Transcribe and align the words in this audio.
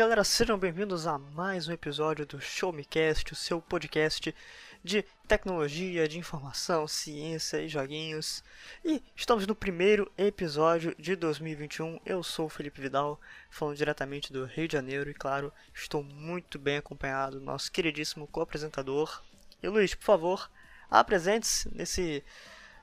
Galera, 0.00 0.24
sejam 0.24 0.58
bem-vindos 0.58 1.06
a 1.06 1.18
mais 1.18 1.68
um 1.68 1.72
episódio 1.74 2.24
do 2.24 2.40
Show 2.40 2.72
Me 2.72 2.86
Cast, 2.86 3.34
o 3.34 3.36
seu 3.36 3.60
podcast 3.60 4.34
de 4.82 5.04
tecnologia, 5.28 6.08
de 6.08 6.18
informação, 6.18 6.88
ciência 6.88 7.60
e 7.60 7.68
joguinhos. 7.68 8.42
E 8.82 9.02
estamos 9.14 9.46
no 9.46 9.54
primeiro 9.54 10.10
episódio 10.16 10.96
de 10.98 11.14
2021. 11.14 12.00
Eu 12.06 12.22
sou 12.22 12.46
o 12.46 12.48
Felipe 12.48 12.80
Vidal, 12.80 13.20
falando 13.50 13.76
diretamente 13.76 14.32
do 14.32 14.46
Rio 14.46 14.66
de 14.66 14.72
Janeiro 14.72 15.10
e, 15.10 15.12
claro, 15.12 15.52
estou 15.74 16.02
muito 16.02 16.58
bem 16.58 16.78
acompanhado 16.78 17.38
do 17.38 17.44
nosso 17.44 17.70
queridíssimo 17.70 18.26
co-apresentador. 18.26 19.22
E 19.62 19.68
Luiz, 19.68 19.94
por 19.94 20.04
favor, 20.04 20.50
apresente-se 20.90 21.68
nesse 21.76 22.24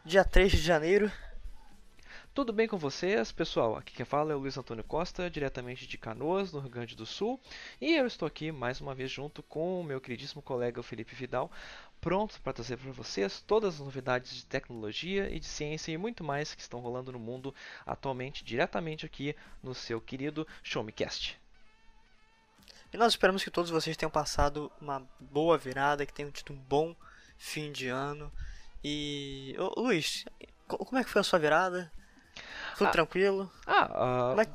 dia 0.05 0.24
3 0.24 0.52
de 0.52 0.60
janeiro. 0.60 1.12
Tudo 2.38 2.54
bem 2.54 2.68
com 2.68 2.77
vocês, 2.77 3.32
pessoal? 3.32 3.76
Aqui 3.76 3.96
quem 3.96 4.05
fala 4.05 4.32
é 4.32 4.36
o 4.36 4.38
Luiz 4.38 4.55
Antônio 4.55 4.84
Costa, 4.84 5.27
diretamente 5.27 5.88
de 5.88 5.98
Canoas, 5.98 6.54
no 6.54 6.60
Rio 6.60 6.70
Grande 6.70 6.96
do 6.96 7.04
Sul, 7.04 7.41
e 7.82 7.96
eu 7.96 8.05
estou 8.05 8.27
aqui 8.27 8.52
mais 8.52 8.80
uma 8.80 8.94
vez 8.94 9.10
junto 9.10 9.41
com 9.41 9.82
o 9.82 9.84
meu 9.84 10.00
queridíssimo 10.00 10.40
colega 10.40 10.84
Felipe 10.84 11.16
Vidal, 11.16 11.52
pronto 12.00 12.40
para 12.41 12.54
trazer 12.54 12.77
para 12.77 12.91
vocês 12.91 13.41
todas 13.41 13.73
as 13.73 13.80
novidades 13.80 14.36
de 14.36 14.46
tecnologia 14.46 15.27
e 15.32 15.40
de 15.40 15.48
ciência 15.48 15.91
e 15.91 15.98
muito 15.98 16.23
mais 16.23 16.54
que 16.54 16.62
estão 16.62 16.80
rolando 16.80 17.12
no 17.12 17.18
mundo 17.18 17.55
atualmente, 17.84 18.46
diretamente 18.46 19.04
aqui 19.04 19.35
no 19.63 19.74
seu 19.74 19.99
querido 19.99 20.48
Show 20.62 20.84
Me 20.84 20.91
Cast. 20.91 21.41
E 22.94 22.98
nós 22.98 23.13
esperamos 23.13 23.43
que 23.43 23.49
todos 23.49 23.71
vocês 23.71 23.98
tenham 23.98 24.12
passado 24.12 24.71
uma 24.80 25.04
boa 25.20 25.58
virada, 25.58 26.05
que 26.05 26.13
tenham 26.13 26.30
tido 26.30 26.54
um 26.54 26.58
bom 26.58 26.96
fim 27.35 27.71
de 27.71 27.88
ano. 27.88 28.32
E. 28.84 29.55
Ô, 29.58 29.82
Luiz, 29.82 30.24
como 30.68 30.99
é 30.99 31.04
que 31.04 31.10
foi 31.10 31.21
a 31.21 31.24
sua 31.24 31.40
virada? 31.40 31.91
Tudo 32.78 32.88
Ah, 32.88 32.92
tranquilo? 32.92 33.52
Ah, 33.66 34.30
Como 34.30 34.42
é 34.42 34.46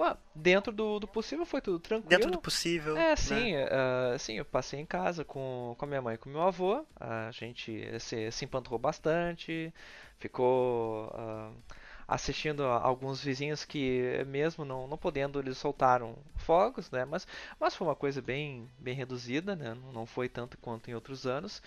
ah, 0.00 0.16
dentro 0.34 0.72
do, 0.72 1.00
do 1.00 1.06
possível 1.06 1.44
foi 1.44 1.60
tudo 1.60 1.78
tranquilo. 1.78 2.08
Dentro 2.10 2.30
do 2.30 2.38
possível. 2.38 2.96
É, 2.96 3.10
né? 3.10 3.16
sim, 3.16 3.54
ah, 3.56 4.16
sim, 4.18 4.34
eu 4.34 4.44
passei 4.44 4.80
em 4.80 4.86
casa 4.86 5.24
com, 5.24 5.74
com 5.78 5.84
a 5.84 5.88
minha 5.88 6.02
mãe 6.02 6.14
e 6.14 6.18
com 6.18 6.28
meu 6.28 6.42
avô. 6.42 6.84
A 6.98 7.30
gente 7.32 7.98
se, 8.00 8.30
se 8.30 8.44
empanturrou 8.44 8.78
bastante, 8.78 9.72
ficou 10.18 11.10
ah, 11.14 11.50
assistindo 12.06 12.64
a 12.64 12.80
alguns 12.80 13.22
vizinhos 13.22 13.64
que, 13.64 14.24
mesmo 14.26 14.64
não, 14.64 14.86
não 14.86 14.96
podendo, 14.96 15.38
eles 15.38 15.58
soltaram 15.58 16.16
fogos, 16.36 16.90
né? 16.90 17.04
Mas, 17.04 17.26
mas 17.60 17.74
foi 17.74 17.86
uma 17.86 17.94
coisa 17.94 18.22
bem, 18.22 18.68
bem 18.78 18.94
reduzida, 18.94 19.54
né? 19.54 19.76
Não 19.92 20.06
foi 20.06 20.28
tanto 20.28 20.56
quanto 20.58 20.90
em 20.90 20.94
outros 20.94 21.26
anos. 21.26 21.62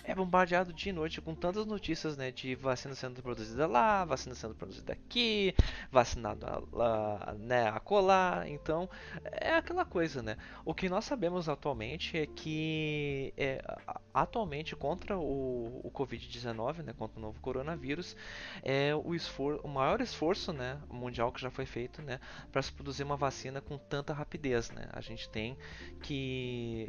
é 0.03 0.16
bombardeado 0.16 0.73
dia 0.73 0.89
e 0.89 0.94
noite 0.94 1.22
com 1.22 1.35
tantas 1.35 1.63
notícias, 1.67 2.17
né? 2.17 2.31
De 2.31 2.56
vacina 2.56 2.95
sendo 2.95 3.22
produzida 3.22 3.67
lá, 3.67 4.03
vacina 4.03 4.34
sendo 4.34 4.56
produzida 4.56 4.94
aqui, 4.94 5.53
vacinado 5.91 6.47
a- 6.47 6.63
lá, 6.72 7.35
né, 7.38 7.67
acolá. 7.69 8.44
Então, 8.47 8.89
é 9.31 9.51
aquela 9.56 9.85
coisa, 9.85 10.23
né? 10.23 10.38
O 10.66 10.73
que 10.73 10.89
nós 10.89 11.06
sabemos 11.06 11.47
atualmente 11.47 12.18
é 12.18 12.25
que 12.25 13.31
é, 13.38 13.62
a- 13.88 14.01
atualmente 14.12 14.75
contra 14.75 15.16
o, 15.19 15.81
o 15.83 15.91
Covid-19, 15.91 16.81
né? 16.81 16.94
Contra 16.94 17.19
o 17.19 17.22
novo 17.22 17.39
coronavírus, 17.39 18.16
é 18.63 18.95
o, 18.95 19.13
esfor 19.13 19.59
o 19.63 19.68
maior 19.68 20.01
esforço, 20.01 20.51
né? 20.51 20.79
Mundial 20.89 21.31
que 21.31 21.39
já 21.41 21.51
foi 21.51 21.66
feito, 21.68 22.01
né? 22.01 22.19
Para 22.51 22.62
se 22.63 22.72
produzir 22.72 23.03
uma 23.03 23.16
vacina 23.18 23.62
com 23.62 23.78
tanta 23.78 24.13
rapidez, 24.13 24.72
né? 24.72 24.88
A 24.94 25.00
gente 25.01 25.29
tem 25.29 25.56
que 26.02 26.88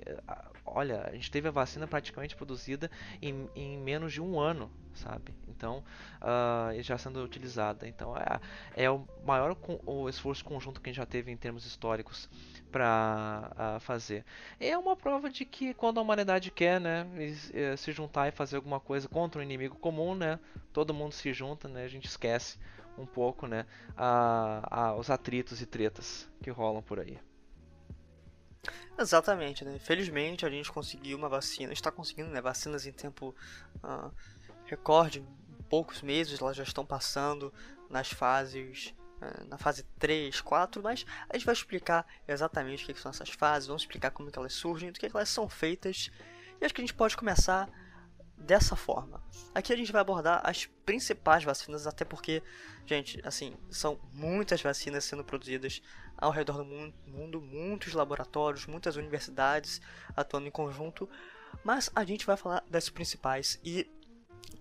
olha, 0.65 1.03
a 1.09 1.13
gente 1.13 1.31
teve 1.31 1.49
a 1.49 1.51
vacina 1.51 1.87
praticamente 1.87 2.37
produzida 2.37 2.91
em, 3.21 3.49
em 3.55 3.79
menos 3.79 4.13
de 4.13 4.21
um 4.21 4.39
ano, 4.39 4.71
sabe? 4.95 5.35
Então, 5.49 5.83
ah, 6.21 6.71
e 6.75 6.83
já 6.83 6.97
sendo 6.99 7.23
utilizada. 7.23 7.87
Então, 7.89 8.17
é, 8.17 8.41
é 8.85 8.91
o 8.91 9.07
maior 9.25 9.55
con- 9.55 9.81
o 9.87 10.09
esforço 10.09 10.45
conjunto 10.45 10.81
que 10.81 10.89
a 10.89 10.93
gente 10.93 10.97
já 10.99 11.07
teve 11.07 11.31
em 11.31 11.37
termos 11.37 11.67
históricos 11.67 12.29
para 12.71 13.79
fazer. 13.81 14.25
É 14.61 14.77
uma 14.79 14.97
prova 14.97 15.29
de 15.31 15.45
que 15.45 15.75
quando 15.75 15.99
a 15.99 16.03
humanidade 16.03 16.51
quer, 16.51 16.81
né, 16.81 17.07
se 17.77 17.93
juntar 17.93 18.29
e 18.29 18.31
fazer 18.31 18.57
alguma 18.57 18.81
coisa 18.81 19.09
contra 19.09 19.41
um 19.41 19.43
inimigo 19.45 19.77
comum, 19.77 20.15
né, 20.15 20.39
todo 20.73 20.95
mundo 20.95 21.13
se 21.13 21.33
junta, 21.33 21.69
né, 21.69 21.85
a 21.85 21.89
gente 21.89 22.07
esquece 22.07 22.59
um 22.97 23.07
pouco, 23.07 23.47
né, 23.47 23.67
a, 23.97 24.89
a- 24.91 24.95
os 24.97 25.11
atritos 25.11 25.61
e 25.61 25.67
tretas 25.67 26.29
que 26.43 26.51
rolam 26.51 26.83
por 26.83 27.01
aí. 27.01 27.19
Exatamente, 28.99 29.65
né? 29.65 29.79
Felizmente 29.79 30.45
a 30.45 30.51
gente 30.51 30.71
conseguiu 30.71 31.17
uma 31.17 31.29
vacina, 31.29 31.73
está 31.73 31.91
conseguindo, 31.91 32.31
né? 32.31 32.41
Vacinas 32.41 32.87
em 32.87 32.93
tempo 32.93 33.35
ah, 33.83 34.11
recorde, 34.67 35.21
em 35.21 35.63
poucos 35.69 36.03
meses, 36.03 36.41
elas 36.41 36.57
já 36.57 36.63
estão 36.63 36.85
passando 36.85 37.53
nas 37.89 38.11
fases, 38.11 38.95
ah, 39.21 39.45
na 39.49 39.59
fase 39.59 39.85
3, 39.99 40.41
4, 40.41 40.83
mas 40.83 41.07
a 41.29 41.37
gente 41.37 41.47
vai 41.47 41.55
explicar 41.55 42.07
exatamente 42.29 42.85
o 42.85 42.95
que 42.95 43.01
são 43.01 43.11
essas 43.11 43.31
fases, 43.31 43.67
vamos 43.67 43.83
explicar 43.83 44.11
como 44.11 44.31
que 44.31 44.39
elas 44.39 44.53
surgem, 44.53 44.93
do 44.93 45.01
que 45.01 45.07
elas 45.07 45.29
são 45.29 45.49
feitas, 45.49 46.11
e 46.61 46.65
acho 46.65 46.75
que 46.75 46.81
a 46.81 46.85
gente 46.85 46.95
pode 46.95 47.17
começar 47.17 47.69
dessa 48.43 48.77
forma. 48.77 49.23
Aqui 49.55 49.73
a 49.73 49.77
gente 49.77 49.93
vai 49.93 50.01
abordar 50.01 50.41
as 50.45 50.67
principais 50.85 51.45
vacinas, 51.45 51.87
até 51.87 52.05
porque, 52.05 52.43
gente, 52.87 53.21
assim, 53.25 53.57
são 53.71 53.99
muitas 54.13 54.61
vacinas 54.63 55.05
sendo 55.05 55.25
produzidas 55.25 55.83
ao 56.17 56.31
redor 56.31 56.59
do 56.59 56.65
mun- 56.65 56.93
mundo, 57.07 57.41
muitos 57.41 57.93
laboratórios, 57.95 58.67
muitas 58.67 58.97
universidades 58.97 59.81
atuando 60.17 60.47
em 60.49 60.51
conjunto, 60.51 61.09
mas 61.65 61.91
a 61.95 62.05
gente 62.05 62.27
vai 62.27 62.37
falar 62.37 62.65
das 62.69 62.89
principais 62.89 63.61
e 63.65 63.89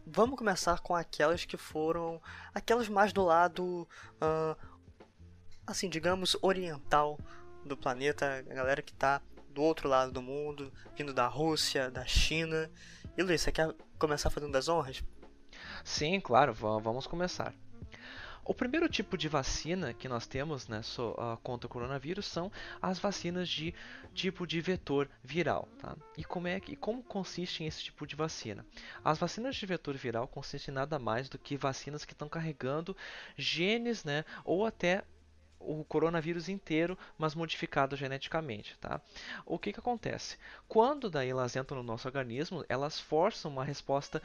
vamos 0.05 0.37
começar 0.37 0.79
com 0.79 0.95
aquelas 0.95 1.45
que 1.45 1.57
foram 1.57 2.21
aquelas 2.53 2.87
mais 2.87 3.13
do 3.13 3.23
lado, 3.23 3.87
ah, 4.19 4.55
assim, 5.65 5.89
digamos, 5.89 6.35
oriental 6.41 7.19
do 7.65 7.77
planeta, 7.77 8.39
a 8.49 8.53
galera 8.53 8.81
que 8.81 8.93
tá 8.93 9.21
do 9.49 9.61
outro 9.61 9.87
lado 9.87 10.11
do 10.11 10.21
mundo, 10.21 10.71
vindo 10.95 11.13
da 11.13 11.27
Rússia, 11.27 11.91
da 11.91 12.05
China. 12.05 12.71
E 13.17 13.23
Luiz, 13.23 13.41
você 13.41 13.51
quer 13.51 13.73
começar 13.99 14.29
fazendo 14.29 14.51
das 14.51 14.67
honras? 14.67 15.03
Sim, 15.83 16.19
claro, 16.19 16.53
va- 16.53 16.79
vamos 16.79 17.07
começar. 17.07 17.53
O 18.43 18.55
primeiro 18.55 18.89
tipo 18.89 19.15
de 19.17 19.27
vacina 19.29 19.93
que 19.93 20.09
nós 20.09 20.25
temos 20.25 20.67
né, 20.67 20.81
so, 20.81 21.11
uh, 21.11 21.37
contra 21.43 21.67
o 21.67 21.69
coronavírus 21.69 22.25
são 22.25 22.51
as 22.81 22.97
vacinas 22.97 23.47
de 23.47 23.73
tipo 24.15 24.47
de 24.47 24.59
vetor 24.59 25.07
viral. 25.23 25.67
Tá? 25.77 25.95
E 26.17 26.23
como 26.23 26.47
é 26.47 26.59
que 26.59 26.75
como 26.75 27.03
consiste 27.03 27.63
esse 27.63 27.83
tipo 27.83 28.05
de 28.07 28.15
vacina? 28.15 28.65
As 29.05 29.19
vacinas 29.19 29.55
de 29.55 29.65
vetor 29.65 29.95
viral 29.95 30.27
consistem 30.27 30.71
em 30.71 30.75
nada 30.75 30.97
mais 30.97 31.29
do 31.29 31.37
que 31.37 31.55
vacinas 31.55 32.03
que 32.03 32.13
estão 32.13 32.27
carregando 32.27 32.97
genes, 33.37 34.03
né, 34.03 34.25
ou 34.43 34.65
até 34.65 35.03
o 35.65 35.83
coronavírus 35.83 36.49
inteiro, 36.49 36.97
mas 37.17 37.35
modificado 37.35 37.95
geneticamente, 37.95 38.77
tá? 38.79 39.01
O 39.45 39.59
que 39.59 39.73
que 39.73 39.79
acontece? 39.79 40.37
Quando 40.67 41.09
daí 41.09 41.29
elas 41.29 41.55
entram 41.55 41.77
no 41.77 41.83
nosso 41.83 42.07
organismo, 42.07 42.65
elas 42.67 42.99
forçam 42.99 43.51
uma 43.51 43.63
resposta 43.63 44.21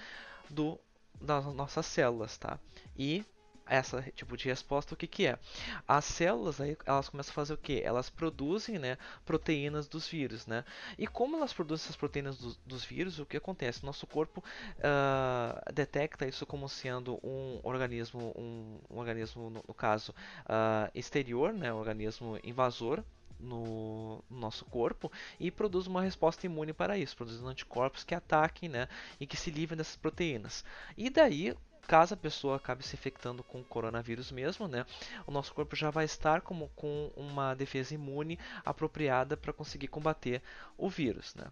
do 0.48 0.78
das 1.20 1.46
nossas 1.46 1.86
células, 1.86 2.36
tá? 2.36 2.58
E 2.96 3.24
essa 3.66 4.02
tipo 4.14 4.36
de 4.36 4.48
resposta 4.48 4.94
o 4.94 4.96
que 4.96 5.06
que 5.06 5.26
é? 5.26 5.38
As 5.86 6.04
células 6.04 6.60
aí 6.60 6.76
elas 6.84 7.08
começam 7.08 7.32
a 7.32 7.34
fazer 7.34 7.54
o 7.54 7.58
que 7.58 7.80
elas 7.80 8.08
produzem 8.10 8.78
né 8.78 8.96
proteínas 9.24 9.88
dos 9.88 10.06
vírus 10.08 10.46
né? 10.46 10.64
E 10.98 11.06
como 11.06 11.36
elas 11.36 11.52
produzem 11.52 11.84
essas 11.84 11.96
proteínas 11.96 12.38
do, 12.38 12.56
dos 12.64 12.84
vírus 12.84 13.18
o 13.18 13.26
que 13.26 13.36
acontece? 13.36 13.84
Nosso 13.84 14.06
corpo 14.06 14.42
uh, 14.78 15.72
detecta 15.72 16.26
isso 16.26 16.46
como 16.46 16.68
sendo 16.68 17.18
um 17.22 17.60
organismo 17.62 18.32
um, 18.36 18.78
um 18.90 18.98
organismo 18.98 19.50
no, 19.50 19.64
no 19.66 19.74
caso 19.74 20.12
uh, 20.42 20.90
exterior 20.94 21.52
né? 21.52 21.72
Um 21.72 21.78
organismo 21.78 22.38
invasor 22.42 23.02
no, 23.38 24.24
no, 24.30 24.38
nosso 24.38 24.64
corpo 24.66 25.10
e 25.38 25.50
produz 25.50 25.86
uma 25.86 26.02
resposta 26.02 26.46
imune 26.46 26.72
para 26.72 26.98
isso, 26.98 27.16
produzindo 27.16 27.48
anticorpos 27.48 28.04
que 28.04 28.14
ataquem 28.14 28.68
né, 28.68 28.88
e 29.20 29.26
que 29.26 29.36
se 29.36 29.50
livrem 29.50 29.76
dessas 29.76 29.96
proteínas. 29.96 30.64
E 30.96 31.10
daí 31.10 31.54
caso 31.86 32.14
a 32.14 32.16
pessoa 32.16 32.56
acabe 32.56 32.84
se 32.84 32.94
infectando 32.94 33.42
com 33.42 33.62
coronavírus 33.62 34.30
mesmo, 34.30 34.68
né, 34.68 34.84
o 35.26 35.30
nosso 35.30 35.54
corpo 35.54 35.76
já 35.76 35.90
vai 35.90 36.04
estar 36.04 36.40
como, 36.40 36.68
com 36.74 37.10
uma 37.16 37.54
defesa 37.54 37.94
imune 37.94 38.38
apropriada 38.64 39.36
para 39.36 39.52
conseguir 39.52 39.88
combater 39.88 40.42
o 40.76 40.88
vírus. 40.88 41.34
Né. 41.34 41.46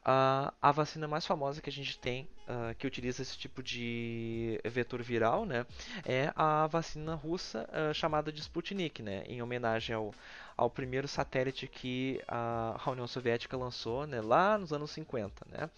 Uh, 0.00 0.50
a 0.60 0.72
vacina 0.72 1.06
mais 1.06 1.26
famosa 1.26 1.60
que 1.60 1.68
a 1.68 1.72
gente 1.72 1.98
tem, 1.98 2.28
uh, 2.48 2.74
que 2.76 2.86
utiliza 2.86 3.22
esse 3.22 3.36
tipo 3.36 3.62
de 3.62 4.58
vetor 4.64 5.02
viral, 5.02 5.44
né, 5.44 5.66
é 6.04 6.32
a 6.34 6.66
vacina 6.66 7.14
russa 7.14 7.68
uh, 7.68 7.94
chamada 7.94 8.32
de 8.32 8.40
Sputnik, 8.40 9.02
né, 9.02 9.22
em 9.26 9.42
homenagem 9.42 9.94
ao, 9.94 10.14
ao 10.60 10.68
primeiro 10.68 11.08
satélite 11.08 11.66
que 11.66 12.20
a, 12.28 12.78
União 12.88 13.06
Soviética 13.06 13.56
lançou 13.56 14.06
né, 14.06 14.20
lá 14.20 14.58
nos 14.58 14.74
anos 14.74 14.90
50. 14.90 15.46
Né? 15.48 15.70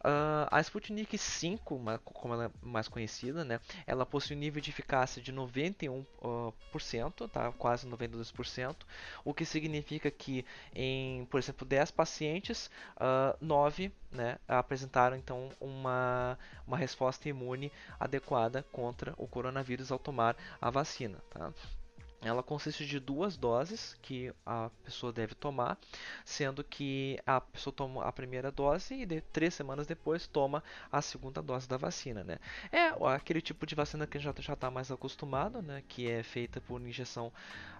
Uh, 0.00 0.48
a 0.50 0.58
Sputnik 0.62 1.18
5, 1.18 1.98
como 2.02 2.32
ela 2.32 2.46
é 2.46 2.50
mais 2.62 2.88
conhecida, 2.88 3.44
né, 3.44 3.60
ela 3.86 4.06
possui 4.06 4.34
um 4.34 4.38
nível 4.38 4.62
de 4.62 4.70
eficácia 4.70 5.20
de 5.20 5.30
91%, 5.30 6.04
uh, 6.22 7.28
tá, 7.28 7.52
quase 7.52 7.86
92%, 7.86 8.74
o 9.22 9.34
que 9.34 9.44
significa 9.44 10.10
que 10.10 10.46
em, 10.74 11.26
por 11.26 11.38
exemplo, 11.38 11.66
10 11.66 11.90
pacientes, 11.90 12.70
uh, 12.96 13.36
9 13.38 13.92
né, 14.10 14.38
apresentaram 14.48 15.14
então 15.14 15.50
uma, 15.60 16.38
uma 16.66 16.78
resposta 16.78 17.28
imune 17.28 17.70
adequada 18.00 18.64
contra 18.72 19.12
o 19.18 19.26
coronavírus 19.26 19.92
ao 19.92 19.98
tomar 19.98 20.34
a 20.58 20.70
vacina. 20.70 21.18
Tá? 21.28 21.52
Ela 22.22 22.42
consiste 22.42 22.86
de 22.86 22.98
duas 22.98 23.36
doses 23.36 23.96
que 24.02 24.32
a 24.44 24.70
pessoa 24.84 25.12
deve 25.12 25.34
tomar, 25.34 25.78
sendo 26.24 26.64
que 26.64 27.18
a 27.26 27.40
pessoa 27.40 27.72
toma 27.72 28.04
a 28.04 28.12
primeira 28.12 28.50
dose 28.50 28.94
e 28.94 29.06
de, 29.06 29.20
três 29.20 29.54
semanas 29.54 29.86
depois 29.86 30.26
toma 30.26 30.62
a 30.90 31.02
segunda 31.02 31.42
dose 31.42 31.68
da 31.68 31.76
vacina, 31.76 32.24
né? 32.24 32.38
É 32.72 32.88
aquele 33.14 33.40
tipo 33.40 33.66
de 33.66 33.74
vacina 33.74 34.06
que 34.06 34.16
a 34.16 34.20
gente 34.20 34.42
já 34.42 34.54
está 34.54 34.70
mais 34.70 34.90
acostumado, 34.90 35.60
né? 35.60 35.82
Que 35.88 36.10
é 36.10 36.22
feita 36.22 36.60
por 36.60 36.80
injeção, 36.80 37.32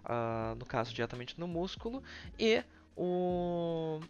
uh, 0.04 0.54
no 0.56 0.66
caso, 0.66 0.92
diretamente 0.92 1.38
no 1.40 1.48
músculo 1.48 2.02
e 2.38 2.62
o 2.96 4.00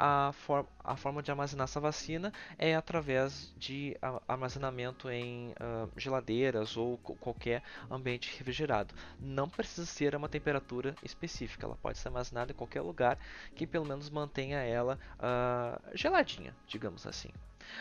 a, 0.00 0.32
for 0.32 0.66
a 0.82 0.96
forma 0.96 1.22
de 1.22 1.30
armazenar 1.30 1.64
essa 1.64 1.78
vacina 1.78 2.32
é 2.58 2.74
através 2.74 3.52
de 3.58 3.94
armazenamento 4.26 5.10
em 5.10 5.50
uh, 5.50 5.90
geladeiras 5.94 6.74
ou 6.74 6.96
qualquer 6.96 7.62
ambiente 7.90 8.34
refrigerado. 8.38 8.94
Não 9.20 9.48
precisa 9.48 9.84
ser 9.84 10.14
a 10.14 10.18
uma 10.18 10.28
temperatura 10.28 10.94
específica, 11.02 11.66
ela 11.66 11.76
pode 11.76 11.98
ser 11.98 12.08
armazenada 12.08 12.52
em 12.52 12.54
qualquer 12.54 12.80
lugar 12.80 13.18
que 13.54 13.66
pelo 13.66 13.84
menos 13.84 14.08
mantenha 14.08 14.58
ela 14.58 14.98
uh, 15.18 15.96
geladinha, 15.96 16.56
digamos 16.66 17.06
assim. 17.06 17.30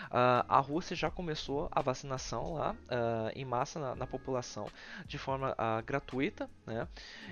Uh, 0.05 0.45
a 0.47 0.59
Rússia 0.59 0.95
já 0.95 1.09
começou 1.09 1.69
a 1.71 1.81
vacinação 1.81 2.53
lá 2.53 2.73
uh, 2.73 3.31
em 3.35 3.45
massa 3.45 3.79
na, 3.79 3.95
na, 3.95 4.07
população 4.07 4.67
de 5.05 5.17
forma 5.17 5.51
uh, 5.51 5.83
gratuita, 5.85 6.49
né? 6.65 6.87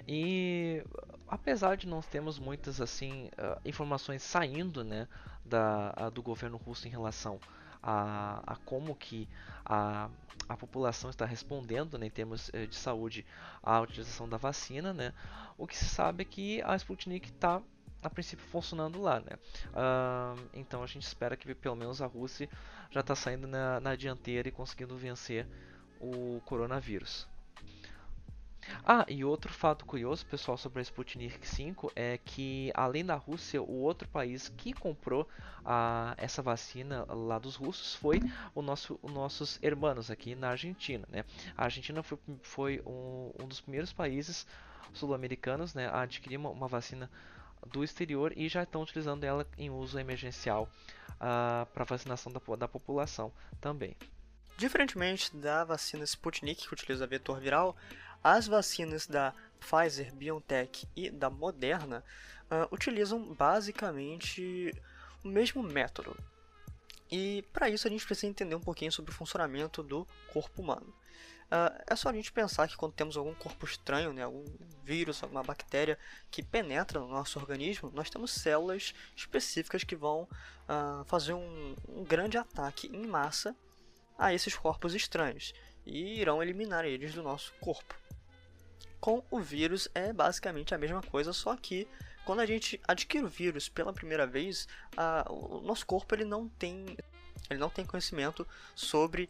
E 0.08 0.84
apesar 1.28 1.78
de 1.78 1.88
não 1.88 2.02
termos 2.02 2.40
muitas 2.40 2.80
assim 2.82 3.30
informações 3.66 4.22
saindo, 4.22 4.84
né, 4.84 5.08
da, 5.44 6.10
do 6.10 6.22
governo 6.22 6.58
russo 6.58 6.88
em 6.88 6.92
relação 6.92 7.40
a, 7.82 8.42
a 8.46 8.56
como 8.58 8.96
que 8.96 9.28
a, 9.66 10.10
a 10.48 10.58
população 10.58 11.10
está 11.10 11.26
respondendo 11.26 11.98
né, 11.98 12.08
em 12.08 12.10
termos 12.10 12.50
eh, 12.54 12.66
de 12.66 12.76
saúde 12.76 13.26
à 13.62 13.80
utilização 13.80 14.28
da 14.28 14.38
vacina, 14.38 14.94
né? 14.94 15.14
O 15.58 15.68
que 15.68 15.76
se 15.76 15.86
sabe 15.86 16.22
é 16.22 16.26
que 16.26 16.62
a 16.64 16.76
Sputnik 16.76 17.30
está 17.30 17.62
a 18.02 18.10
princípio 18.10 18.46
funcionando 18.46 19.02
lá, 19.02 19.20
né? 19.20 19.38
Uh, 19.68 20.50
então 20.54 20.84
a 20.84 20.88
gente 20.88 21.04
espera 21.04 21.36
que 21.36 21.54
pelo 21.56 21.76
menos 21.76 22.02
a 22.02 22.06
Rússia 22.06 22.50
já 22.92 23.02
está 23.02 23.16
saindo 23.16 23.48
na, 23.48 23.80
na 23.80 23.96
dianteira 23.96 24.48
e 24.48 24.52
conseguindo 24.52 24.96
vencer 24.96 25.48
o 26.00 26.42
coronavírus. 26.46 27.28
Ah, 28.84 29.06
e 29.08 29.24
outro 29.24 29.52
fato 29.54 29.86
curioso, 29.86 30.26
pessoal, 30.26 30.58
sobre 30.58 30.80
a 30.80 30.84
Sputnik 30.84 31.48
5 31.48 31.92
é 31.96 32.18
que, 32.18 32.72
além 32.74 33.06
da 33.06 33.16
Rússia, 33.16 33.62
o 33.62 33.80
outro 33.82 34.08
país 34.10 34.50
que 34.50 34.74
comprou 34.74 35.28
a, 35.64 36.14
essa 36.18 36.42
vacina 36.42 37.06
lá 37.08 37.40
dos 37.40 37.56
russos 37.56 37.96
foi 37.96 38.20
o 38.54 38.62
nosso, 38.62 39.00
os 39.02 39.12
nossos 39.12 39.60
irmãos 39.64 40.12
aqui 40.12 40.36
na 40.36 40.50
Argentina. 40.50 41.08
Né? 41.10 41.24
A 41.56 41.66
Argentina 41.66 42.04
foi, 42.04 42.18
foi 42.42 42.82
um, 42.86 43.32
um 43.42 43.48
dos 43.48 43.62
primeiros 43.62 43.94
países 43.94 44.46
sul-americanos 44.94 45.74
né, 45.74 45.88
a 45.88 46.02
adquirir 46.02 46.38
uma, 46.38 46.50
uma 46.50 46.68
vacina 46.68 47.10
do 47.66 47.84
exterior 47.84 48.34
e 48.36 48.48
já 48.48 48.64
estão 48.64 48.82
utilizando 48.82 49.24
ela 49.24 49.46
em 49.58 49.70
uso 49.70 50.00
emergencial 50.00 50.70
uh, 51.14 51.66
para 51.74 51.84
vacinação 51.84 52.32
da, 52.32 52.40
da 52.56 52.68
população 52.68 53.32
também. 53.60 53.96
Diferentemente 54.58 55.36
da 55.36 55.64
vacina 55.64 56.04
Sputnik, 56.04 56.68
que 56.68 56.74
utiliza 56.74 57.06
vetor 57.06 57.40
viral, 57.40 57.76
as 58.24 58.48
vacinas 58.48 59.06
da 59.06 59.34
Pfizer, 59.60 60.14
BioNTech 60.14 60.88
e 60.96 61.10
da 61.10 61.30
Moderna 61.30 62.04
uh, 62.52 62.74
utilizam 62.74 63.34
basicamente 63.34 64.74
o 65.24 65.28
mesmo 65.28 65.62
método. 65.62 66.16
E 67.12 67.44
para 67.54 67.70
isso 67.70 67.88
a 67.88 67.92
gente 67.92 68.06
precisa 68.06 68.28
entender 68.28 68.56
um 68.56 68.62
pouquinho 68.62 68.92
sobre 68.92 69.12
o 69.12 69.14
funcionamento 69.14 69.82
do 69.82 70.06
corpo 70.32 70.62
humano. 70.62 70.94
Uh, 71.48 71.82
é 71.88 71.96
só 71.96 72.10
a 72.10 72.14
gente 72.14 72.32
pensar 72.32 72.68
que 72.68 72.76
quando 72.76 72.92
temos 72.92 73.16
algum 73.16 73.34
corpo 73.34 73.66
estranho, 73.66 74.12
né, 74.12 74.24
algum 74.24 74.44
vírus, 74.84 75.24
alguma 75.24 75.42
bactéria 75.42 75.98
que 76.30 76.44
penetra 76.44 77.00
no 77.00 77.08
nosso 77.08 77.40
organismo, 77.40 77.90
nós 77.94 78.10
temos 78.10 78.32
células 78.32 78.94
específicas 79.16 79.84
que 79.86 79.96
vão 79.96 80.24
uh, 80.24 81.06
fazer 81.06 81.34
um, 81.34 81.76
um 81.88 82.04
grande 82.04 82.38
ataque 82.38 82.88
em 82.88 83.08
massa 83.08 83.56
a 84.18 84.34
esses 84.34 84.56
corpos 84.56 84.94
estranhos 84.94 85.54
e 85.86 86.20
irão 86.20 86.44
eliminar 86.44 86.84
eles 86.84 87.14
do 87.14 87.24
nosso 87.24 87.54
corpo. 87.62 87.96
Com 89.00 89.24
o 89.32 89.40
vírus 89.40 89.88
é 89.96 90.12
basicamente 90.12 90.76
a 90.76 90.78
mesma 90.78 91.02
coisa, 91.02 91.32
só 91.32 91.56
que 91.56 91.88
quando 92.26 92.42
a 92.42 92.46
gente 92.46 92.82
adquire 92.86 93.24
o 93.24 93.30
vírus 93.30 93.70
pela 93.70 93.94
primeira 93.94 94.28
vez, 94.28 94.68
o 95.30 95.62
nosso 95.62 95.86
corpo 95.86 96.14
ele 96.14 96.26
não 96.26 96.50
tem, 96.50 96.98
ele 97.50 97.60
não 97.60 97.70
tem 97.70 97.86
conhecimento 97.86 98.46
sobre 98.76 99.30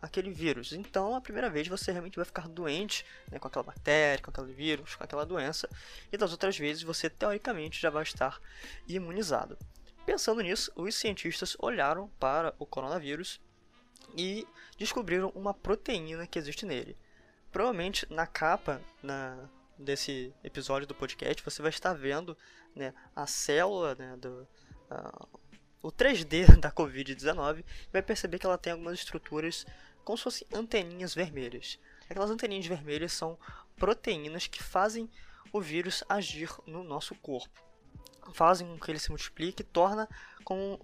aquele 0.00 0.30
vírus. 0.30 0.72
Então, 0.72 1.14
a 1.14 1.20
primeira 1.20 1.48
vez 1.48 1.66
você 1.68 1.90
realmente 1.90 2.16
vai 2.16 2.24
ficar 2.24 2.48
doente 2.48 3.04
né, 3.30 3.38
com 3.38 3.48
aquela 3.48 3.64
bactéria, 3.64 4.22
com 4.22 4.30
aquele 4.30 4.52
vírus, 4.52 4.94
com 4.94 5.04
aquela 5.04 5.24
doença, 5.24 5.68
e 6.12 6.16
das 6.16 6.32
outras 6.32 6.56
vezes 6.58 6.82
você 6.82 7.08
teoricamente 7.08 7.80
já 7.80 7.90
vai 7.90 8.02
estar 8.02 8.40
imunizado. 8.86 9.58
Pensando 10.04 10.42
nisso, 10.42 10.70
os 10.76 10.94
cientistas 10.94 11.56
olharam 11.58 12.08
para 12.20 12.54
o 12.58 12.66
coronavírus 12.66 13.40
e 14.16 14.46
descobriram 14.76 15.32
uma 15.34 15.54
proteína 15.54 16.26
que 16.26 16.38
existe 16.38 16.66
nele. 16.66 16.96
Provavelmente 17.50 18.06
na 18.12 18.26
capa 18.26 18.82
na, 19.02 19.48
desse 19.78 20.34
episódio 20.42 20.86
do 20.86 20.94
podcast 20.94 21.42
você 21.42 21.62
vai 21.62 21.70
estar 21.70 21.94
vendo 21.94 22.36
né, 22.74 22.92
a 23.16 23.26
célula 23.26 23.94
né, 23.94 24.16
do, 24.18 24.46
uh, 24.90 25.40
o 25.84 25.92
3D 25.92 26.46
da 26.58 26.72
Covid-19 26.72 27.62
vai 27.92 28.00
perceber 28.00 28.38
que 28.38 28.46
ela 28.46 28.56
tem 28.56 28.72
algumas 28.72 28.98
estruturas 28.98 29.66
como 30.02 30.16
se 30.16 30.24
fossem 30.24 30.48
anteninhas 30.52 31.14
vermelhas. 31.14 31.78
Aquelas 32.08 32.30
anteninhas 32.30 32.66
vermelhas 32.66 33.12
são 33.12 33.38
proteínas 33.76 34.46
que 34.46 34.62
fazem 34.62 35.10
o 35.52 35.60
vírus 35.60 36.02
agir 36.08 36.50
no 36.66 36.82
nosso 36.82 37.14
corpo. 37.14 37.62
Fazem 38.32 38.66
com 38.66 38.78
que 38.78 38.90
ele 38.90 38.98
se 38.98 39.10
multiplique 39.10 39.62
e 39.62 39.66
torna 39.66 40.08
com 40.42 40.78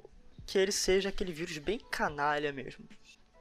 que 0.46 0.58
ele 0.58 0.72
seja 0.72 1.08
aquele 1.08 1.32
vírus 1.32 1.56
bem 1.56 1.78
canalha 1.90 2.52
mesmo. 2.52 2.86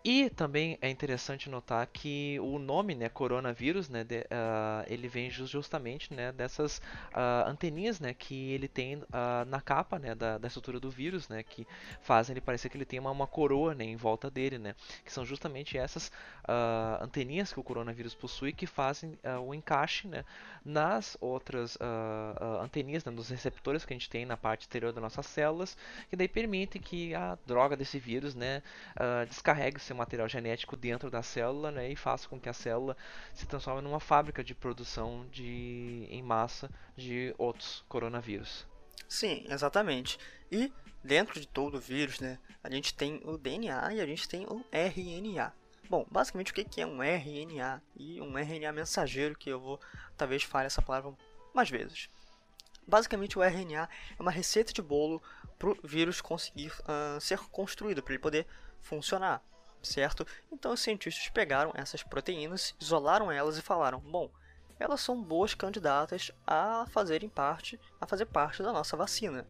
E 0.03 0.29
também 0.29 0.77
é 0.81 0.89
interessante 0.89 1.49
notar 1.49 1.85
que 1.87 2.39
o 2.39 2.57
nome, 2.57 2.95
né, 2.95 3.09
coronavírus, 3.09 3.89
né, 3.89 4.01
de, 4.05 4.19
uh, 4.19 4.85
ele 4.87 5.09
vem 5.09 5.29
justamente, 5.29 6.13
né, 6.13 6.31
dessas 6.31 6.77
uh, 6.77 7.47
anteninhas, 7.47 7.99
né, 7.99 8.13
que 8.13 8.53
ele 8.53 8.69
tem 8.69 8.95
uh, 8.95 9.05
na 9.47 9.59
capa, 9.59 9.99
né, 9.99 10.15
da, 10.15 10.37
da, 10.37 10.47
estrutura 10.47 10.79
do 10.79 10.89
vírus, 10.89 11.27
né, 11.27 11.43
que 11.43 11.67
fazem 12.01 12.33
ele 12.33 12.39
parecer 12.39 12.69
que 12.69 12.77
ele 12.77 12.85
tem 12.85 12.97
uma, 12.97 13.11
uma 13.11 13.27
coroa, 13.27 13.75
né, 13.75 13.83
em 13.83 13.97
volta 13.97 14.31
dele, 14.31 14.57
né, 14.57 14.73
que 15.03 15.11
são 15.11 15.25
justamente 15.25 15.77
essas 15.77 16.09
anteninhas 17.01 17.53
que 17.53 17.59
o 17.59 17.63
coronavírus 17.63 18.15
possui 18.15 18.51
que 18.51 18.65
fazem 18.65 19.19
o 19.45 19.53
encaixe, 19.53 20.07
né, 20.07 20.25
nas 20.65 21.15
outras 21.21 21.77
anteninhas, 22.61 23.05
né, 23.05 23.11
nos 23.11 23.29
receptores 23.29 23.85
que 23.85 23.93
a 23.93 23.95
gente 23.95 24.09
tem 24.09 24.25
na 24.25 24.35
parte 24.35 24.61
exterior 24.61 24.91
das 24.91 25.01
nossas 25.01 25.27
células, 25.27 25.77
que 26.09 26.15
daí 26.15 26.27
permitem 26.27 26.81
que 26.81 27.13
a 27.13 27.37
droga 27.45 27.77
desse 27.77 27.99
vírus, 27.99 28.33
né, 28.33 28.63
descarregue 29.27 29.79
seu 29.89 29.95
material 29.95 30.29
genético 30.29 30.77
dentro 30.77 31.09
da 31.09 31.23
célula 31.23 31.71
né, 31.71 31.91
e 31.91 31.95
faça 31.95 32.27
com 32.27 32.39
que 32.39 32.47
a 32.47 32.53
célula 32.53 32.95
se 33.33 33.45
transforme 33.45 33.81
numa 33.81 33.99
fábrica 33.99 34.43
de 34.43 34.53
produção 34.53 35.25
de, 35.31 36.07
em 36.09 36.21
massa 36.21 36.69
de 36.95 37.33
outros 37.37 37.83
coronavírus. 37.89 38.67
Sim, 39.07 39.45
exatamente. 39.49 40.19
E 40.51 40.71
dentro 41.03 41.39
de 41.39 41.47
todo 41.47 41.77
o 41.77 41.79
vírus, 41.79 42.19
né, 42.19 42.37
a 42.63 42.69
gente 42.69 42.93
tem 42.93 43.19
o 43.25 43.37
DNA 43.37 43.95
e 43.95 44.01
a 44.01 44.05
gente 44.05 44.29
tem 44.29 44.45
o 44.45 44.63
RNA. 44.71 45.53
Bom, 45.89 46.05
basicamente 46.11 46.51
o 46.51 46.53
que 46.53 46.79
é 46.79 46.85
um 46.85 47.01
RNA 47.01 47.81
e 47.95 48.21
um 48.21 48.37
RNA 48.37 48.71
mensageiro, 48.71 49.35
que 49.35 49.49
eu 49.49 49.59
vou 49.59 49.79
talvez 50.15 50.43
fale 50.43 50.67
essa 50.67 50.83
palavra 50.83 51.11
mais 51.51 51.69
vezes. 51.69 52.09
Basicamente 52.87 53.39
o 53.39 53.43
RNA 53.43 53.89
é 54.17 54.21
uma 54.21 54.31
receita 54.31 54.71
de 54.71 54.83
bolo 54.83 55.21
para 55.57 55.69
o 55.69 55.77
vírus 55.83 56.21
conseguir 56.21 56.71
uh, 56.81 57.19
ser 57.19 57.39
construído, 57.49 58.03
para 58.03 58.13
ele 58.13 58.21
poder 58.21 58.45
funcionar 58.81 59.43
certo? 59.81 60.25
Então 60.51 60.73
os 60.73 60.79
cientistas 60.79 61.29
pegaram 61.29 61.71
essas 61.75 62.03
proteínas, 62.03 62.75
isolaram 62.79 63.31
elas 63.31 63.57
e 63.57 63.61
falaram: 63.61 63.99
bom, 63.99 64.29
elas 64.79 65.01
são 65.01 65.21
boas 65.21 65.53
candidatas 65.53 66.31
a 66.45 66.85
fazerem 66.89 67.29
parte, 67.29 67.79
a 67.99 68.07
fazer 68.07 68.25
parte 68.25 68.63
da 68.63 68.71
nossa 68.71 68.95
vacina. 68.95 69.45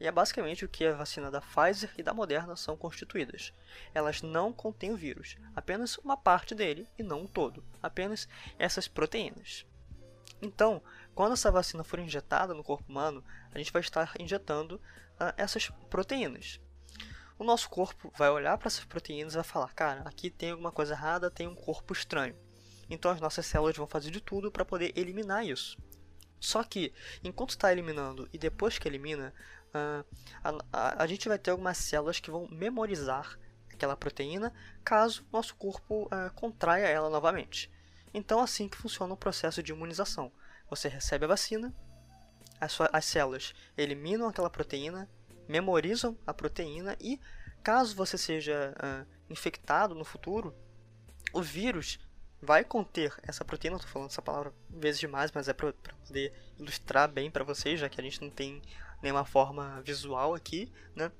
E 0.00 0.06
é 0.06 0.10
basicamente 0.10 0.64
o 0.64 0.68
que 0.68 0.84
a 0.84 0.94
vacina 0.94 1.30
da 1.30 1.40
Pfizer 1.40 1.92
e 1.96 2.02
da 2.02 2.12
Moderna 2.12 2.56
são 2.56 2.76
constituídas. 2.76 3.52
Elas 3.94 4.20
não 4.20 4.52
contêm 4.52 4.92
o 4.92 4.96
vírus, 4.96 5.36
apenas 5.54 5.96
uma 5.98 6.16
parte 6.16 6.56
dele 6.56 6.88
e 6.98 7.04
não 7.04 7.24
o 7.24 7.28
todo, 7.28 7.64
apenas 7.80 8.28
essas 8.58 8.88
proteínas. 8.88 9.64
Então, 10.40 10.82
quando 11.14 11.34
essa 11.34 11.52
vacina 11.52 11.84
for 11.84 12.00
injetada 12.00 12.52
no 12.52 12.64
corpo 12.64 12.90
humano, 12.90 13.24
a 13.54 13.58
gente 13.58 13.72
vai 13.72 13.80
estar 13.80 14.12
injetando 14.18 14.74
uh, 14.74 15.32
essas 15.36 15.68
proteínas 15.88 16.60
o 17.42 17.44
nosso 17.44 17.68
corpo 17.68 18.12
vai 18.16 18.30
olhar 18.30 18.56
para 18.56 18.68
essas 18.68 18.84
proteínas 18.84 19.34
e 19.34 19.36
vai 19.36 19.44
falar: 19.44 19.74
cara, 19.74 20.02
aqui 20.04 20.30
tem 20.30 20.52
alguma 20.52 20.72
coisa 20.72 20.94
errada, 20.94 21.30
tem 21.30 21.46
um 21.46 21.54
corpo 21.54 21.92
estranho. 21.92 22.36
Então 22.88 23.10
as 23.10 23.20
nossas 23.20 23.44
células 23.44 23.76
vão 23.76 23.86
fazer 23.86 24.10
de 24.10 24.20
tudo 24.20 24.50
para 24.50 24.64
poder 24.64 24.92
eliminar 24.96 25.44
isso. 25.44 25.76
Só 26.40 26.64
que, 26.64 26.92
enquanto 27.22 27.50
está 27.50 27.70
eliminando 27.70 28.28
e 28.32 28.38
depois 28.38 28.78
que 28.78 28.88
elimina, 28.88 29.32
uh, 29.68 30.04
a, 30.42 30.50
a, 30.72 31.02
a, 31.04 31.06
gente 31.06 31.28
vai 31.28 31.38
ter 31.38 31.52
algumas 31.52 31.78
células 31.78 32.18
que 32.18 32.32
vão 32.32 32.48
memorizar 32.50 33.38
aquela 33.72 33.96
proteína 33.96 34.52
caso 34.84 35.24
nosso 35.32 35.54
corpo 35.54 36.06
uh, 36.06 36.32
contraia 36.34 36.86
ela 36.86 37.08
novamente. 37.08 37.70
Então, 38.12 38.40
assim 38.40 38.68
que 38.68 38.76
funciona 38.76 39.14
o 39.14 39.16
processo 39.16 39.62
de 39.62 39.72
imunização. 39.72 40.32
Você 40.68 40.88
recebe 40.88 41.24
a 41.24 41.28
vacina, 41.28 41.72
as, 42.60 42.76
as 42.92 43.04
células 43.04 43.54
eliminam 43.76 44.28
aquela 44.28 44.50
proteína, 44.50 45.08
memorizam 45.48 46.16
a 46.26 46.32
proteína 46.32 46.96
e, 47.00 47.20
caso 47.62 47.94
você 47.94 48.16
seja 48.16 48.74
uh, 48.76 49.06
infectado 49.30 49.94
no 49.94 50.04
futuro, 50.04 50.54
o 51.32 51.40
vírus 51.40 51.98
vai 52.40 52.64
conter 52.64 53.14
essa 53.22 53.44
proteína. 53.44 53.76
Estou 53.76 53.90
falando 53.90 54.10
essa 54.10 54.20
palavra 54.20 54.52
vezes 54.68 55.00
demais, 55.00 55.30
mas 55.32 55.48
é 55.48 55.52
para 55.52 55.72
poder 56.06 56.32
ilustrar 56.58 57.08
bem 57.08 57.30
para 57.30 57.44
vocês, 57.44 57.78
já 57.78 57.88
que 57.88 58.00
a 58.00 58.04
gente 58.04 58.20
não 58.20 58.30
tem 58.30 58.60
nenhuma 59.00 59.24
forma 59.24 59.80
visual 59.82 60.34
aqui, 60.34 60.70
né? 60.94 61.10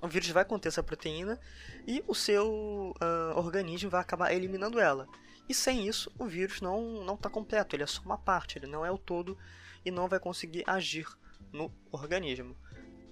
O 0.00 0.08
vírus 0.08 0.28
vai 0.30 0.44
conter 0.44 0.68
essa 0.68 0.82
proteína 0.82 1.38
e 1.86 2.02
o 2.06 2.14
seu 2.14 2.94
uh, 2.96 3.36
organismo 3.36 3.90
vai 3.90 4.00
acabar 4.00 4.32
eliminando 4.32 4.78
ela. 4.78 5.06
E 5.48 5.52
sem 5.52 5.86
isso, 5.86 6.10
o 6.16 6.26
vírus 6.26 6.60
não 6.60 7.04
não 7.04 7.14
está 7.14 7.28
completo. 7.28 7.74
Ele 7.74 7.82
é 7.82 7.86
só 7.86 8.00
uma 8.02 8.16
parte, 8.16 8.56
ele 8.56 8.66
não 8.66 8.86
é 8.86 8.90
o 8.90 8.96
todo 8.96 9.36
e 9.84 9.90
não 9.90 10.08
vai 10.08 10.20
conseguir 10.20 10.62
agir 10.66 11.06
no 11.52 11.72
organismo. 11.90 12.56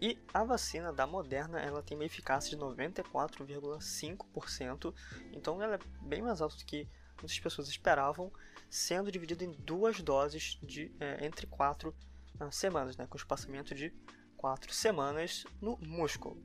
E 0.00 0.16
a 0.32 0.44
vacina 0.44 0.92
da 0.92 1.04
Moderna 1.06 1.60
ela 1.60 1.82
tem 1.82 1.96
uma 1.96 2.04
eficácia 2.04 2.50
de 2.50 2.56
94,5%, 2.62 4.94
então 5.32 5.60
ela 5.60 5.74
é 5.74 5.80
bem 6.02 6.22
mais 6.22 6.40
alta 6.40 6.56
do 6.56 6.64
que 6.64 6.88
muitas 7.16 7.40
pessoas 7.40 7.68
esperavam, 7.68 8.32
sendo 8.70 9.10
dividida 9.10 9.44
em 9.44 9.50
duas 9.52 10.00
doses 10.00 10.56
de 10.62 10.94
é, 11.00 11.26
entre 11.26 11.46
quatro 11.46 11.92
uh, 12.40 12.52
semanas, 12.52 12.96
né, 12.96 13.08
com 13.08 13.16
espaçamento 13.16 13.74
de 13.74 13.92
quatro 14.36 14.72
semanas 14.72 15.44
no 15.60 15.76
músculo. 15.78 16.40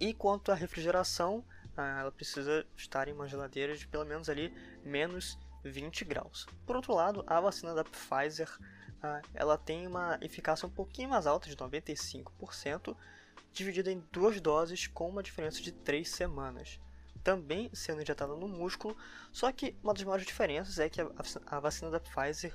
E 0.00 0.14
quanto 0.14 0.50
à 0.50 0.54
refrigeração, 0.54 1.44
uh, 1.76 1.80
ela 1.80 2.10
precisa 2.10 2.66
estar 2.76 3.06
em 3.06 3.12
uma 3.12 3.28
geladeira 3.28 3.76
de 3.76 3.86
pelo 3.86 4.06
menos 4.06 4.30
ali 4.30 4.50
menos 4.82 5.38
20 5.64 6.04
graus. 6.04 6.46
Por 6.66 6.76
outro 6.76 6.94
lado, 6.94 7.24
a 7.26 7.40
vacina 7.40 7.74
da 7.74 7.84
Pfizer 7.84 8.48
ela 9.34 9.58
tem 9.58 9.86
uma 9.86 10.18
eficácia 10.20 10.66
um 10.66 10.70
pouquinho 10.70 11.08
mais 11.08 11.26
alta, 11.26 11.48
de 11.48 11.56
95%, 11.56 12.96
dividida 13.52 13.90
em 13.90 14.00
duas 14.12 14.40
doses 14.40 14.86
com 14.86 15.08
uma 15.08 15.22
diferença 15.22 15.60
de 15.60 15.72
3 15.72 16.08
semanas. 16.08 16.80
Também 17.22 17.70
sendo 17.72 18.02
injetada 18.02 18.34
no 18.34 18.48
músculo, 18.48 18.96
só 19.32 19.50
que 19.52 19.76
uma 19.82 19.94
das 19.94 20.02
maiores 20.02 20.26
diferenças 20.26 20.78
é 20.78 20.88
que 20.88 21.00
a, 21.00 21.60
vacina 21.60 21.90
da 21.90 22.00
Pfizer 22.00 22.52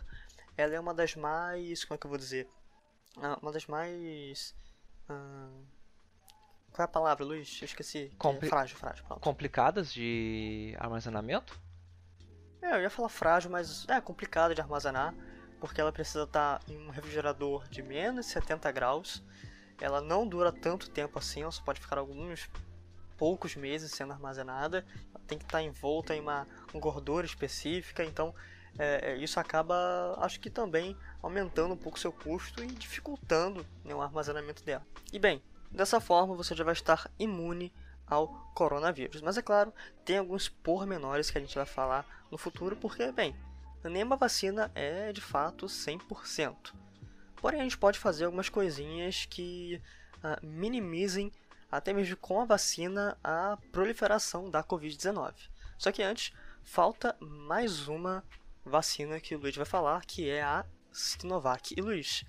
ela 0.57 0.75
é 0.75 0.79
uma 0.79 0.93
das 0.93 1.15
mais. 1.15 1.85
Como 1.85 1.95
é 1.95 1.97
que 1.97 2.05
eu 2.05 2.09
vou 2.09 2.17
dizer? 2.17 2.49
Ah, 3.17 3.37
uma 3.41 3.51
das 3.51 3.65
mais. 3.65 4.55
Hum, 5.09 5.63
qual 6.71 6.83
é 6.83 6.85
a 6.85 6.87
palavra, 6.87 7.23
Luiz? 7.23 7.61
Eu 7.61 7.65
esqueci. 7.65 8.11
Compli 8.17 8.47
é 8.47 8.49
frágil, 8.49 8.77
frágil. 8.77 9.05
Pronto. 9.05 9.21
Complicadas 9.21 9.93
de 9.93 10.75
armazenamento? 10.79 11.57
É, 12.61 12.75
eu 12.75 12.81
ia 12.81 12.89
falar 12.89 13.09
frágil, 13.09 13.49
mas 13.49 13.87
é 13.87 14.01
complicado 14.01 14.53
de 14.53 14.59
armazenar 14.59 15.13
porque 15.59 15.81
ela 15.81 15.91
precisa 15.91 16.23
estar 16.23 16.61
em 16.67 16.77
um 16.77 16.89
refrigerador 16.89 17.67
de 17.69 17.81
menos 17.81 18.25
70 18.27 18.71
graus. 18.71 19.23
Ela 19.79 20.01
não 20.01 20.27
dura 20.27 20.51
tanto 20.51 20.89
tempo 20.89 21.19
assim, 21.19 21.41
ela 21.41 21.51
só 21.51 21.61
pode 21.63 21.79
ficar 21.79 21.97
alguns 21.97 22.49
poucos 23.17 23.55
meses 23.55 23.91
sendo 23.91 24.13
armazenada. 24.13 24.85
Ela 25.13 25.23
tem 25.27 25.37
que 25.37 25.45
estar 25.45 25.61
envolta 25.61 26.15
em 26.15 26.21
uma, 26.21 26.47
gordura 26.73 27.25
específica, 27.25 28.03
então 28.03 28.33
é, 28.77 29.11
é, 29.11 29.17
isso 29.17 29.39
acaba, 29.39 30.15
acho 30.19 30.39
que 30.39 30.49
também 30.49 30.95
aumentando 31.21 31.73
um 31.73 31.77
pouco 31.77 31.99
seu 31.99 32.11
custo 32.11 32.63
e 32.63 32.67
dificultando 32.67 33.65
né, 33.83 33.93
o 33.95 34.01
armazenamento 34.01 34.63
dela. 34.63 34.85
E 35.11 35.17
bem, 35.17 35.41
dessa 35.71 35.99
forma 35.99 36.35
você 36.35 36.55
já 36.55 36.63
vai 36.63 36.73
estar 36.73 37.09
imune 37.17 37.73
ao 38.05 38.27
coronavírus. 38.53 39.21
Mas 39.21 39.37
é 39.37 39.41
claro, 39.41 39.73
tem 40.05 40.17
alguns 40.17 40.47
pormenores 40.47 41.29
que 41.29 41.37
a 41.37 41.41
gente 41.41 41.55
vai 41.55 41.65
falar 41.65 42.05
no 42.31 42.37
futuro, 42.37 42.75
porque, 42.75 43.11
bem, 43.11 43.35
nenhuma 43.89 44.15
vacina 44.15 44.71
é 44.75 45.11
de 45.11 45.21
fato 45.21 45.65
100%. 45.65 46.73
Porém, 47.35 47.61
a 47.61 47.63
gente 47.63 47.77
pode 47.77 47.99
fazer 47.99 48.25
algumas 48.25 48.49
coisinhas 48.49 49.25
que 49.25 49.81
uh, 50.17 50.45
minimizem, 50.45 51.31
até 51.71 51.93
mesmo 51.93 52.17
com 52.17 52.41
a 52.41 52.45
vacina, 52.45 53.17
a 53.23 53.57
proliferação 53.71 54.49
da 54.49 54.63
Covid-19. 54.63 55.33
Só 55.77 55.91
que 55.91 56.01
antes, 56.01 56.33
falta 56.63 57.15
mais 57.19 57.87
uma 57.87 58.23
vacina 58.65 59.19
que 59.19 59.35
o 59.35 59.39
Luiz 59.39 59.55
vai 59.55 59.65
falar, 59.65 60.05
que 60.05 60.29
é 60.29 60.41
a 60.41 60.65
Sinovac. 60.91 61.73
E 61.77 61.81
Luiz, 61.81 62.25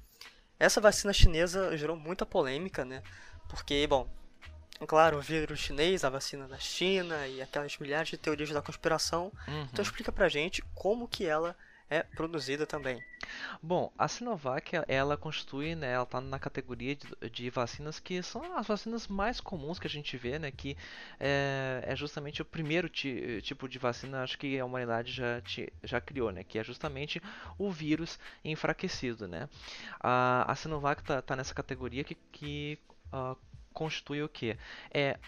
essa 0.59 0.81
vacina 0.81 1.13
chinesa 1.13 1.77
gerou 1.77 1.97
muita 1.97 2.27
polêmica, 2.27 2.85
né? 2.85 3.03
Porque, 3.49 3.87
bom, 3.87 4.09
claro, 4.87 5.19
o 5.19 5.23
vírus 5.23 5.59
chinês, 5.59 6.05
a 6.05 6.11
vacina 6.11 6.47
da 6.47 6.59
China 6.59 7.27
e 7.27 7.43
aquelas 7.43 7.77
milhares 7.79 8.09
de 8.09 8.17
teorias 8.17 8.51
da 8.51 8.63
conspiração. 8.63 9.33
Uhum. 9.47 9.69
Então 9.73 9.83
explica 9.83 10.13
pra 10.13 10.29
gente 10.29 10.63
como 10.75 11.09
que 11.09 11.27
ela 11.27 11.57
é 11.91 12.03
produzida 12.03 12.67
também. 12.67 13.03
Bom, 13.63 13.91
a 13.99 14.07
Sinovac 14.09 14.73
ela 14.87 15.17
constitui, 15.17 15.75
né, 15.75 15.93
ela 15.93 16.05
está 16.05 16.21
na 16.21 16.39
categoria 16.39 16.95
de, 16.95 17.31
de, 17.31 17.51
vacinas 17.51 17.99
que 17.99 18.23
são 18.23 18.57
as 18.57 18.67
vacinas 18.67 19.09
mais 19.09 19.41
comuns 19.41 19.79
que 19.79 19.87
a 19.87 19.91
gente 19.91 20.17
vê, 20.17 20.39
né, 20.39 20.51
que 20.51 20.77
é, 21.19 21.83
é 21.87 21.97
justamente 21.97 22.43
o 22.43 22.45
primeiro 22.45 22.89
ti, 22.89 23.41
tipo 23.43 23.69
de 23.69 23.79
vacina, 23.79 24.23
acho 24.23 24.39
que 24.39 24.59
a 24.59 24.65
humanidade 24.65 25.13
já, 25.13 25.43
já 25.83 26.01
criou, 26.01 26.31
né, 26.31 26.45
que 26.45 26.59
é 26.59 26.65
justamente 26.65 27.23
o 27.59 27.71
vírus 27.71 28.19
enfraquecido, 28.45 29.27
né. 29.27 29.49
A, 29.99 30.51
a 30.51 30.55
Sinovac 30.55 31.01
está 31.01 31.23
tá 31.23 31.35
nessa 31.35 31.55
categoria 31.55 32.05
que, 32.05 32.15
que 32.31 32.79
uh, 33.13 33.37
constitui 33.73 34.23
o 34.23 34.29
que? 34.29 34.57
É 34.93 35.19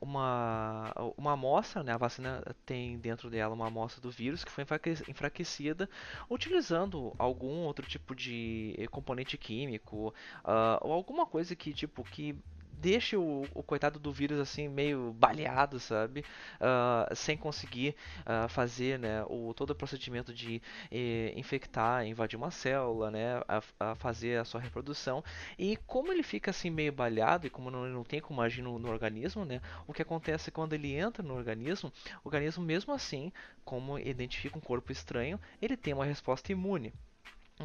uma, 0.00 0.92
uma 1.16 1.32
amostra, 1.32 1.82
né? 1.82 1.92
a 1.92 1.98
vacina 1.98 2.42
tem 2.64 2.98
dentro 2.98 3.28
dela 3.28 3.54
uma 3.54 3.66
amostra 3.66 4.00
do 4.00 4.10
vírus 4.10 4.42
que 4.42 4.50
foi 4.50 4.64
enfraquecida 5.06 5.88
utilizando 6.30 7.14
algum 7.18 7.64
outro 7.64 7.86
tipo 7.86 8.14
de 8.14 8.88
componente 8.90 9.36
químico 9.36 10.08
uh, 10.44 10.78
ou 10.80 10.92
alguma 10.92 11.26
coisa 11.26 11.54
que 11.54 11.74
tipo 11.74 12.02
que 12.02 12.34
deixe 12.80 13.16
o, 13.16 13.46
o, 13.54 13.62
coitado 13.62 13.98
do 13.98 14.12
vírus 14.12 14.38
assim 14.38 14.68
meio 14.68 15.12
baleado, 15.12 15.80
sabe? 15.80 16.24
Uh, 16.60 17.14
sem 17.14 17.36
conseguir 17.36 17.94
uh, 18.20 18.48
fazer 18.48 18.98
né, 18.98 19.24
o, 19.28 19.52
todo 19.54 19.70
o 19.70 19.74
procedimento 19.74 20.32
de 20.32 20.62
eh, 20.90 21.32
infectar, 21.36 22.06
invadir 22.06 22.36
uma 22.36 22.50
célula, 22.50 23.10
né, 23.10 23.42
a, 23.48 23.62
a, 23.80 23.94
fazer 23.94 24.38
a 24.38 24.44
sua 24.44 24.60
reprodução. 24.60 25.22
E 25.58 25.76
como 25.86 26.12
ele 26.12 26.22
fica 26.22 26.50
assim 26.50 26.70
meio 26.70 26.92
baleado 26.92 27.46
e 27.46 27.50
como 27.50 27.70
não, 27.70 27.86
não 27.86 28.04
tem 28.04 28.20
como 28.20 28.40
agir 28.40 28.62
no, 28.62 28.78
no 28.78 28.90
organismo, 28.90 29.44
né, 29.44 29.60
o 29.86 29.92
que 29.92 30.02
acontece 30.02 30.50
quando 30.50 30.72
ele 30.72 30.94
entra 30.94 31.22
no 31.22 31.34
organismo, 31.34 31.92
o 32.24 32.28
organismo 32.28 32.64
mesmo 32.64 32.92
assim, 32.92 33.32
como 33.64 33.98
identifica 33.98 34.56
um 34.56 34.60
corpo 34.60 34.92
estranho, 34.92 35.40
ele 35.60 35.76
tem 35.76 35.94
uma 35.94 36.04
resposta 36.04 36.52
imune 36.52 36.92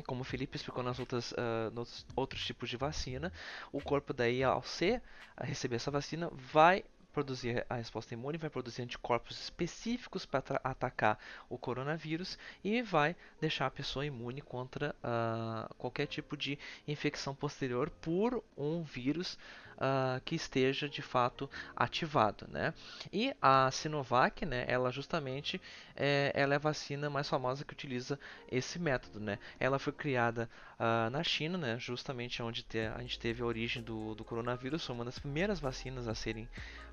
como 0.02 0.22
o 0.22 0.24
Felipe 0.24 0.56
explicou 0.56 0.84
nas 0.84 1.00
outras, 1.00 1.32
uh, 1.34 1.70
nos 1.74 2.06
outros 2.16 2.44
tipos 2.46 2.70
de 2.70 2.78
vacina, 2.78 3.32
o 3.72 3.82
corpo 3.82 4.14
daí, 4.14 4.44
ao 4.44 4.64
ser, 4.64 5.02
a 5.38 5.46
receber 5.46 5.76
essa 5.76 5.92
vacina, 5.92 6.30
vai 6.34 6.84
produzir 7.14 7.66
a 7.70 7.76
resposta 7.76 8.14
imune, 8.14 8.40
vai 8.40 8.50
produzir 8.50 8.82
anticorpos 8.82 9.40
específicos 9.40 10.26
para 10.26 10.60
atacar 10.64 11.20
o 11.48 11.58
coronavírus 11.58 12.40
e 12.64 12.82
vai 12.82 13.16
deixar 13.40 13.68
a 13.68 13.72
pessoa 13.72 14.06
imune 14.06 14.42
contra 14.42 14.96
uh, 15.04 15.74
qualquer 15.76 16.08
tipo 16.08 16.36
de 16.36 16.58
infecção 16.88 17.36
posterior 17.36 17.90
por 18.02 18.44
um 18.58 18.82
vírus 18.82 19.38
uh, 19.78 20.22
que 20.26 20.36
esteja 20.36 20.88
de 20.88 21.02
fato 21.02 21.50
ativado, 21.76 22.48
né? 22.50 22.74
E 23.12 23.36
a 23.42 23.70
Sinovac, 23.72 24.46
né, 24.46 24.66
ela 24.68 24.92
justamente 24.92 25.62
é, 25.96 26.32
ela 26.36 26.54
é 26.54 26.58
a 26.58 26.60
vacina 26.60 27.10
mais 27.10 27.30
famosa 27.30 27.64
que 27.64 27.74
utiliza 27.74 28.20
esse 28.52 28.80
método, 28.80 29.20
né? 29.20 29.40
Ela 29.60 29.80
foi 29.80 29.94
criada 29.94 30.50
uh, 30.80 31.10
na 31.10 31.24
China, 31.24 31.58
né, 31.58 31.78
justamente 31.80 32.42
onde 32.42 32.64
te, 32.64 32.80
a 32.80 33.00
gente 33.00 33.20
teve 33.20 33.42
a 33.42 33.46
origem 33.46 33.84
do, 33.84 34.16
do 34.16 34.24
coronavírus, 34.24 34.86
foi 34.86 34.96
uma 34.96 35.06
das 35.06 35.20
primeiras 35.20 35.60
vacinas 35.60 36.08
a 36.08 36.16
serem 36.16 36.48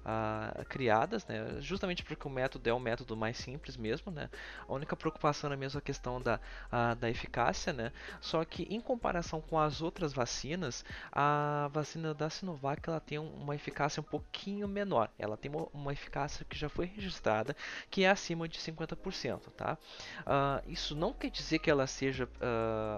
uh, 0.04 0.64
criadas, 0.66 1.26
né? 1.26 1.60
justamente 1.60 2.02
porque 2.02 2.26
o 2.26 2.30
método 2.30 2.68
é 2.68 2.72
o 2.72 2.80
método 2.80 3.16
mais 3.16 3.36
simples 3.36 3.76
mesmo. 3.76 4.10
Né? 4.12 4.28
A 4.68 4.72
única 4.72 4.96
preocupação 4.96 5.52
é 5.52 5.56
mesmo 5.56 5.78
a 5.78 5.82
questão 5.82 6.20
da, 6.20 6.40
uh, 6.72 6.94
da 6.96 7.08
eficácia, 7.08 7.72
né? 7.72 7.92
só 8.20 8.44
que 8.44 8.62
em 8.64 8.80
comparação 8.80 9.40
com 9.40 9.58
as 9.58 9.80
outras 9.80 10.12
vacinas, 10.12 10.84
a 11.12 11.68
vacina 11.72 12.14
da 12.14 12.30
Sinovac 12.30 12.69
ela 12.86 13.00
tem 13.00 13.18
uma 13.18 13.54
eficácia 13.54 14.00
um 14.00 14.04
pouquinho 14.04 14.68
menor. 14.68 15.10
Ela 15.18 15.36
tem 15.36 15.50
uma, 15.72 15.92
eficácia 15.92 16.44
que 16.44 16.56
já 16.56 16.68
foi 16.68 16.86
registrada, 16.86 17.56
que 17.90 18.04
é 18.04 18.10
acima 18.10 18.48
de 18.48 18.58
50%. 18.58 19.40
Tá? 19.56 19.78
Uh, 20.20 20.70
isso 20.70 20.94
não 20.94 21.12
quer 21.12 21.30
dizer 21.30 21.58
que 21.58 21.70
ela 21.70 21.86
seja 21.86 22.28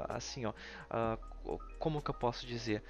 assim, 0.08 0.44
ó, 0.46 0.52
como 1.78 2.00
que 2.00 2.10
eu 2.10 2.14
posso 2.14 2.46
dizer? 2.46 2.82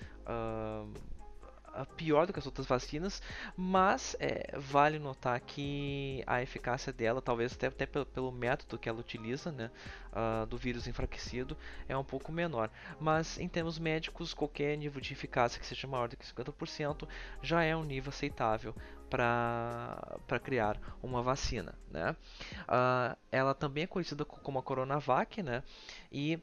Pior 1.97 2.27
do 2.27 2.33
que 2.33 2.39
as 2.39 2.47
outras 2.47 2.67
vacinas, 2.67 3.23
mas 3.57 4.17
é, 4.21 4.57
vale 4.59 4.99
notar 4.99 5.41
que 5.41 6.23
a 6.27 6.43
eficácia 6.43 6.93
dela, 6.93 7.21
talvez 7.23 7.53
até, 7.53 7.67
até 7.67 7.87
pelo, 7.87 8.07
pelo, 8.07 8.33
método 8.33 8.79
que 8.79 8.89
ela 8.89 9.01
utiliza, 9.01 9.51
né, 9.51 9.71
uh, 10.13 10.47
do 10.47 10.57
vírus 10.57 10.87
enfraquecido, 10.87 11.57
é 11.89 11.97
um 11.97 12.05
pouco 12.05 12.31
menor. 12.31 12.71
Mas 13.01 13.39
em 13.39 13.49
termos 13.49 13.79
médicos, 13.79 14.35
qualquer 14.35 14.77
nível 14.77 15.01
de 15.01 15.13
eficácia 15.13 15.61
que 15.61 15.67
seja 15.67 15.87
maior 15.87 16.09
do 16.09 16.17
que 16.17 16.25
50% 16.25 17.09
já 17.43 17.63
é 17.63 17.77
um 17.77 17.85
nível 17.85 18.11
aceitável 18.11 18.75
para 19.09 20.41
criar 20.43 20.79
uma 21.03 21.23
vacina. 21.23 21.75
Né? 21.91 22.17
Uh, 22.63 23.17
ela 23.31 23.55
também 23.55 23.85
é 23.85 23.87
conhecida 23.87 24.25
como 24.25 24.59
a 24.59 24.63
Coronavac, 24.63 25.43
né? 25.43 25.63
e 26.11 26.39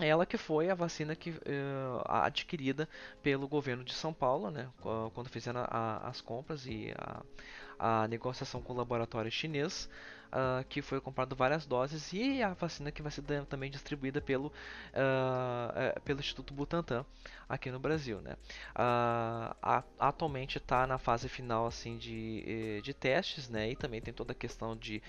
ela 0.00 0.26
que 0.26 0.36
foi 0.36 0.70
a 0.70 0.74
vacina 0.74 1.14
que 1.14 1.30
uh, 1.30 2.02
adquirida 2.04 2.88
pelo 3.22 3.46
governo 3.46 3.84
de 3.84 3.94
São 3.94 4.12
Paulo, 4.12 4.50
né, 4.50 4.68
quando 5.14 5.28
fizeram 5.28 5.64
a, 5.68 6.08
as 6.08 6.20
compras 6.20 6.66
e 6.66 6.92
a, 6.98 7.22
a 7.78 8.08
negociação 8.08 8.60
com 8.60 8.72
o 8.72 8.76
laboratório 8.76 9.30
chinês 9.30 9.88
uh, 10.34 10.64
que 10.68 10.82
foi 10.82 11.00
comprado 11.00 11.36
várias 11.36 11.64
doses 11.64 12.12
e 12.12 12.42
a 12.42 12.52
vacina 12.52 12.90
que 12.90 13.00
vai 13.00 13.12
ser 13.12 13.22
também 13.46 13.70
distribuída 13.70 14.20
pelo, 14.20 14.48
uh, 14.48 16.00
pelo 16.00 16.20
Instituto 16.20 16.52
Butantan 16.52 17.06
aqui 17.48 17.70
no 17.70 17.78
Brasil. 17.78 18.20
Né? 18.20 18.36
Uh, 18.74 19.84
atualmente 19.98 20.58
está 20.58 20.86
na 20.86 20.98
fase 20.98 21.28
final 21.28 21.66
assim, 21.66 21.96
de, 21.96 22.44
eh, 22.46 22.80
de 22.80 22.92
testes 22.92 23.48
né? 23.48 23.70
e 23.70 23.76
também 23.76 24.00
tem 24.00 24.12
toda 24.12 24.32
a 24.32 24.34
questão 24.34 24.76
de, 24.76 25.02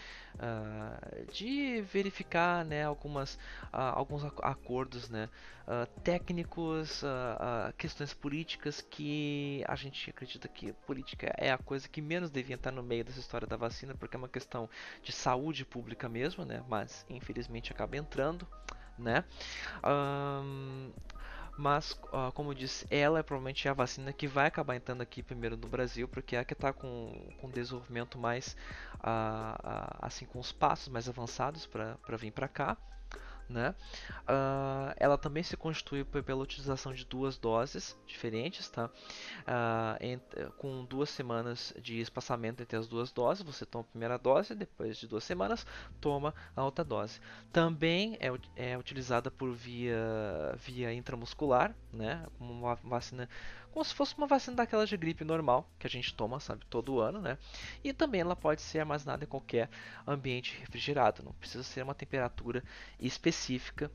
de 1.32 1.82
verificar 1.82 2.66
né, 2.66 2.84
algumas, 2.84 3.40
alguns 3.72 4.26
acordos 4.26 5.10
né, 5.10 5.30
técnicos, 6.04 7.04
questões 7.78 8.14
políticas 8.14 8.82
que 8.82 9.64
a 9.68 9.76
gente 9.76 10.10
acredita 10.10 10.48
que 10.48 10.74
política 10.86 11.34
é 11.38 11.52
a 11.52 11.58
coisa 11.58 11.88
que 11.88 12.02
menos 12.02 12.30
devia 12.30 12.56
estar 12.56 12.72
no 12.72 12.84
meio 12.84 13.04
dessa 13.06 13.20
história 13.20 13.48
da 13.48 13.56
vacina 13.56 13.96
porque 13.96 14.16
é 14.16 14.20
uma 14.20 14.30
questão 14.30 14.70
de 15.02 15.14
saúde 15.16 15.66
pública 15.66 16.08
mesmo, 16.10 16.46
né? 16.46 16.64
Mas 16.68 17.06
infelizmente 17.10 17.72
acaba 17.72 17.98
entrando, 17.98 18.48
né? 18.98 19.24
Um, 19.84 20.92
mas, 21.58 21.94
uh, 22.12 22.32
como 22.34 22.52
eu 22.52 22.54
disse, 22.54 22.86
ela 22.90 23.20
é 23.20 23.24
provavelmente 23.24 23.68
a 23.70 23.74
vacina 23.74 24.12
que 24.12 24.28
vai 24.28 24.48
acabar 24.48 24.76
entrando 24.76 25.02
aqui 25.02 25.24
primeiro 25.24 25.56
no 25.56 25.68
Brasil, 25.68 26.08
porque 26.08 26.36
é 26.36 26.40
a 26.40 26.46
que 26.46 26.54
está 26.54 26.74
com, 26.74 27.32
com 27.40 27.50
desenvolvimento 27.50 28.18
mais, 28.18 28.58
uh, 28.96 29.56
uh, 29.66 29.98
assim, 30.02 30.26
com 30.26 30.40
os 30.40 30.52
passos 30.52 30.90
mais 30.90 31.08
avançados 31.08 31.66
para 31.66 32.18
vir 32.18 32.32
para 32.32 32.48
cá. 32.50 32.78
Né? 33.48 33.76
Uh, 34.22 34.94
ela 34.98 35.18
também 35.18 35.44
se 35.44 35.56
constitui 35.56 36.04
pela 36.04 36.42
utilização 36.42 36.94
de 36.94 37.06
duas 37.06 37.38
doses 37.38 37.96
diferentes, 38.08 38.68
tá? 38.70 38.90
Uh, 39.42 40.52
com 40.58 40.84
duas 40.86 41.10
semanas 41.10 41.74
de 41.80 42.00
espaçamento 42.00 42.64
entre 42.64 42.76
as 42.76 42.88
duas 42.88 43.12
doses, 43.12 43.44
você 43.44 43.66
toma 43.66 43.84
a 43.84 43.92
primeira 43.92 44.18
dose, 44.18 44.56
depois 44.56 44.98
de 44.98 45.08
duas 45.08 45.24
semanas 45.24 45.66
toma 46.02 46.34
a 46.56 46.64
outra 46.64 46.84
dose. 46.84 47.20
Também 47.52 48.18
é, 48.20 48.32
é 48.56 48.78
utilizada 48.78 49.30
por 49.30 49.54
via, 49.54 49.96
via 50.58 50.92
intramuscular, 50.92 51.76
né? 51.94 52.26
Como 52.40 52.52
uma 52.52 52.76
vacina 52.76 53.30
como 53.76 53.84
se 53.84 53.94
fosse 53.94 54.18
uma 54.18 54.26
vacina 54.26 54.56
daquela 54.56 54.88
de 54.88 54.96
gripe 54.96 55.26
normal 55.26 55.70
que 55.78 55.86
a 55.86 55.90
gente 55.90 56.14
toma, 56.14 56.40
sabe, 56.40 56.66
todo 56.70 57.02
ano, 57.02 57.20
né? 57.20 57.38
E 57.84 57.92
também 57.92 58.22
ela 58.22 58.34
pode 58.34 58.62
ser 58.62 58.80
armazenada 58.80 59.26
em 59.26 59.28
qualquer 59.28 59.70
ambiente 60.08 60.58
refrigerado, 60.62 61.22
não 61.22 61.34
precisa 61.34 61.62
ser 61.62 61.84
uma 61.84 61.94
temperatura 61.94 62.64
específica 62.98 63.35
uh, 63.86 63.90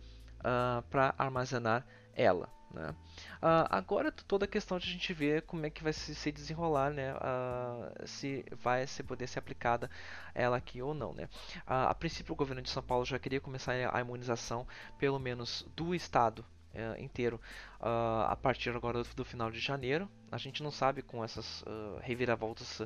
ah, 0.45 0.85
para 0.91 1.15
armazenar 1.19 1.87
ela. 2.15 2.49
Né? 2.73 2.95
Uh, 3.43 3.67
agora 3.69 4.13
toda 4.13 4.45
a 4.45 4.49
questão 4.49 4.79
de 4.79 4.89
a 4.89 4.93
gente 4.93 5.13
ver 5.13 5.43
como 5.43 5.67
é 5.67 5.71
que 5.71 5.83
vai 5.83 5.93
se, 5.93 6.15
se 6.15 6.31
desenrolar, 6.31 6.91
né? 6.91 7.15
Uh, 7.15 8.07
se 8.07 8.45
vai 8.53 8.87
se 8.87 9.03
poder 9.03 9.27
ser 9.27 9.41
aplicada 9.41 9.91
ela 10.35 10.57
aqui 10.57 10.81
ou 10.81 10.95
não, 10.95 11.13
né? 11.13 11.25
Uh, 11.67 11.89
a 11.89 11.95
princípio 11.95 12.33
o 12.33 12.37
governo 12.37 12.63
de 12.63 12.71
São 12.71 12.83
Paulo 12.83 13.05
já 13.05 13.19
queria 13.19 13.41
começar 13.41 13.73
a 13.93 14.01
imunização 14.01 14.67
pelo 14.99 15.19
menos 15.19 15.67
do 15.75 15.95
estado 15.95 16.45
uh, 16.75 17.01
inteiro 17.03 17.41
a 17.81 18.37
partir 18.37 18.71
agora 18.71 19.03
do, 19.03 19.15
do, 19.15 19.25
final 19.25 19.51
de 19.51 19.59
janeiro. 19.59 20.09
A 20.31 20.39
gente 20.39 20.63
não 20.63 20.71
sabe 20.71 21.01
com 21.03 21.25
essas 21.25 21.65
reviravoltas 22.03 22.83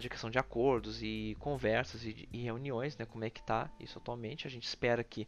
de 0.00 0.08
questão 0.08 0.30
de 0.30 0.38
acordos 0.38 1.02
e 1.02 1.36
conversas 1.40 2.04
e, 2.04 2.28
e, 2.32 2.44
reuniões, 2.44 2.96
né, 2.96 3.04
como 3.04 3.24
é 3.24 3.30
que 3.30 3.40
está 3.40 3.68
isso 3.80 3.98
atualmente. 3.98 4.46
A 4.46 4.50
gente 4.50 4.68
espera 4.68 5.02
que 5.02 5.26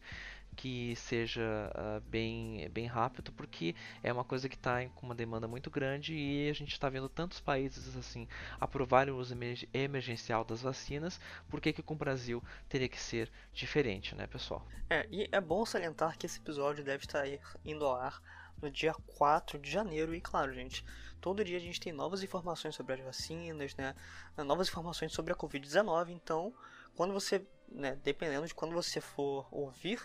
que 0.57 0.95
seja 0.95 1.71
uh, 1.75 2.01
bem, 2.09 2.67
bem 2.69 2.87
rápido, 2.87 3.31
porque 3.31 3.75
é 4.01 4.11
uma 4.11 4.23
coisa 4.23 4.49
que 4.49 4.55
está 4.55 4.83
com 4.89 5.05
uma 5.05 5.13
demanda 5.13 5.47
muito 5.47 5.69
grande 5.69 6.15
e 6.15 6.49
a 6.49 6.53
gente 6.53 6.73
está 6.73 6.89
vendo 6.89 7.07
tantos 7.07 7.39
países 7.39 7.95
assim 7.95 8.27
aprovarem 8.59 9.13
o 9.13 9.17
uso 9.17 9.37
emergencial 9.71 10.43
das 10.43 10.63
vacinas, 10.63 11.21
por 11.47 11.61
que, 11.61 11.71
que 11.71 11.83
com 11.83 11.93
o 11.93 11.97
Brasil 11.97 12.43
teria 12.67 12.89
que 12.89 12.99
ser 12.99 13.31
diferente, 13.53 14.15
né, 14.15 14.25
pessoal? 14.25 14.67
É, 14.89 15.07
e 15.11 15.29
é 15.31 15.39
bom 15.39 15.63
salientar 15.63 16.17
que 16.17 16.25
esse 16.25 16.39
episódio 16.39 16.83
deve 16.83 17.05
estar 17.05 17.23
indo 17.63 17.85
ao 17.85 17.95
ar 17.95 18.19
no 18.59 18.71
dia 18.71 18.95
4 19.15 19.59
de 19.59 19.69
janeiro, 19.69 20.15
e 20.15 20.19
claro, 20.19 20.51
gente, 20.51 20.83
todo 21.21 21.45
dia 21.45 21.57
a 21.57 21.61
gente 21.61 21.79
tem 21.79 21.93
novas 21.93 22.23
informações 22.23 22.73
sobre 22.73 22.93
as 22.93 22.99
vacinas, 23.01 23.75
né, 23.75 23.95
novas 24.37 24.69
informações 24.69 25.13
sobre 25.13 25.31
a 25.31 25.35
Covid-19, 25.35 26.09
então, 26.09 26.51
quando 26.95 27.13
você, 27.13 27.45
né, 27.71 27.95
dependendo 28.03 28.47
de 28.47 28.55
quando 28.55 28.73
você 28.73 28.99
for 28.99 29.47
ouvir 29.51 30.01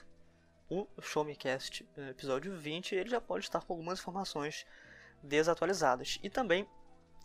o 0.72 0.88
Show 1.02 1.22
Me 1.22 1.36
Cast 1.36 1.86
eh, 1.98 2.08
episódio 2.08 2.56
20, 2.56 2.94
ele 2.94 3.10
já 3.10 3.20
pode 3.20 3.44
estar 3.44 3.60
com 3.60 3.74
algumas 3.74 4.00
informações 4.00 4.64
desatualizadas. 5.22 6.18
E 6.22 6.30
também 6.30 6.66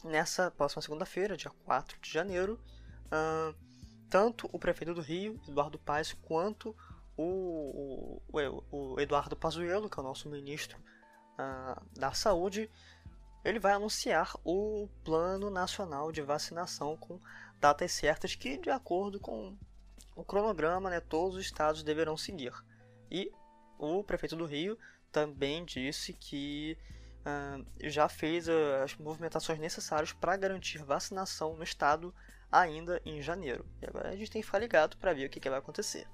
nessa 0.03 0.51
próxima 0.51 0.81
segunda-feira, 0.81 1.37
dia 1.37 1.51
4 1.63 1.97
de 2.01 2.11
janeiro, 2.11 2.59
uh, 3.05 3.55
tanto 4.09 4.49
o 4.51 4.59
prefeito 4.59 4.93
do 4.93 4.99
Rio, 4.99 5.39
Eduardo 5.47 5.79
Paes, 5.79 6.11
quanto 6.11 6.75
o, 7.15 8.21
o, 8.27 8.63
o 8.69 8.99
Eduardo 8.99 9.37
Pazuello, 9.37 9.89
que 9.89 9.97
é 9.97 10.03
o 10.03 10.05
nosso 10.05 10.29
ministro 10.29 10.77
uh, 11.39 11.81
da 11.97 12.11
Saúde, 12.11 12.69
ele 13.45 13.59
vai 13.59 13.71
anunciar 13.71 14.35
o 14.43 14.89
Plano 15.05 15.49
Nacional 15.49 16.11
de 16.11 16.21
Vacinação 16.21 16.97
com 16.97 17.17
datas 17.61 17.93
certas 17.93 18.35
que, 18.35 18.57
de 18.57 18.69
acordo 18.69 19.21
com 19.21 19.57
o 20.17 20.23
cronograma, 20.25 20.89
né, 20.89 20.99
todos 20.99 21.37
os 21.37 21.45
estados 21.45 21.81
deverão 21.81 22.17
seguir. 22.17 22.53
E 23.11 23.31
o 23.77 24.03
prefeito 24.03 24.35
do 24.35 24.45
Rio 24.45 24.77
também 25.11 25.65
disse 25.65 26.13
que 26.13 26.77
uh, 27.21 27.65
já 27.89 28.07
fez 28.09 28.47
uh, 28.47 28.83
as 28.83 28.95
movimentações 28.95 29.59
necessárias 29.59 30.13
para 30.13 30.37
garantir 30.37 30.83
vacinação 30.83 31.55
no 31.55 31.63
estado 31.63 32.13
ainda 32.51 33.01
em 33.05 33.21
janeiro. 33.21 33.65
E 33.81 33.85
agora 33.85 34.09
a 34.09 34.15
gente 34.15 34.31
tem 34.31 34.41
que 34.41 34.45
ficar 34.45 34.59
ligado 34.59 34.97
para 34.97 35.13
ver 35.13 35.27
o 35.27 35.29
que, 35.29 35.39
que 35.39 35.49
vai 35.49 35.59
acontecer. 35.59 36.07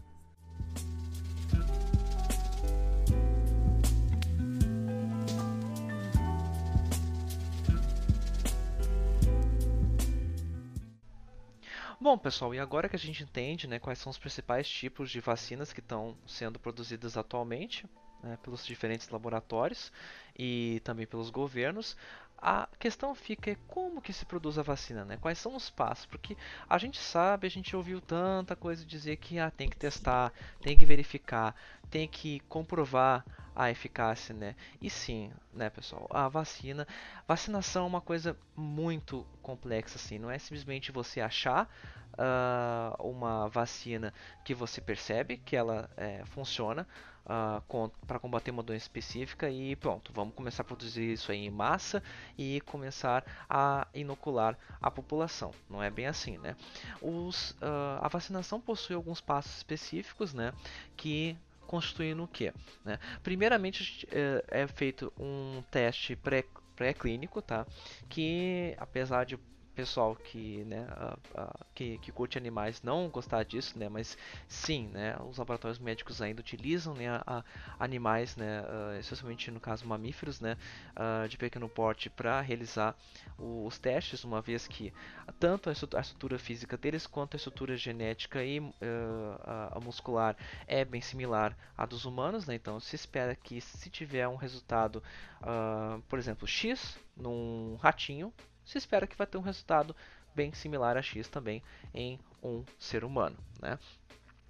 Bom, 12.04 12.18
pessoal, 12.18 12.54
e 12.54 12.60
agora 12.60 12.90
que 12.90 12.98
a 12.98 13.00
gente 13.00 13.24
entende 13.24 13.66
né, 13.66 13.80
quais 13.80 13.98
são 13.98 14.10
os 14.10 14.18
principais 14.18 14.68
tipos 14.68 15.10
de 15.10 15.22
vacinas 15.22 15.72
que 15.72 15.80
estão 15.80 16.18
sendo 16.28 16.60
produzidas 16.60 17.16
atualmente 17.16 17.86
né, 18.22 18.38
pelos 18.44 18.66
diferentes 18.66 19.08
laboratórios 19.08 19.90
e 20.38 20.82
também 20.84 21.08
pelos 21.08 21.30
governos, 21.30 21.96
a 22.46 22.68
questão 22.78 23.16
fica 23.16 23.52
é 23.52 23.58
como 23.70 24.02
que 24.02 24.12
se 24.12 24.26
produz 24.26 24.60
a 24.60 24.62
vacina, 24.62 25.06
né? 25.06 25.18
Quais 25.22 25.40
são 25.40 25.56
os 25.56 25.70
passos? 25.70 26.06
Porque 26.06 26.36
a 26.70 26.78
gente 26.78 27.00
sabe, 27.00 27.48
a 27.48 27.50
gente 27.50 27.74
ouviu 27.74 28.02
tanta 28.02 28.54
coisa 28.54 28.86
dizer 28.86 29.16
que 29.16 29.40
ah, 29.40 29.50
tem 29.50 29.70
que 29.70 29.78
testar, 29.78 30.34
tem 30.62 30.78
que 30.78 30.86
verificar, 30.86 31.56
tem 31.90 32.06
que 32.06 32.42
comprovar 32.42 33.24
a 33.56 33.72
eficácia, 33.72 34.36
né? 34.36 34.56
E 34.82 34.90
sim, 34.90 35.32
né, 35.54 35.70
pessoal, 35.70 36.06
a 36.10 36.28
vacina, 36.28 36.86
vacinação 37.26 37.86
é 37.86 37.88
uma 37.88 38.02
coisa 38.02 38.38
muito 38.58 39.26
complexa, 39.42 39.96
assim, 39.96 40.20
não 40.20 40.30
é 40.30 40.38
simplesmente 40.38 40.92
você 40.92 41.22
achar 41.22 41.70
uh, 42.14 43.08
uma 43.08 43.48
vacina 43.48 44.14
que 44.44 44.54
você 44.54 44.82
percebe 44.82 45.38
que 45.38 45.56
ela 45.56 45.90
é, 45.96 46.26
funciona 46.26 46.86
uh, 47.26 47.62
ah, 47.64 47.90
para 48.06 48.20
combater 48.20 48.52
uma 48.52 48.64
doença 48.64 48.86
específica 48.86 49.50
e 49.50 49.76
pronto, 49.76 50.12
vamos 50.14 50.34
começar 50.34 50.64
a 50.64 50.66
produzir 50.66 51.14
isso 51.14 51.32
em 51.32 51.50
massa 51.50 52.04
e 52.38 52.62
começar 52.62 53.24
a 53.50 53.88
inocular 53.94 54.58
a 54.82 54.92
população. 54.92 55.52
Não 55.70 55.82
é 55.82 55.90
bem 55.90 56.08
assim, 56.08 56.38
né? 56.38 56.56
Os, 57.02 57.52
uh, 57.52 58.00
a 58.02 58.08
vacinação 58.08 58.60
possui 58.60 58.96
alguns 58.96 59.22
passos 59.22 59.58
específicos, 59.58 60.34
né, 60.34 60.54
que 60.96 61.38
constituindo 61.68 62.24
o 62.24 62.28
que? 62.28 62.54
Né? 62.86 63.00
Primeiramente 63.24 64.08
é, 64.12 64.64
é 64.64 64.68
feito 64.68 65.12
um 65.20 65.64
teste 65.72 66.16
pré 66.16 66.44
pré-clínico, 66.76 67.40
tá? 67.40 67.68
Que 68.10 68.76
apesar 68.80 69.26
de 69.26 69.38
pessoal 69.74 70.16
que, 70.16 70.64
né, 70.66 70.88
uh, 70.92 71.42
uh, 71.42 71.66
que, 71.74 71.98
que 71.98 72.12
curte 72.12 72.38
animais 72.38 72.82
não 72.82 73.10
gostar 73.10 73.44
disso, 73.44 73.78
né, 73.78 73.90
mas 73.90 74.18
sim, 74.48 74.88
né, 74.90 75.16
os 75.28 75.38
laboratórios 75.38 75.80
médicos 75.80 76.22
ainda 76.22 76.42
utilizam, 76.42 76.94
né, 76.94 77.08
a, 77.26 77.44
animais, 77.80 78.36
né, 78.36 78.62
uh, 78.62 79.00
especialmente 79.00 79.50
no 79.52 79.60
caso 79.60 79.86
mamíferos, 79.88 80.40
né, 80.40 80.58
de 81.28 81.38
pequeno 81.38 81.68
porte 81.68 82.10
para 82.10 82.40
realizar 82.42 82.96
os 83.38 83.78
testes, 83.78 84.24
uma 84.24 84.42
vez 84.42 84.68
que 84.68 84.94
tanto 85.40 85.70
a 85.70 85.74
estrutura 85.74 86.38
física 86.38 86.78
deles 86.78 87.08
quanto 87.08 87.36
a 87.36 87.38
estrutura 87.38 87.76
genética 87.76 88.44
e 88.44 88.62
a 89.44 89.80
muscular 89.80 90.36
é 90.68 90.86
bem 90.86 91.02
similar 91.02 91.58
à 91.78 91.86
dos 91.86 92.06
humanos, 92.06 92.46
né, 92.46 92.56
então 92.56 92.80
se 92.80 92.96
espera 92.96 93.36
que 93.36 93.60
se 93.60 93.90
tiver 93.90 94.28
um 94.28 94.36
resultado, 94.36 95.02
por 96.08 96.20
exemplo, 96.20 96.48
X 96.48 96.98
num 97.16 97.76
ratinho, 97.82 98.34
se 98.66 98.78
espera 98.78 99.08
que 99.08 99.16
vai 99.16 99.28
ter 99.28 99.38
um 99.38 99.42
resultado 99.42 99.96
bem 100.36 100.54
similar 100.54 100.98
a 100.98 101.02
X 101.02 101.28
também 101.28 101.62
em 101.94 102.20
um 102.42 102.64
ser 102.80 103.04
humano. 103.04 103.38
Né? 103.62 103.78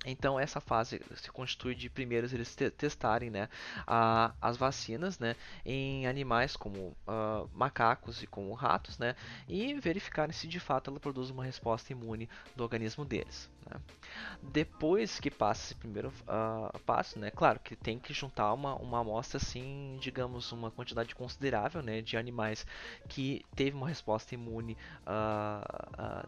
Então 0.05 0.39
essa 0.39 0.59
fase 0.59 1.01
se 1.15 1.31
constitui 1.31 1.75
de 1.75 1.89
primeiros 1.89 2.33
eles 2.33 2.55
te 2.55 2.69
testarem 2.69 3.29
né, 3.29 3.49
a, 3.87 4.33
as 4.41 4.57
vacinas 4.57 5.19
né, 5.19 5.35
em 5.65 6.05
animais 6.07 6.55
como 6.55 6.95
uh, 7.07 7.49
macacos 7.53 8.21
e 8.21 8.27
como 8.27 8.53
ratos 8.53 8.97
né, 8.97 9.15
e 9.47 9.73
verificarem 9.75 10.33
se 10.33 10.47
de 10.47 10.59
fato 10.59 10.89
ela 10.89 10.99
produz 10.99 11.29
uma 11.29 11.43
resposta 11.43 11.91
imune 11.91 12.29
do 12.55 12.63
organismo 12.63 13.05
deles. 13.05 13.49
Né. 13.69 13.79
Depois 14.41 15.19
que 15.19 15.31
passa 15.31 15.63
esse 15.65 15.75
primeiro 15.75 16.09
uh, 16.09 16.77
passo, 16.79 17.17
né, 17.19 17.31
claro 17.31 17.59
que 17.59 17.75
tem 17.75 17.97
que 17.97 18.13
juntar 18.13 18.53
uma, 18.53 18.75
uma 18.75 18.99
amostra 18.99 19.37
assim, 19.37 19.97
digamos, 20.01 20.51
uma 20.51 20.69
quantidade 20.69 21.15
considerável 21.15 21.81
né, 21.81 22.01
de 22.01 22.17
animais 22.17 22.65
que 23.07 23.45
teve 23.55 23.75
uma 23.75 23.87
resposta 23.87 24.33
imune 24.35 24.77
uh, 25.07 26.27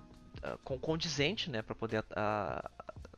condizente 0.64 1.50
né, 1.50 1.62
para 1.62 1.76
poder 1.76 2.04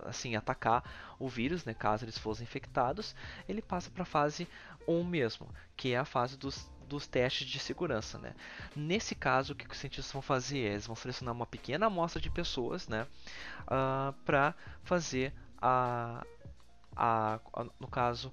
assim 0.06 0.36
atacar 0.36 0.84
o 1.20 1.28
vírus, 1.28 1.66
né, 1.66 1.74
caso 1.74 2.06
eles 2.06 2.18
fossem 2.18 2.44
infectados, 2.44 3.16
ele 3.48 3.62
passa 3.62 3.90
para 3.90 4.04
a 4.04 4.06
fase 4.06 4.48
1 4.88 5.04
mesmo, 5.04 5.48
que 5.76 5.94
é 5.94 5.98
a 5.98 6.06
fase 6.06 6.38
dos, 6.38 6.70
dos 6.88 7.08
testes 7.08 7.48
de 7.48 7.60
segurança. 7.60 8.18
Né. 8.18 8.34
Nesse 8.76 9.16
caso, 9.16 9.54
o 9.54 9.56
que 9.56 9.70
os 9.70 9.78
cientistas 9.78 10.12
vão 10.12 10.22
fazer? 10.22 10.60
Eles 10.60 10.88
vão 10.88 10.96
selecionar 10.96 11.34
uma 11.34 11.46
pequena 11.46 11.88
amostra 11.88 12.22
de 12.22 12.30
pessoas 12.30 12.88
né, 12.88 13.04
uh, 13.04 13.08
ah, 13.68 14.14
para 14.26 14.54
fazer 14.84 15.34
a, 15.62 16.26
a, 16.96 17.40
a, 17.54 17.66
no 17.80 17.88
caso, 17.88 18.32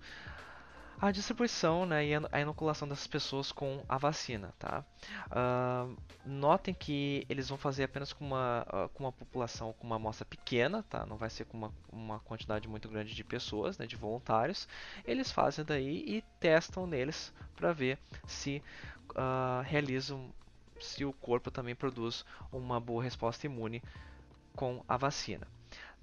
a 1.09 1.11
distribuição 1.11 1.85
né, 1.85 2.07
e 2.07 2.15
a 2.15 2.41
inoculação 2.41 2.89
dessas 2.89 3.07
pessoas 3.07 3.53
com 3.53 3.85
a 3.87 3.99
vacina. 3.99 4.55
Tá? 4.59 4.83
Uh, 5.27 5.95
notem 6.25 6.73
que 6.73 7.27
eles 7.29 7.49
vão 7.49 7.59
fazer 7.59 7.85
apenas 7.85 8.13
com 8.13 8.25
uma, 8.25 8.67
uh, 8.69 8.89
com 8.89 9.05
uma 9.05 9.13
população 9.13 9.75
com 9.75 9.87
uma 9.87 9.97
amostra 9.97 10.25
pequena, 10.25 10.83
tá? 10.85 11.05
não 11.05 11.19
vai 11.19 11.29
ser 11.29 11.45
com 11.45 11.59
uma, 11.59 11.73
uma 11.93 12.21
quantidade 12.21 12.67
muito 12.67 12.89
grande 12.89 13.15
de 13.15 13.23
pessoas, 13.23 13.77
né, 13.77 13.87
de 13.87 13.97
voluntários. 13.97 14.67
Eles 15.05 15.31
fazem 15.31 15.63
daí 15.63 16.05
e 16.07 16.23
testam 16.41 16.87
neles 16.87 17.35
para 17.55 17.73
ver 17.75 17.99
se 18.27 18.63
uh, 19.11 19.63
realizam, 19.63 20.33
se 20.81 21.05
o 21.05 21.13
corpo 21.13 21.51
também 21.51 21.75
produz 21.75 22.25
uma 22.51 22.81
boa 22.81 23.03
resposta 23.03 23.45
imune 23.45 23.83
com 24.57 24.83
a 24.89 24.97
vacina. 24.97 25.47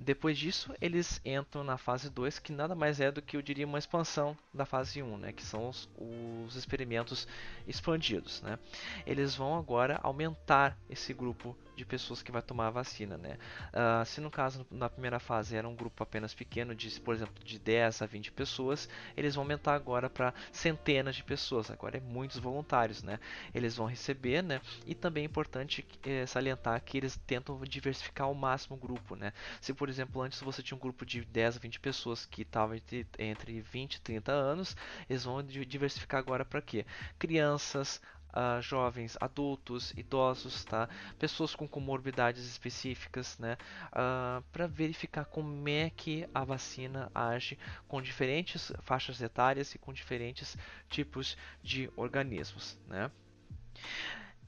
Depois 0.03 0.35
disso, 0.35 0.73
eles 0.81 1.21
entram 1.23 1.63
na 1.63 1.77
fase 1.77 2.09
2, 2.09 2.39
que 2.39 2.51
nada 2.51 2.73
mais 2.73 2.99
é 2.99 3.11
do 3.11 3.21
que 3.21 3.37
eu 3.37 3.41
diria 3.41 3.67
uma 3.67 3.77
expansão 3.77 4.35
da 4.51 4.65
fase 4.65 5.03
1, 5.03 5.17
né, 5.17 5.31
que 5.31 5.43
são 5.43 5.69
os, 5.69 5.87
os 5.95 6.55
experimentos 6.55 7.27
expandidos. 7.67 8.41
Né. 8.41 8.57
Eles 9.05 9.35
vão 9.35 9.55
agora 9.55 9.99
aumentar 10.01 10.75
esse 10.89 11.13
grupo 11.13 11.55
de 11.81 11.85
pessoas 11.85 12.21
que 12.21 12.31
vai 12.31 12.41
tomar 12.41 12.67
a 12.67 12.71
vacina, 12.71 13.17
né? 13.17 13.37
Uh, 13.73 14.05
se 14.05 14.21
no 14.21 14.29
caso 14.29 14.65
na 14.69 14.89
primeira 14.89 15.19
fase 15.19 15.55
era 15.55 15.67
um 15.67 15.75
grupo 15.75 16.03
apenas 16.03 16.33
pequeno, 16.33 16.75
de 16.75 16.99
por 17.01 17.15
exemplo 17.15 17.43
de 17.43 17.57
10 17.57 18.03
a 18.03 18.05
20 18.05 18.31
pessoas, 18.31 18.87
eles 19.17 19.35
vão 19.35 19.43
aumentar 19.43 19.73
agora 19.73 20.09
para 20.09 20.33
centenas 20.51 21.15
de 21.15 21.23
pessoas. 21.23 21.71
Agora 21.71 21.97
é 21.97 21.99
muitos 21.99 22.37
voluntários, 22.37 23.01
né? 23.01 23.19
Eles 23.53 23.75
vão 23.75 23.87
receber, 23.87 24.43
né? 24.43 24.61
E 24.85 24.93
também 24.93 25.23
é 25.23 25.25
importante 25.25 25.85
é, 26.03 26.25
salientar 26.25 26.81
que 26.83 26.97
eles 26.97 27.17
tentam 27.25 27.59
diversificar 27.61 28.27
ao 28.27 28.35
máximo 28.35 28.75
o 28.75 28.79
grupo, 28.79 29.15
né? 29.15 29.33
Se 29.59 29.73
por 29.73 29.89
exemplo 29.89 30.21
antes 30.21 30.39
você 30.41 30.61
tinha 30.61 30.75
um 30.75 30.79
grupo 30.79 31.05
de 31.05 31.25
10 31.25 31.57
a 31.57 31.59
20 31.59 31.79
pessoas 31.79 32.25
que 32.25 32.43
estavam 32.43 32.75
entre, 32.75 33.07
entre 33.17 33.59
20 33.61 33.95
e 33.95 34.01
30 34.01 34.31
anos, 34.31 34.75
eles 35.09 35.23
vão 35.23 35.41
diversificar 35.43 36.19
agora 36.19 36.45
para 36.45 36.61
quê? 36.61 36.85
Crianças, 37.17 37.99
uh, 38.33 38.61
jovens, 38.61 39.17
adultos, 39.19 39.91
idosos, 39.97 40.63
tá? 40.65 40.89
pessoas 41.19 41.55
com 41.55 41.67
comorbidades 41.67 42.45
específicas, 42.45 43.37
né? 43.37 43.57
Uh, 43.91 44.41
para 44.51 44.67
verificar 44.67 45.25
como 45.25 45.67
é 45.69 45.89
que 45.89 46.27
a 46.33 46.43
vacina 46.43 47.11
age 47.13 47.57
com 47.87 48.01
diferentes 48.01 48.71
faixas 48.81 49.21
etárias 49.21 49.73
e 49.75 49.77
com 49.77 49.93
diferentes 49.93 50.57
tipos 50.89 51.37
de 51.61 51.89
organismos. 51.95 52.77
Né? 52.87 53.11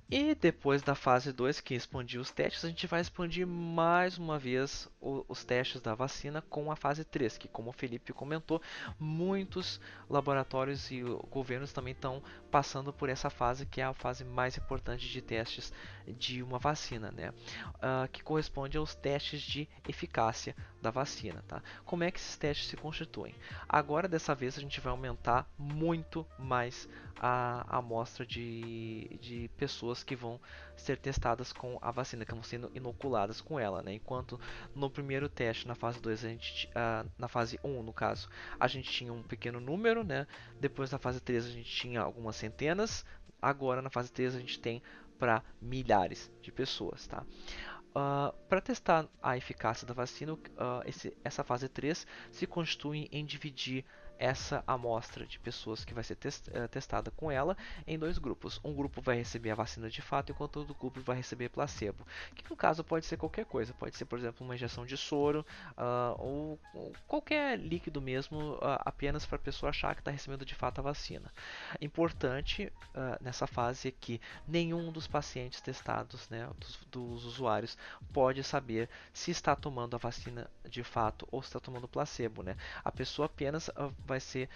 E 0.10 0.36
depois 0.36 0.82
da 0.82 0.94
fase 0.94 1.32
2, 1.32 1.60
que 1.62 1.74
expandiu 1.74 2.22
os 2.22 2.30
testes, 2.30 2.66
a 2.66 2.68
gente 2.68 2.86
vai 2.86 3.02
expandir 3.02 3.48
mais 3.48 4.18
uma 4.18 4.38
vez 4.38 4.88
o, 5.02 5.26
os 5.28 5.44
testes 5.44 5.82
da 5.82 5.96
vacina 5.96 6.42
com 6.42 6.72
a 6.72 6.76
fase 6.76 7.04
3, 7.04 7.38
que 7.38 7.48
como 7.48 7.70
o 7.70 7.74
Felipe 7.74 8.14
comentou, 8.14 8.62
muitos 9.00 9.80
laboratórios 10.10 10.92
e 10.92 11.02
governos 11.30 11.74
também 11.74 11.94
estão 11.94 12.22
passando 12.52 12.94
por 12.94 13.10
essa 13.10 13.30
fase, 13.30 13.66
que 13.66 13.82
é 13.82 13.86
a 13.86 13.94
fase 13.94 14.24
mais 14.24 14.58
importante 14.58 15.10
de 15.10 15.22
testes 15.22 15.74
de 16.08 16.44
uma 16.44 16.60
vacina, 16.60 17.12
né? 17.12 17.32
Uh, 17.76 18.08
que 18.12 18.22
corresponde 18.22 18.78
aos 18.78 18.94
testes 18.94 19.42
de 19.42 19.68
eficácia 19.88 20.56
da 20.82 20.92
vacina. 20.92 21.44
Tá? 21.48 21.64
Como 21.86 22.04
é 22.04 22.12
que 22.12 22.20
esses 22.20 22.38
testes 22.38 22.68
se 22.68 22.78
constituem? 22.78 23.34
Agora, 23.68 24.08
dessa 24.08 24.36
vez, 24.36 24.58
a 24.58 24.62
gente 24.62 24.80
vai 24.80 24.92
aumentar 24.92 25.50
muito 25.58 26.26
mais 26.38 26.88
a, 27.18 27.66
a 27.70 27.78
amostra 27.78 28.26
de, 28.26 29.18
de 29.22 29.50
pessoas 29.58 29.93
que 30.02 30.16
vão 30.16 30.40
ser 30.78 30.98
testadas 30.98 31.52
com 31.52 31.78
a 31.82 31.92
vacina, 31.92 32.26
que 32.26 32.34
vão 32.34 32.42
sendo 32.42 32.72
inoculadas 32.74 33.42
com 33.42 33.60
ela. 33.60 33.82
Né? 33.84 33.96
Enquanto 33.96 34.40
no 34.74 34.90
primeiro 34.90 35.28
teste, 35.28 35.68
na 35.68 35.76
fase 35.76 36.02
2, 36.02 36.24
a 36.24 36.30
gente, 36.30 36.68
uh, 36.70 37.10
na 37.18 37.28
fase 37.28 37.60
1, 37.64 37.84
no 37.84 37.92
caso, 37.92 38.30
a 38.58 38.68
gente 38.68 38.90
tinha 38.90 39.12
um 39.12 39.22
pequeno 39.22 39.60
número, 39.60 40.04
né? 40.04 40.26
depois 40.60 40.90
na 40.90 40.98
fase 40.98 41.20
3 41.20 41.46
a 41.46 41.50
gente 41.50 41.70
tinha 41.70 42.02
algumas 42.02 42.38
centenas, 42.38 43.06
agora 43.42 43.82
na 43.82 43.90
fase 43.90 44.12
3 44.12 44.36
a 44.36 44.40
gente 44.40 44.60
tem 44.60 44.82
para 45.20 45.44
milhares 45.62 46.32
de 46.42 46.52
pessoas. 46.52 47.06
Tá? 47.08 47.22
Uh, 47.22 48.00
ah, 48.00 48.34
para 48.50 48.60
testar 48.62 49.08
a 49.22 49.38
eficácia 49.38 49.86
da 49.86 49.94
vacina, 49.94 50.34
uh, 50.34 50.40
esse, 50.86 51.16
essa 51.24 51.44
fase 51.44 51.70
3 51.70 52.08
se 52.32 52.48
constitui 52.48 53.08
em 53.12 53.24
dividir 53.26 53.86
essa 54.24 54.64
amostra 54.66 55.26
de 55.26 55.38
pessoas 55.38 55.84
que 55.84 55.94
vai 55.94 56.02
ser 56.02 56.16
test, 56.16 56.48
uh, 56.48 56.66
testada 56.70 57.12
com 57.12 57.30
ela 57.30 57.58
em 57.86 58.00
dois 58.00 58.18
grupos. 58.18 58.58
Um 58.64 58.74
grupo 58.74 59.02
vai 59.02 59.18
receber 59.18 59.52
a 59.52 59.56
vacina 59.56 59.90
de 59.90 60.02
fato, 60.02 60.32
enquanto 60.32 60.58
outro 60.58 60.74
grupo 60.74 61.02
vai 61.02 61.18
receber 61.18 61.50
placebo. 61.50 62.08
Que 62.34 62.50
no 62.50 62.56
caso 62.56 62.86
pode 62.86 63.06
ser 63.06 63.18
qualquer 63.18 63.46
coisa, 63.46 63.74
pode 63.74 63.98
ser, 63.98 64.06
por 64.06 64.18
exemplo, 64.18 64.46
uma 64.46 64.56
injeção 64.56 64.86
de 64.86 64.96
soro 64.96 65.46
uh, 65.72 66.16
ou, 66.18 66.60
ou, 66.74 66.94
qualquer 67.06 67.60
líquido 67.60 68.02
mesmo, 68.02 68.54
uh, 68.54 68.80
apenas 68.86 69.26
para 69.26 69.36
a 69.36 69.40
pessoa 69.40 69.72
achar 69.72 69.94
que 69.94 70.00
está 70.00 70.10
recebendo 70.10 70.46
de 70.46 70.56
fato 70.56 70.80
a 70.80 70.82
vacina. 70.82 71.30
Importante 71.82 72.72
nessa 73.20 73.48
fase 73.48 73.88
é 73.90 73.92
que 73.92 74.22
nenhum 74.48 74.92
dos 74.92 75.08
pacientes 75.08 75.60
testados, 75.60 76.30
né, 76.30 76.48
dos, 76.58 76.80
dos 76.90 77.26
usuários, 77.26 77.78
pode 78.14 78.44
saber 78.44 78.88
se 79.12 79.32
está 79.32 79.56
tomando 79.56 79.96
a 79.96 79.98
vacina 79.98 80.50
de 80.70 80.84
fato 80.84 81.28
ou 81.32 81.42
se 81.42 81.50
está 81.50 81.60
tomando 81.60 81.88
placebo. 81.88 82.44
Né? 82.44 82.56
A 82.84 82.92
pessoa 82.92 83.26
apenas 83.26 83.70
vai 84.06 84.13
ser 84.20 84.50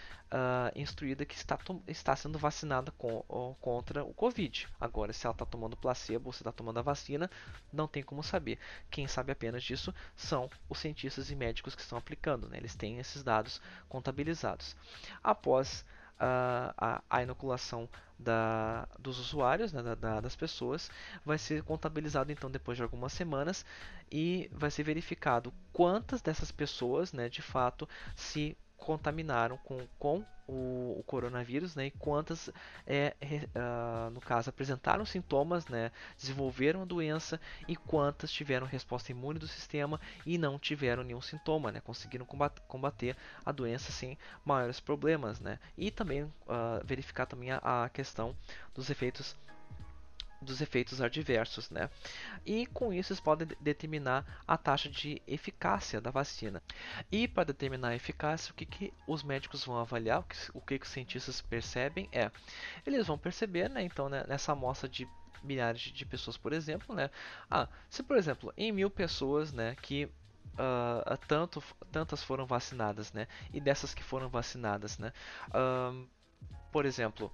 instruída 0.75 1.25
que 1.25 1.35
está, 1.35 1.57
está 1.87 2.15
sendo 2.15 2.37
vacinada 2.37 2.91
com, 2.97 3.23
contra 3.61 4.03
o 4.03 4.13
Covid. 4.13 4.67
Agora, 4.79 5.13
se 5.13 5.25
ela 5.25 5.33
está 5.33 5.45
tomando 5.45 5.77
placebo 5.77 6.29
ou 6.29 6.33
se 6.33 6.41
está 6.41 6.51
tomando 6.51 6.79
a 6.79 6.81
vacina, 6.81 7.29
não 7.71 7.87
tem 7.87 8.03
como 8.03 8.21
saber. 8.21 8.59
Quem 8.89 9.07
sabe 9.07 9.31
apenas 9.31 9.63
disso 9.63 9.93
são 10.15 10.49
os 10.69 10.79
cientistas 10.79 11.31
e 11.31 11.35
médicos 11.35 11.75
que 11.75 11.81
estão 11.81 11.97
aplicando. 11.97 12.49
Né? 12.49 12.57
Eles 12.57 12.75
têm 12.75 12.99
esses 12.99 13.23
dados 13.23 13.61
contabilizados. 13.87 14.75
Após 15.23 15.85
uh, 16.17 16.73
a, 16.77 17.01
a, 17.09 17.23
inoculação 17.23 17.87
da, 18.17 18.87
dos 18.99 19.19
usuários, 19.19 19.71
né, 19.71 19.81
da, 19.81 19.95
da, 19.95 20.21
das 20.21 20.35
pessoas, 20.35 20.89
vai 21.25 21.37
ser 21.37 21.63
contabilizado 21.63 22.31
então 22.31 22.49
depois 22.49 22.77
de 22.77 22.83
algumas 22.83 23.13
semanas 23.13 23.65
e 24.11 24.49
vai 24.51 24.71
ser 24.71 24.83
verificado 24.83 25.53
quantas 25.71 26.21
dessas 26.21 26.51
pessoas, 26.51 27.13
né, 27.13 27.29
de 27.29 27.41
fato, 27.41 27.87
se 28.15 28.57
contaminaram 28.77 29.57
com, 29.57 29.79
com 29.99 30.23
o, 30.47 30.95
o 30.99 31.03
coronavírus, 31.05 31.75
né, 31.75 31.87
e 31.87 31.91
quantas, 31.91 32.49
é, 32.85 33.13
uh, 33.55 34.09
no 34.11 34.21
caso, 34.21 34.49
apresentaram 34.49 35.05
sintomas, 35.05 35.67
né, 35.67 35.91
desenvolveram 36.17 36.81
a 36.81 36.85
doença 36.85 37.39
e 37.67 37.75
quantas 37.75 38.31
tiveram 38.31 38.65
resposta 38.65 39.11
imune 39.11 39.39
do 39.39 39.47
sistema 39.47 39.99
e 40.25 40.37
não 40.37 40.57
tiveram 40.57 41.03
nenhum 41.03 41.21
sintoma, 41.21 41.71
né, 41.71 41.81
conseguiram 41.81 42.25
combater, 42.67 43.17
a 43.45 43.51
doença 43.51 43.91
sem 43.91 44.17
maiores 44.45 44.79
problemas, 44.79 45.39
né, 45.39 45.59
e 45.77 45.91
também 45.91 46.23
uh, 46.23 46.31
verificar 46.85 47.25
também 47.25 47.51
a, 47.51 47.59
a 47.83 47.89
questão 47.89 48.35
dos 48.73 48.89
efeitos 48.89 49.35
dos 50.47 50.61
efeitos 50.61 51.01
adversos, 51.01 51.69
né? 51.69 51.89
E 52.45 52.65
com 52.67 52.93
isso 52.93 53.11
eles 53.11 53.19
podem 53.19 53.47
determinar 53.59 54.25
a 54.47 54.57
taxa 54.57 54.89
de 54.89 55.21
eficácia 55.27 56.01
da 56.01 56.09
vacina. 56.09 56.63
E 57.11 57.27
para 57.27 57.43
determinar 57.43 57.89
a 57.89 57.95
eficácia, 57.95 58.51
o 58.51 58.55
que, 58.55 58.65
que 58.65 58.93
os 59.05 59.23
médicos 59.23 59.63
vão 59.65 59.77
avaliar, 59.77 60.19
o 60.19 60.23
que, 60.23 60.35
o 60.53 60.61
que, 60.61 60.79
os 60.81 60.89
cientistas 60.89 61.41
percebem 61.41 62.09
é, 62.11 62.31
eles 62.85 63.05
vão 63.05 63.17
perceber, 63.17 63.69
né? 63.69 63.83
Então, 63.83 64.09
né, 64.09 64.23
nessa 64.27 64.53
amostra 64.53 64.89
de 64.89 65.07
milhares 65.43 65.81
de 65.81 66.05
pessoas, 66.05 66.37
por 66.37 66.53
exemplo, 66.53 66.95
né? 66.95 67.09
Ah, 67.49 67.67
se 67.89 68.01
por 68.01 68.17
exemplo, 68.17 68.53
em 68.57 68.71
mil 68.71 68.89
pessoas, 68.89 69.53
né, 69.53 69.75
que 69.81 70.05
uh, 70.05 71.17
tanto, 71.27 71.63
tantas 71.91 72.23
foram 72.23 72.45
vacinadas, 72.45 73.11
né? 73.13 73.27
E 73.53 73.59
dessas 73.59 73.93
que 73.93 74.03
foram 74.03 74.29
vacinadas, 74.29 74.97
né? 74.97 75.13
Uh, 75.49 76.07
por 76.71 76.85
exemplo, 76.85 77.31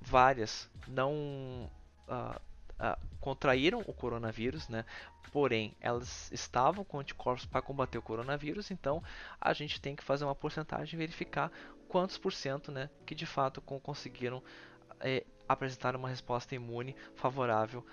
várias 0.00 0.68
não 0.86 1.70
uh, 2.08 2.40
uh, 2.80 2.98
contraíram 3.20 3.80
o 3.86 3.92
coronavírus, 3.92 4.68
né? 4.68 4.84
Porém, 5.32 5.74
elas 5.80 6.30
estavam 6.32 6.84
com 6.84 6.98
anticorpos 6.98 7.46
para 7.46 7.62
combater 7.62 7.98
o 7.98 8.02
coronavírus, 8.02 8.70
então 8.70 9.02
a 9.40 9.52
gente 9.52 9.80
tem 9.80 9.96
que 9.96 10.04
fazer 10.04 10.24
uma 10.24 10.34
porcentagem 10.34 10.94
e 10.94 10.98
verificar 10.98 11.50
quantos 11.88 12.18
por 12.18 12.32
cento, 12.32 12.72
né, 12.72 12.90
que 13.06 13.14
de 13.14 13.26
fato 13.26 13.60
conseguiram 13.60 14.42
é, 15.00 15.24
apresentar 15.48 15.94
uma 15.94 16.08
resposta 16.08 16.54
imune 16.54 16.96
favorável 17.14 17.84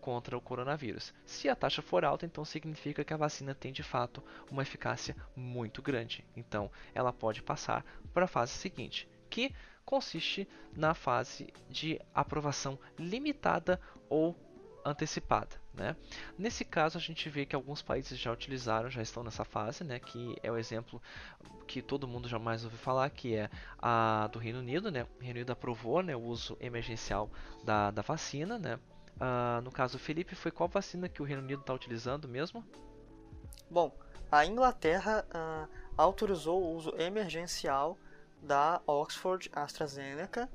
contra 0.00 0.36
o 0.36 0.40
coronavírus. 0.40 1.12
Se 1.24 1.48
a 1.48 1.56
taxa 1.56 1.82
for 1.82 2.04
alta, 2.04 2.24
então 2.24 2.44
significa 2.44 3.04
que 3.04 3.12
a 3.12 3.16
vacina 3.16 3.54
tem 3.54 3.72
de 3.72 3.82
fato 3.82 4.22
uma 4.50 4.62
eficácia 4.62 5.16
muito 5.34 5.82
grande. 5.82 6.24
Então, 6.36 6.70
ela 6.94 7.12
pode 7.12 7.42
passar 7.42 7.84
para 8.14 8.26
a 8.26 8.28
fase 8.28 8.52
seguinte, 8.52 9.08
que 9.28 9.52
consiste 9.86 10.48
na 10.76 10.92
fase 10.92 11.46
de 11.70 11.98
aprovação 12.12 12.76
limitada 12.98 13.80
ou 14.10 14.36
antecipada. 14.84 15.56
Né? 15.72 15.94
Nesse 16.38 16.64
caso, 16.64 16.98
a 16.98 17.00
gente 17.00 17.28
vê 17.28 17.46
que 17.46 17.54
alguns 17.54 17.82
países 17.82 18.18
já 18.18 18.32
utilizaram, 18.32 18.90
já 18.90 19.02
estão 19.02 19.22
nessa 19.22 19.44
fase, 19.44 19.84
né? 19.84 19.98
que 19.98 20.36
é 20.42 20.50
o 20.50 20.56
exemplo 20.56 21.00
que 21.66 21.80
todo 21.80 22.08
mundo 22.08 22.28
jamais 22.28 22.64
ouviu 22.64 22.78
falar, 22.78 23.10
que 23.10 23.34
é 23.34 23.50
a 23.78 24.28
do 24.32 24.38
Reino 24.38 24.58
Unido. 24.58 24.90
Né? 24.90 25.04
O 25.18 25.20
Reino 25.20 25.36
Unido 25.36 25.52
aprovou 25.52 26.02
né, 26.02 26.16
o 26.16 26.20
uso 26.20 26.56
emergencial 26.60 27.30
da, 27.64 27.90
da 27.90 28.02
vacina. 28.02 28.58
Né? 28.58 28.78
Uh, 29.16 29.60
no 29.62 29.70
caso, 29.70 29.98
Felipe, 29.98 30.34
foi 30.34 30.50
qual 30.50 30.68
vacina 30.68 31.08
que 31.08 31.22
o 31.22 31.24
Reino 31.24 31.42
Unido 31.42 31.60
está 31.60 31.74
utilizando 31.74 32.26
mesmo? 32.26 32.64
Bom, 33.70 33.96
a 34.30 34.46
Inglaterra 34.46 35.26
uh, 35.28 35.68
autorizou 35.96 36.62
o 36.62 36.74
uso 36.74 36.94
emergencial 36.96 37.98
da 38.42 38.80
Oxford 38.86 39.50
AstraZeneca, 39.52 40.48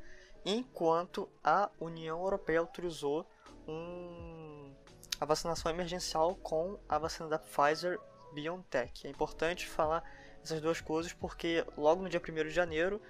enquanto 0.46 1.30
a 1.44 1.70
União 1.80 2.20
Europeia 2.22 2.60
autorizou 2.60 3.28
um, 3.68 4.74
a 5.20 5.26
vacinação 5.26 5.72
emergencial 5.72 6.36
com 6.36 6.80
a 6.90 6.98
vacina 6.98 7.30
da 7.30 7.38
Pfizer 7.38 8.00
BioNTech. 8.34 9.08
É 9.08 9.10
importante 9.10 9.68
falar 9.68 10.04
essas 10.44 10.60
duas 10.60 10.82
coisas 10.82 11.14
porque 11.14 11.66
logo 11.78 12.02
no 12.02 12.10
dia 12.10 12.20
1 12.20 12.34
de 12.48 12.50
janeiro 12.50 13.02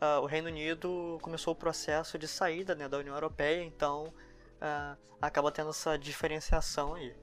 uh, 0.00 0.20
o 0.20 0.26
Reino 0.26 0.48
Unido 0.48 1.18
começou 1.22 1.52
o 1.52 1.56
processo 1.56 2.18
de 2.18 2.28
saída 2.28 2.74
né, 2.74 2.88
da 2.88 2.98
União 2.98 3.14
Europeia, 3.14 3.62
então 3.64 4.04
uh, 4.06 4.96
acaba 5.20 5.50
tendo 5.50 5.70
essa 5.70 5.98
diferenciação 5.98 6.94
aí. 6.94 7.14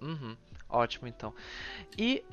Uhum, 0.00 0.36
ótimo 0.68 1.06
então. 1.06 1.34
E 1.98 2.24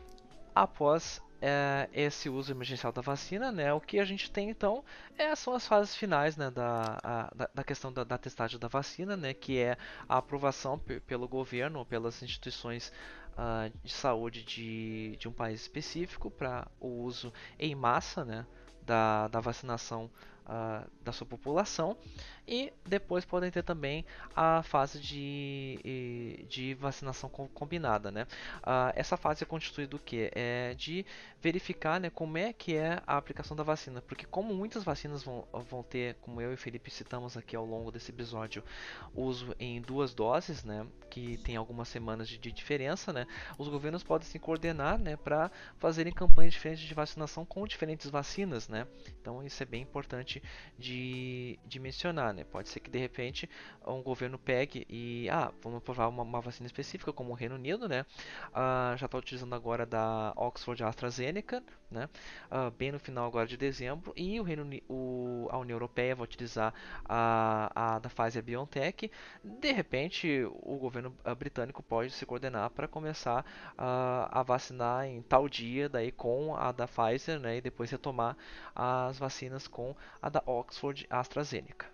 após 0.55 1.21
é, 1.41 1.89
esse 1.93 2.29
uso 2.29 2.51
emergencial 2.51 2.91
da 2.91 3.01
vacina, 3.01 3.51
né? 3.51 3.71
O 3.73 3.79
que 3.79 3.99
a 3.99 4.05
gente 4.05 4.31
tem 4.31 4.49
então 4.49 4.83
é, 5.17 5.35
são 5.35 5.53
as 5.53 5.67
fases 5.67 5.95
finais, 5.95 6.35
né, 6.35 6.49
da, 6.49 6.97
a, 7.03 7.47
da, 7.53 7.63
questão 7.63 7.91
da, 7.91 8.03
da, 8.03 8.17
testagem 8.17 8.59
da 8.59 8.67
vacina, 8.67 9.15
né? 9.15 9.33
Que 9.33 9.59
é 9.59 9.77
a 10.07 10.17
aprovação 10.17 10.79
pelo 11.05 11.27
governo 11.27 11.79
ou 11.79 11.85
pelas 11.85 12.21
instituições 12.23 12.91
uh, 13.33 13.71
de 13.83 13.91
saúde 13.91 14.43
de, 14.43 15.15
de 15.17 15.27
um 15.27 15.31
país 15.31 15.61
específico 15.61 16.31
para 16.31 16.67
o 16.79 16.87
uso 16.87 17.31
em 17.59 17.75
massa, 17.75 18.25
né? 18.25 18.45
Da, 18.81 19.27
da 19.27 19.39
vacinação 19.39 20.09
uh, 20.47 20.89
da 21.03 21.11
sua 21.11 21.27
população 21.27 21.97
e 22.47 22.71
depois 22.85 23.25
podem 23.25 23.51
ter 23.51 23.61
também 23.61 24.05
a 24.33 24.63
fase 24.63 24.99
de, 24.99 26.45
de 26.47 26.73
vacinação 26.75 27.29
combinada. 27.29 28.09
Né? 28.09 28.23
Uh, 28.59 28.93
essa 28.95 29.17
fase 29.17 29.43
é 29.43 29.45
constituída 29.45 29.91
do 29.91 29.99
que? 29.99 30.31
É 30.33 30.73
de 30.75 31.05
verificar 31.41 31.99
né, 31.99 32.09
como 32.09 32.37
é 32.37 32.53
que 32.53 32.75
é 32.75 33.01
a 33.05 33.17
aplicação 33.17 33.55
da 33.55 33.63
vacina, 33.63 34.01
porque 34.01 34.25
como 34.25 34.53
muitas 34.53 34.83
vacinas 34.83 35.23
vão, 35.23 35.45
vão 35.69 35.83
ter, 35.83 36.15
como 36.21 36.41
eu 36.41 36.53
e 36.53 36.57
Felipe 36.57 36.89
citamos 36.89 37.35
aqui 37.35 37.55
ao 37.55 37.65
longo 37.65 37.91
desse 37.91 38.11
episódio, 38.11 38.63
uso 39.13 39.53
em 39.59 39.81
duas 39.81 40.13
doses, 40.13 40.63
né, 40.63 40.87
que 41.09 41.37
tem 41.37 41.55
algumas 41.55 41.89
semanas 41.89 42.29
de, 42.29 42.37
de 42.37 42.51
diferença, 42.51 43.11
né, 43.11 43.27
os 43.57 43.67
governos 43.67 44.03
podem 44.03 44.27
se 44.27 44.39
coordenar 44.39 44.97
né, 44.97 45.17
para 45.17 45.51
fazerem 45.77 46.13
campanhas 46.13 46.53
diferentes 46.53 46.83
de 46.85 46.93
vacinação 46.93 47.45
com 47.45 47.67
diferentes 47.67 48.09
vacinas. 48.09 48.67
Né? 48.67 48.87
Então 49.21 49.43
isso 49.43 49.61
é 49.61 49.65
bem 49.65 49.81
importante 49.81 50.36
de, 50.77 51.59
de 51.65 51.79
mencionar. 51.79 52.33
Né? 52.33 52.43
Pode 52.43 52.69
ser 52.69 52.79
que 52.79 52.89
de 52.89 52.99
repente 52.99 53.49
um 53.85 54.01
governo 54.01 54.37
pegue 54.37 54.85
e 54.89 55.29
ah, 55.29 55.51
vamos 55.61 55.83
provar 55.83 56.07
uma, 56.07 56.23
uma 56.23 56.41
vacina 56.41 56.67
específica, 56.67 57.13
como 57.13 57.31
o 57.31 57.35
Reino 57.35 57.55
Unido, 57.55 57.87
né? 57.87 58.05
Ah, 58.53 58.95
já 58.97 59.05
está 59.05 59.17
utilizando 59.17 59.53
agora 59.53 59.85
da 59.85 60.33
Oxford 60.35 60.83
AstraZeneca, 60.83 61.63
né? 61.89 62.09
Ah, 62.49 62.69
bem 62.69 62.91
no 62.91 62.99
final 62.99 63.25
agora 63.27 63.47
de 63.47 63.57
dezembro, 63.57 64.13
e 64.15 64.39
o 64.39 64.43
Reino 64.43 64.67
o, 64.89 65.47
a 65.51 65.57
União 65.57 65.75
Europeia 65.75 66.15
vai 66.15 66.25
utilizar 66.25 66.73
a, 67.05 67.95
a 67.95 67.99
da 67.99 68.09
Pfizer 68.09 68.43
BioNTech. 68.43 69.11
De 69.43 69.71
repente, 69.71 70.45
o 70.61 70.77
governo 70.77 71.15
ah, 71.23 71.33
britânico 71.33 71.81
pode 71.81 72.11
se 72.11 72.25
coordenar 72.25 72.69
para 72.71 72.87
começar 72.87 73.45
a 73.77 74.43
vacinar 74.43 75.05
em 75.05 75.21
tal 75.21 75.47
dia, 75.47 75.87
daí 75.89 76.11
com 76.11 76.55
a 76.55 76.71
da 76.71 76.87
Pfizer, 76.87 77.39
né? 77.39 77.57
E 77.57 77.61
depois 77.61 77.91
retomar 77.91 78.35
as 78.75 79.17
vacinas 79.17 79.67
com 79.67 79.95
a 80.21 80.29
da 80.29 80.41
Oxford 80.45 81.05
AstraZeneca. 81.09 81.87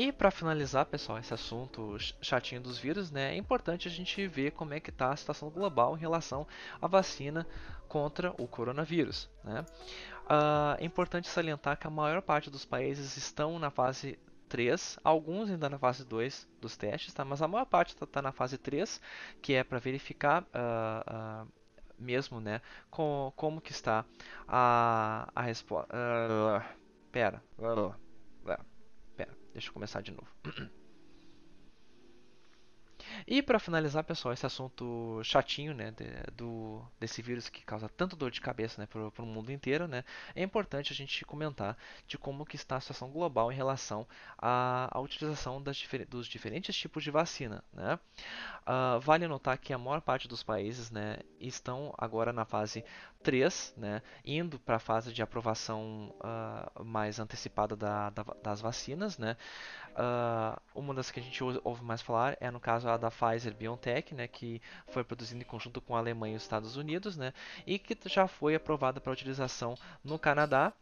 E 0.00 0.10
para 0.10 0.30
finalizar, 0.30 0.86
pessoal, 0.86 1.18
esse 1.18 1.34
assunto 1.34 1.98
chatinho 2.22 2.62
dos 2.62 2.78
vírus, 2.78 3.10
né, 3.10 3.34
é 3.34 3.36
importante 3.36 3.86
a 3.86 3.90
gente 3.90 4.26
ver 4.26 4.52
como 4.52 4.72
é 4.72 4.80
que 4.80 4.88
está 4.88 5.12
a 5.12 5.16
situação 5.16 5.50
global 5.50 5.94
em 5.94 6.00
relação 6.00 6.46
à 6.80 6.86
vacina 6.86 7.46
contra 7.86 8.32
o 8.42 8.48
coronavírus. 8.48 9.28
Né? 9.44 9.60
Uh, 10.24 10.74
é 10.78 10.84
importante 10.86 11.28
salientar 11.28 11.76
que 11.76 11.86
a 11.86 11.90
maior 11.90 12.22
parte 12.22 12.48
dos 12.48 12.64
países 12.64 13.18
estão 13.18 13.58
na 13.58 13.70
fase 13.70 14.18
3, 14.48 14.98
alguns 15.04 15.50
ainda 15.50 15.68
na 15.68 15.78
fase 15.78 16.02
2 16.02 16.48
dos 16.62 16.78
testes, 16.78 17.12
tá? 17.12 17.22
mas 17.22 17.42
a 17.42 17.46
maior 17.46 17.66
parte 17.66 17.90
está 17.90 18.06
tá 18.06 18.22
na 18.22 18.32
fase 18.32 18.56
3, 18.56 19.02
que 19.42 19.52
é 19.52 19.62
para 19.62 19.78
verificar 19.78 20.44
uh, 20.44 21.44
uh, 21.44 21.52
mesmo 21.98 22.40
né, 22.40 22.62
com, 22.90 23.30
como 23.36 23.60
que 23.60 23.72
está 23.72 24.06
a, 24.48 25.28
a 25.34 25.42
resposta. 25.42 25.94
Uh, 25.94 26.64
pera, 27.12 27.42
deixa 29.52 29.68
eu 29.68 29.72
começar 29.72 30.00
de 30.00 30.12
novo. 30.12 30.28
E 33.32 33.40
para 33.40 33.60
finalizar, 33.60 34.02
pessoal, 34.02 34.34
esse 34.34 34.44
assunto 34.44 35.20
chatinho, 35.22 35.72
né, 35.72 35.92
de, 35.92 36.04
do, 36.34 36.82
desse 36.98 37.22
vírus 37.22 37.48
que 37.48 37.64
causa 37.64 37.88
tanto 37.88 38.16
dor 38.16 38.28
de 38.28 38.40
cabeça, 38.40 38.82
né, 38.82 38.88
para 38.88 39.22
o 39.22 39.26
mundo 39.26 39.52
inteiro, 39.52 39.86
né, 39.86 40.02
é 40.34 40.42
importante 40.42 40.92
a 40.92 40.96
gente 40.96 41.24
comentar 41.24 41.78
de 42.08 42.18
como 42.18 42.44
que 42.44 42.56
está 42.56 42.74
a 42.74 42.80
situação 42.80 43.08
global 43.08 43.52
em 43.52 43.54
relação 43.54 44.04
à, 44.36 44.88
à 44.90 44.98
utilização 44.98 45.62
das, 45.62 45.80
dos 46.08 46.26
diferentes 46.26 46.74
tipos 46.74 47.04
de 47.04 47.12
vacina, 47.12 47.62
né. 47.72 48.00
Uh, 48.66 48.98
vale 48.98 49.28
notar 49.28 49.56
que 49.58 49.72
a 49.72 49.78
maior 49.78 50.00
parte 50.00 50.26
dos 50.26 50.42
países, 50.42 50.90
né, 50.90 51.18
estão 51.38 51.94
agora 51.96 52.32
na 52.32 52.44
fase 52.44 52.84
3, 53.22 53.74
né, 53.76 54.02
indo 54.24 54.58
para 54.58 54.76
a 54.76 54.80
fase 54.80 55.12
de 55.12 55.22
aprovação 55.22 56.12
uh, 56.18 56.84
mais 56.84 57.20
antecipada 57.20 57.76
da, 57.76 58.10
da, 58.10 58.24
das 58.42 58.60
vacinas, 58.60 59.18
né. 59.18 59.36
Uh, 59.90 60.60
uma 60.74 60.94
das 60.94 61.10
que 61.10 61.20
a 61.20 61.22
gente 61.22 61.42
ouve 61.42 61.82
mais 61.82 62.00
falar 62.00 62.36
é 62.40 62.50
no 62.50 62.60
caso 62.60 62.88
a 62.88 62.96
da 62.96 63.10
Pfizer 63.10 63.54
BioNTech, 63.54 64.14
né, 64.14 64.28
que 64.28 64.62
foi 64.88 65.02
produzida 65.02 65.40
em 65.40 65.44
conjunto 65.44 65.80
com 65.80 65.96
a 65.96 65.98
Alemanha 65.98 66.34
e 66.34 66.36
os 66.36 66.42
Estados 66.42 66.76
Unidos, 66.76 67.16
né, 67.16 67.32
e 67.66 67.78
que 67.78 67.96
já 68.08 68.26
foi 68.26 68.54
aprovada 68.54 69.00
para 69.00 69.12
utilização 69.12 69.74
no 70.04 70.18
Canadá 70.18 70.72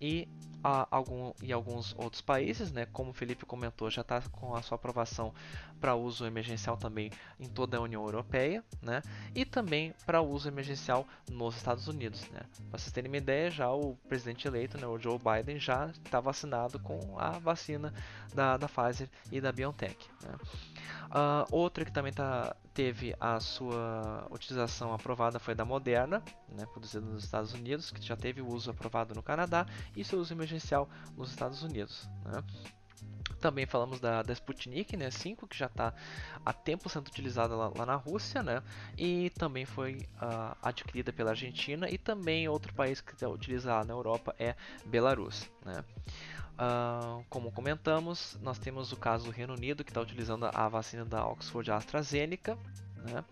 e, 0.00 0.28
a, 0.62 0.86
algum, 0.90 1.32
alguns 1.52 1.94
outros 1.98 2.22
países, 2.22 2.72
né, 2.72 2.86
como 2.86 3.10
o 3.10 3.12
Felipe 3.12 3.44
comentou, 3.44 3.90
já 3.90 4.00
está 4.00 4.22
com 4.32 4.54
a 4.54 4.62
sua 4.62 4.76
aprovação 4.76 5.34
para 5.78 5.94
uso 5.94 6.24
emergencial 6.24 6.76
também 6.76 7.10
em 7.38 7.46
toda 7.46 7.76
a 7.76 7.80
União 7.80 8.02
Europeia, 8.02 8.64
né, 8.80 9.02
e 9.34 9.44
também 9.44 9.94
para 10.06 10.22
uso 10.22 10.48
emergencial 10.48 11.06
nos 11.30 11.56
Estados 11.56 11.86
Unidos. 11.86 12.28
Né. 12.30 12.40
Para 12.70 12.78
vocês 12.78 12.92
terem 12.92 13.10
uma 13.10 13.18
ideia, 13.18 13.50
já 13.50 13.70
o 13.70 13.94
presidente 14.08 14.48
eleito, 14.48 14.78
né, 14.78 14.86
o 14.86 14.98
Joe 14.98 15.18
Biden, 15.18 15.58
já 15.58 15.90
está 16.02 16.18
vacinado 16.18 16.78
com 16.78 17.18
a 17.18 17.38
vacina 17.38 17.92
da, 18.34 18.56
da 18.56 18.68
Pfizer 18.68 19.08
e 19.30 19.40
da 19.40 19.52
BioNTech. 19.52 20.08
Né. 20.22 20.34
Uh, 21.06 21.46
outra 21.50 21.84
que 21.84 21.92
também 21.92 22.12
tá, 22.12 22.56
teve 22.72 23.14
a 23.20 23.38
sua 23.38 24.26
utilização 24.30 24.92
aprovada 24.92 25.38
foi 25.38 25.54
da 25.54 25.64
Moderna, 25.64 26.22
né, 26.48 26.66
produzida 26.66 27.04
nos 27.04 27.24
Estados 27.24 27.52
Unidos, 27.54 27.90
que 27.90 28.02
já 28.02 28.16
teve 28.16 28.40
o 28.40 28.48
uso 28.48 28.70
aprovado 28.70 29.14
no 29.14 29.22
Canadá 29.22 29.66
e 29.96 30.04
seu 30.04 30.18
uso 30.18 30.34
emergencial 30.34 30.88
nos 31.16 31.30
Estados 31.30 31.62
Unidos. 31.62 32.08
Né. 32.24 32.42
Também 33.40 33.66
falamos 33.66 34.00
da, 34.00 34.22
da 34.22 34.32
Sputnik 34.32 34.96
né, 34.96 35.10
5, 35.10 35.46
que 35.46 35.56
já 35.56 35.66
está 35.66 35.92
há 36.44 36.52
tempo 36.52 36.88
sendo 36.88 37.08
utilizada 37.08 37.54
lá, 37.54 37.70
lá, 37.76 37.84
na 37.84 37.94
Rússia, 37.94 38.42
né, 38.42 38.62
e 38.96 39.30
também 39.30 39.66
foi 39.66 40.08
uh, 40.16 40.56
adquirida 40.62 41.12
pela 41.12 41.30
Argentina, 41.30 41.88
e 41.90 41.98
também 41.98 42.48
outro 42.48 42.72
país 42.72 43.00
que 43.00 43.12
está 43.12 43.28
utilizado 43.28 43.86
na 43.86 43.94
Europa 43.94 44.34
é 44.38 44.56
Belarus. 44.86 45.48
Né. 45.64 45.84
Uh, 46.54 47.24
como 47.28 47.50
comentamos, 47.50 48.38
nós 48.40 48.58
temos 48.58 48.92
o 48.92 48.96
caso 48.96 49.24
do 49.24 49.30
Reino 49.30 49.54
Unido 49.54 49.82
que 49.82 49.90
está 49.90 50.00
utilizando 50.00 50.48
a 50.52 50.68
vacina 50.68 51.04
da 51.04 51.26
Oxford 51.26 51.70
AstraZeneca. 51.70 52.56
Né? 52.96 53.24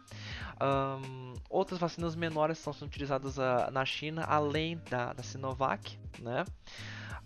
Um, 0.60 1.34
outras 1.48 1.78
vacinas 1.78 2.14
menores 2.14 2.58
estão 2.58 2.72
sendo 2.72 2.88
utilizadas 2.88 3.38
uh, 3.38 3.70
na 3.72 3.84
China, 3.84 4.24
além 4.24 4.80
da, 4.90 5.12
da 5.12 5.22
Sinovac. 5.22 5.98
Né? 6.18 6.44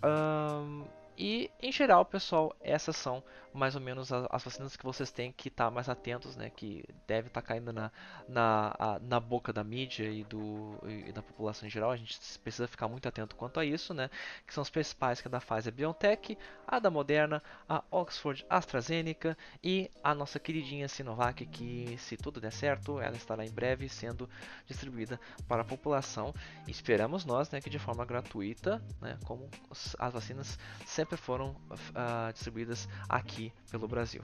Um, 0.03 0.85
e 1.17 1.49
em 1.61 1.71
geral, 1.71 2.05
pessoal, 2.05 2.55
essas 2.61 2.95
são 2.95 3.23
mais 3.57 3.75
ou 3.75 3.81
menos 3.81 4.11
as, 4.11 4.25
as 4.29 4.43
vacinas 4.43 4.75
que 4.77 4.83
vocês 4.83 5.11
têm 5.11 5.31
que 5.31 5.49
estar 5.49 5.65
tá 5.65 5.71
mais 5.71 5.89
atentos, 5.89 6.35
né? 6.35 6.49
Que 6.49 6.83
deve 7.07 7.27
estar 7.27 7.41
tá 7.41 7.47
caindo 7.47 7.73
na, 7.73 7.91
na, 8.27 8.75
a, 8.77 8.99
na 8.99 9.19
boca 9.19 9.51
da 9.51 9.63
mídia 9.63 10.09
e, 10.09 10.23
do, 10.23 10.77
e 10.87 11.11
da 11.11 11.21
população 11.21 11.67
em 11.67 11.71
geral. 11.71 11.91
A 11.91 11.97
gente 11.97 12.17
precisa 12.39 12.67
ficar 12.67 12.87
muito 12.87 13.07
atento 13.07 13.35
quanto 13.35 13.59
a 13.59 13.65
isso, 13.65 13.93
né? 13.93 14.09
Que 14.45 14.53
são 14.53 14.61
as 14.61 14.69
principais, 14.69 15.19
que 15.19 15.27
é 15.27 15.31
da 15.31 15.41
Pfizer 15.41 15.73
BioNTech, 15.73 16.37
a 16.67 16.79
da 16.79 16.89
Moderna, 16.89 17.41
a 17.67 17.83
Oxford 17.91 18.45
AstraZeneca 18.49 19.37
e 19.63 19.89
a 20.03 20.13
nossa 20.13 20.39
queridinha 20.39 20.87
Sinovac, 20.87 21.45
que 21.47 21.97
se 21.97 22.15
tudo 22.15 22.39
der 22.39 22.51
certo, 22.51 22.99
ela 22.99 23.15
estará 23.15 23.45
em 23.45 23.51
breve 23.51 23.89
sendo 23.89 24.29
distribuída 24.65 25.19
para 25.47 25.61
a 25.61 25.65
população. 25.65 26.33
Esperamos 26.67 27.25
nós, 27.25 27.49
né, 27.49 27.59
que 27.59 27.69
de 27.69 27.79
forma 27.79 28.05
gratuita, 28.05 28.81
né, 29.01 29.17
como 29.25 29.49
as 29.97 30.13
vacinas 30.13 30.59
sempre 30.85 31.17
foram 31.17 31.51
uh, 31.71 32.31
distribuídas 32.33 32.87
aqui 33.09 33.46
pelo 33.69 33.87
Brasil. 33.87 34.21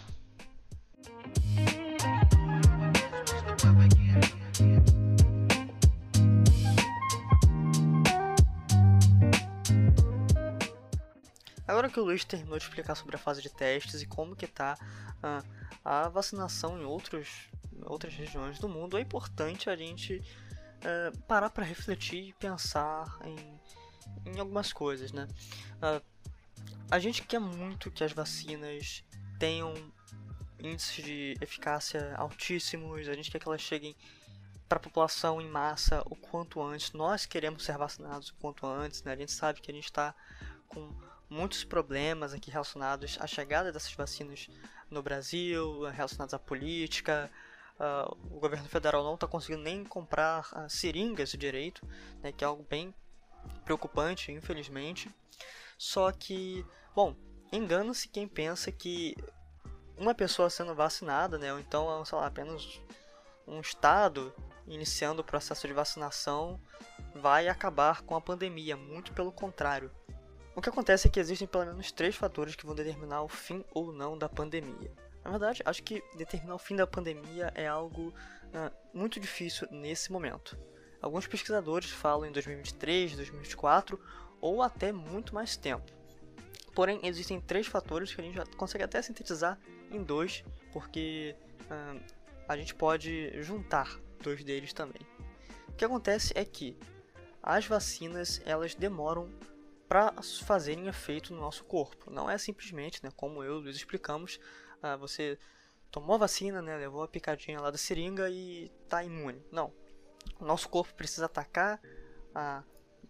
Agora 11.73 11.89
que 11.89 11.99
o 11.99 12.03
Luiz 12.03 12.23
terminou 12.23 12.57
de 12.57 12.65
explicar 12.65 12.93
sobre 12.93 13.15
a 13.15 13.19
fase 13.19 13.41
de 13.41 13.49
testes 13.49 14.01
e 14.01 14.05
como 14.05 14.35
que 14.35 14.45
está 14.45 14.77
uh, 15.23 15.47
a 15.83 16.07
vacinação 16.07 16.79
em 16.79 16.85
outros, 16.85 17.49
outras 17.85 18.13
regiões 18.13 18.59
do 18.59 18.69
mundo, 18.69 18.97
é 18.97 19.01
importante 19.01 19.69
a 19.69 19.75
gente 19.75 20.17
uh, 20.17 21.17
parar 21.21 21.49
para 21.49 21.63
refletir 21.63 22.29
e 22.29 22.33
pensar 22.33 23.17
em, 23.23 23.59
em 24.29 24.39
algumas 24.39 24.71
coisas, 24.71 25.11
né? 25.11 25.27
Uh, 25.77 26.13
a 26.91 26.99
gente 26.99 27.23
quer 27.23 27.39
muito 27.39 27.89
que 27.89 28.03
as 28.03 28.11
vacinas 28.11 29.03
tenham 29.43 29.73
índices 30.57 31.03
de 31.03 31.37
eficácia 31.41 32.15
altíssimos, 32.15 33.09
a 33.09 33.13
gente 33.13 33.29
quer 33.29 33.39
que 33.39 33.45
elas 33.45 33.59
cheguem 33.59 33.93
para 34.69 34.77
a 34.77 34.81
população 34.81 35.41
em 35.41 35.49
massa 35.49 36.01
o 36.05 36.15
quanto 36.15 36.61
antes. 36.61 36.93
Nós 36.93 37.25
queremos 37.25 37.65
ser 37.65 37.77
vacinados 37.77 38.29
o 38.29 38.35
quanto 38.35 38.65
antes, 38.65 39.03
né? 39.03 39.11
A 39.11 39.17
gente 39.17 39.33
sabe 39.33 39.59
que 39.59 39.69
a 39.69 39.73
gente 39.73 39.83
está 39.83 40.15
com 40.69 40.89
muitos 41.29 41.65
problemas 41.65 42.33
aqui 42.33 42.49
relacionados 42.49 43.17
à 43.19 43.27
chegada 43.27 43.69
dessas 43.69 43.93
vacinas 43.93 44.47
no 44.89 45.03
Brasil, 45.03 45.89
relacionados 45.89 46.33
à 46.33 46.39
política. 46.39 47.29
Uh, 47.77 48.37
o 48.37 48.39
governo 48.39 48.69
federal 48.69 49.03
não 49.03 49.15
está 49.15 49.27
conseguindo 49.27 49.63
nem 49.63 49.83
comprar 49.83 50.47
uh, 50.53 50.69
seringas 50.69 51.31
direito, 51.31 51.85
né, 52.21 52.31
que 52.31 52.45
é 52.45 52.47
algo 52.47 52.65
bem 52.69 52.95
preocupante, 53.65 54.31
infelizmente. 54.31 55.11
Só 55.77 56.13
que, 56.13 56.65
bom, 56.95 57.13
engana-se 57.55 58.09
quem 58.09 58.27
pensa 58.27 58.71
que 58.71 59.15
uma 59.97 60.15
pessoa 60.15 60.49
sendo 60.49 60.73
vacinada, 60.73 61.37
né, 61.37 61.53
ou 61.53 61.59
então, 61.59 62.03
sei 62.03 62.17
lá, 62.17 62.25
apenas 62.25 62.81
um 63.47 63.59
estado 63.61 64.33
iniciando 64.67 65.21
o 65.21 65.25
processo 65.25 65.67
de 65.67 65.73
vacinação 65.73 66.59
vai 67.13 67.47
acabar 67.47 68.01
com 68.01 68.15
a 68.15 68.21
pandemia, 68.21 68.75
muito 68.75 69.13
pelo 69.13 69.31
contrário. 69.31 69.91
O 70.55 70.61
que 70.61 70.69
acontece 70.69 71.07
é 71.07 71.11
que 71.11 71.19
existem 71.19 71.47
pelo 71.47 71.65
menos 71.65 71.91
três 71.91 72.15
fatores 72.15 72.55
que 72.55 72.65
vão 72.65 72.75
determinar 72.75 73.21
o 73.21 73.27
fim 73.27 73.63
ou 73.73 73.91
não 73.91 74.17
da 74.17 74.29
pandemia. 74.29 74.91
Na 75.23 75.31
verdade, 75.31 75.61
acho 75.65 75.83
que 75.83 76.03
determinar 76.15 76.55
o 76.55 76.59
fim 76.59 76.75
da 76.75 76.87
pandemia 76.87 77.51
é 77.55 77.67
algo 77.67 78.09
uh, 78.09 78.71
muito 78.93 79.19
difícil 79.19 79.67
nesse 79.71 80.11
momento. 80.11 80.57
Alguns 81.01 81.27
pesquisadores 81.27 81.89
falam 81.89 82.25
em 82.25 82.31
2023, 82.31 83.15
2024 83.15 83.99
ou 84.39 84.61
até 84.61 84.91
muito 84.91 85.33
mais 85.33 85.57
tempo. 85.57 86.02
Porém, 86.73 86.99
existem 87.03 87.39
três 87.39 87.67
fatores 87.67 88.13
que 88.13 88.21
a 88.21 88.23
gente 88.23 88.35
já 88.35 88.45
consegue 88.57 88.83
até 88.83 89.01
sintetizar 89.01 89.59
em 89.91 90.01
dois, 90.01 90.43
porque 90.71 91.35
uh, 91.61 92.01
a 92.47 92.57
gente 92.57 92.73
pode 92.73 93.41
juntar 93.43 93.99
dois 94.21 94.43
deles 94.43 94.73
também. 94.73 95.01
O 95.67 95.73
que 95.73 95.85
acontece 95.85 96.33
é 96.35 96.43
que 96.43 96.77
as 97.41 97.65
vacinas 97.67 98.41
elas 98.45 98.73
demoram 98.73 99.29
para 99.87 100.13
fazerem 100.45 100.87
efeito 100.87 101.33
no 101.33 101.41
nosso 101.41 101.63
corpo. 101.65 102.09
Não 102.09 102.29
é 102.29 102.37
simplesmente, 102.37 103.03
né, 103.03 103.11
como 103.15 103.43
eu 103.43 103.59
e 103.59 103.63
Luiz 103.63 103.75
explicamos, 103.75 104.39
uh, 104.81 104.97
você 104.97 105.37
tomou 105.91 106.15
a 106.15 106.19
vacina, 106.19 106.61
né, 106.61 106.75
levou 106.75 107.03
a 107.03 107.07
picadinha 107.07 107.59
lá 107.59 107.69
da 107.69 107.77
seringa 107.77 108.29
e 108.29 108.71
está 108.83 109.03
imune. 109.03 109.45
Não. 109.51 109.71
O 110.39 110.45
nosso 110.45 110.67
corpo 110.69 110.95
precisa 110.95 111.25
atacar 111.27 111.79
a 112.33 112.63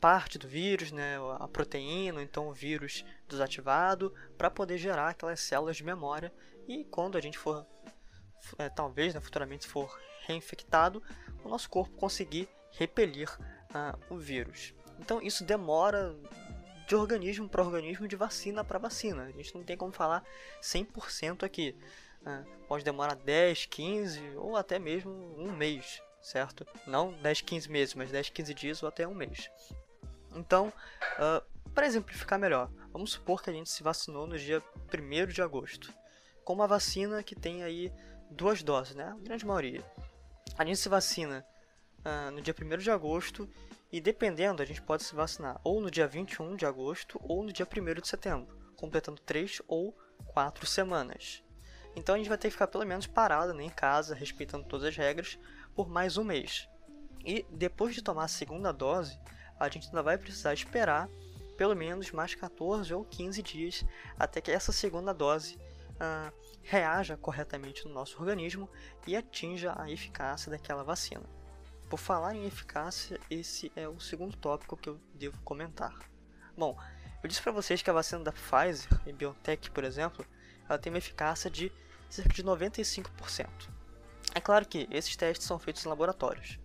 parte 0.04 0.38
do 0.38 0.50
vírus, 0.50 0.92
né, 0.92 1.16
a 1.40 1.48
proteína, 1.48 2.22
então 2.22 2.50
o 2.50 2.54
vírus 2.54 3.06
desativado, 3.26 4.14
para 4.38 4.52
poder 4.52 4.78
gerar 4.78 5.08
aquelas 5.08 5.40
células 5.40 5.78
de 5.78 5.84
memória 5.86 6.30
e 6.68 6.84
quando 6.84 7.18
a 7.18 7.22
gente 7.22 7.38
for, 7.38 7.66
é, 8.58 8.68
talvez 8.68 9.14
né, 9.14 9.22
futuramente 9.22 9.66
for 9.66 9.98
reinfectado, 10.28 11.02
o 11.42 11.48
nosso 11.48 11.70
corpo 11.70 11.96
conseguir 11.96 12.50
repelir 12.72 13.30
uh, 13.70 14.14
o 14.14 14.18
vírus. 14.18 14.74
Então 15.00 15.22
isso 15.22 15.46
demora 15.46 16.14
de 16.86 16.96
organismo 16.98 17.48
para 17.48 17.64
organismo, 17.64 18.06
de 18.06 18.18
vacina 18.18 18.62
para 18.62 18.78
vacina. 18.78 19.24
A 19.24 19.32
gente 19.32 19.56
não 19.56 19.64
tem 19.64 19.78
como 19.78 19.94
falar 19.94 20.22
100% 20.62 21.44
aqui. 21.44 21.78
Uh, 22.24 22.66
pode 22.68 22.84
demorar 22.84 23.16
10, 23.16 23.68
15 23.68 24.36
ou 24.36 24.58
até 24.58 24.78
mesmo 24.78 25.14
um 25.38 25.54
mês, 25.54 26.02
certo? 26.22 26.68
Não 26.86 27.14
10, 27.14 27.40
15 27.40 27.72
meses, 27.72 27.96
mas 27.96 28.12
10, 28.12 28.32
15 28.32 28.54
dias 28.54 28.84
ou 28.84 28.90
até 28.90 29.08
um 29.08 29.16
mês. 29.16 29.50
Então, 30.36 30.72
uh, 31.18 31.54
Para 31.74 31.88
exemplificar 31.88 32.38
melhor, 32.38 32.70
vamos 32.92 33.14
supor 33.14 33.42
que 33.42 33.50
a 33.50 33.54
gente 33.54 33.70
se 33.70 33.82
vacinou 33.82 34.28
no 34.28 34.38
dia 34.38 34.62
1 34.94 35.28
de 35.28 35.42
agosto, 35.42 35.92
com 36.46 36.54
uma 36.54 36.68
vacina 36.68 37.24
que 37.24 37.36
tem 37.36 37.64
aí 37.64 37.92
duas 38.30 38.62
doses, 38.62 38.94
né? 38.94 39.06
A 39.06 39.16
grande 39.16 39.46
maioria. 39.46 39.84
A 40.56 40.64
gente 40.64 40.78
se 40.78 40.88
vacina 40.88 41.44
uh, 42.00 42.30
no 42.30 42.42
dia 42.42 42.54
1 42.54 42.78
de 42.78 42.92
agosto 42.92 43.50
e 43.92 44.00
dependendo, 44.00 44.62
a 44.62 44.66
gente 44.66 44.84
pode 44.84 45.04
se 45.04 45.16
vacinar 45.16 45.60
ou 45.64 45.82
no 45.82 45.90
dia 45.90 46.08
21 46.08 46.56
de 46.56 46.66
agosto 46.66 47.20
ou 47.24 47.44
no 47.44 47.52
dia 47.52 47.66
1 47.66 48.02
de 48.02 48.08
setembro, 48.08 48.56
completando 48.76 49.20
3 49.22 49.64
ou 49.68 49.98
4 50.28 50.66
semanas. 50.68 51.44
Então 51.96 52.14
a 52.14 52.18
gente 52.20 52.30
vai 52.30 52.38
ter 52.38 52.50
que 52.50 52.54
ficar 52.54 52.68
pelo 52.68 52.86
menos 52.86 53.08
parado 53.08 53.52
né, 53.54 53.64
em 53.64 53.70
casa, 53.70 54.14
respeitando 54.14 54.68
todas 54.68 54.88
as 54.88 54.96
regras, 54.96 55.40
por 55.76 55.90
mais 55.90 56.18
um 56.18 56.24
mês. 56.24 56.70
E 57.26 57.46
depois 57.50 57.96
de 57.96 58.04
tomar 58.04 58.26
a 58.26 58.28
segunda 58.28 58.72
dose, 58.72 59.20
a 59.66 59.70
gente 59.70 59.88
ainda 59.88 60.04
vai 60.04 60.18
precisar 60.18 60.54
esperar 60.54 61.10
pelo 61.58 61.76
menos 61.76 62.12
mais 62.12 62.36
14 62.36 62.94
ou 62.94 63.06
15 63.06 63.42
dias 63.42 63.86
até 64.18 64.42
que 64.42 64.52
essa 64.52 64.72
segunda 64.72 65.14
dose 65.14 65.58
uh, 65.94 66.34
reaja 66.62 67.18
corretamente 67.18 67.86
no 67.86 67.94
nosso 67.94 68.20
organismo 68.20 68.70
e 69.06 69.16
atinja 69.16 69.74
a 69.78 69.90
eficácia 69.90 70.50
daquela 70.50 70.84
vacina. 70.84 71.24
Por 71.90 71.98
falar 71.98 72.36
em 72.36 72.46
eficácia, 72.46 73.20
esse 73.30 73.72
é 73.76 73.88
o 73.88 74.00
segundo 74.00 74.36
tópico 74.36 74.76
que 74.76 74.90
eu 74.90 75.00
devo 75.14 75.40
comentar. 75.42 75.94
Bom, 76.58 76.78
eu 77.22 77.30
disse 77.30 77.42
para 77.42 77.52
vocês 77.52 77.82
que 77.82 77.90
a 77.90 77.94
vacina 77.94 78.24
da 78.24 78.32
Pfizer 78.32 78.90
e 79.06 79.14
BioNTech, 79.14 79.70
por 79.72 79.84
exemplo, 79.84 80.26
ela 80.68 80.80
tem 80.80 80.92
uma 80.92 80.98
eficácia 80.98 81.50
de 81.50 81.72
cerca 82.10 82.34
de 82.34 82.44
95%. 82.44 83.48
É 84.36 84.42
claro 84.42 84.66
que 84.66 84.88
esses 84.90 85.16
testes 85.16 85.46
são 85.46 85.60
feitos 85.60 85.86
em 85.86 85.90
laboratórios. 85.90 86.60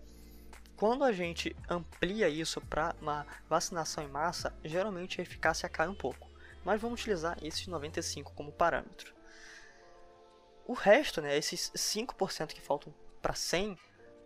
Quando 0.79 1.03
a 1.03 1.11
gente 1.11 1.53
amplia 1.69 2.29
isso 2.29 2.61
para 2.61 2.95
uma 3.01 3.27
vacinação 3.49 4.01
em 4.01 4.07
massa, 4.07 4.53
geralmente 4.63 5.19
a 5.19 5.23
eficácia 5.23 5.67
cai 5.67 5.89
um 5.89 5.93
pouco, 5.93 6.25
mas 6.63 6.79
vamos 6.79 7.01
utilizar 7.01 7.37
esses 7.43 7.67
95 7.67 8.31
como 8.31 8.49
parâmetro. 8.49 9.13
O 10.65 10.71
resto, 10.71 11.21
né, 11.21 11.37
esses 11.37 11.69
5% 11.75 12.53
que 12.53 12.61
faltam 12.61 12.95
para 13.21 13.33
100, 13.33 13.77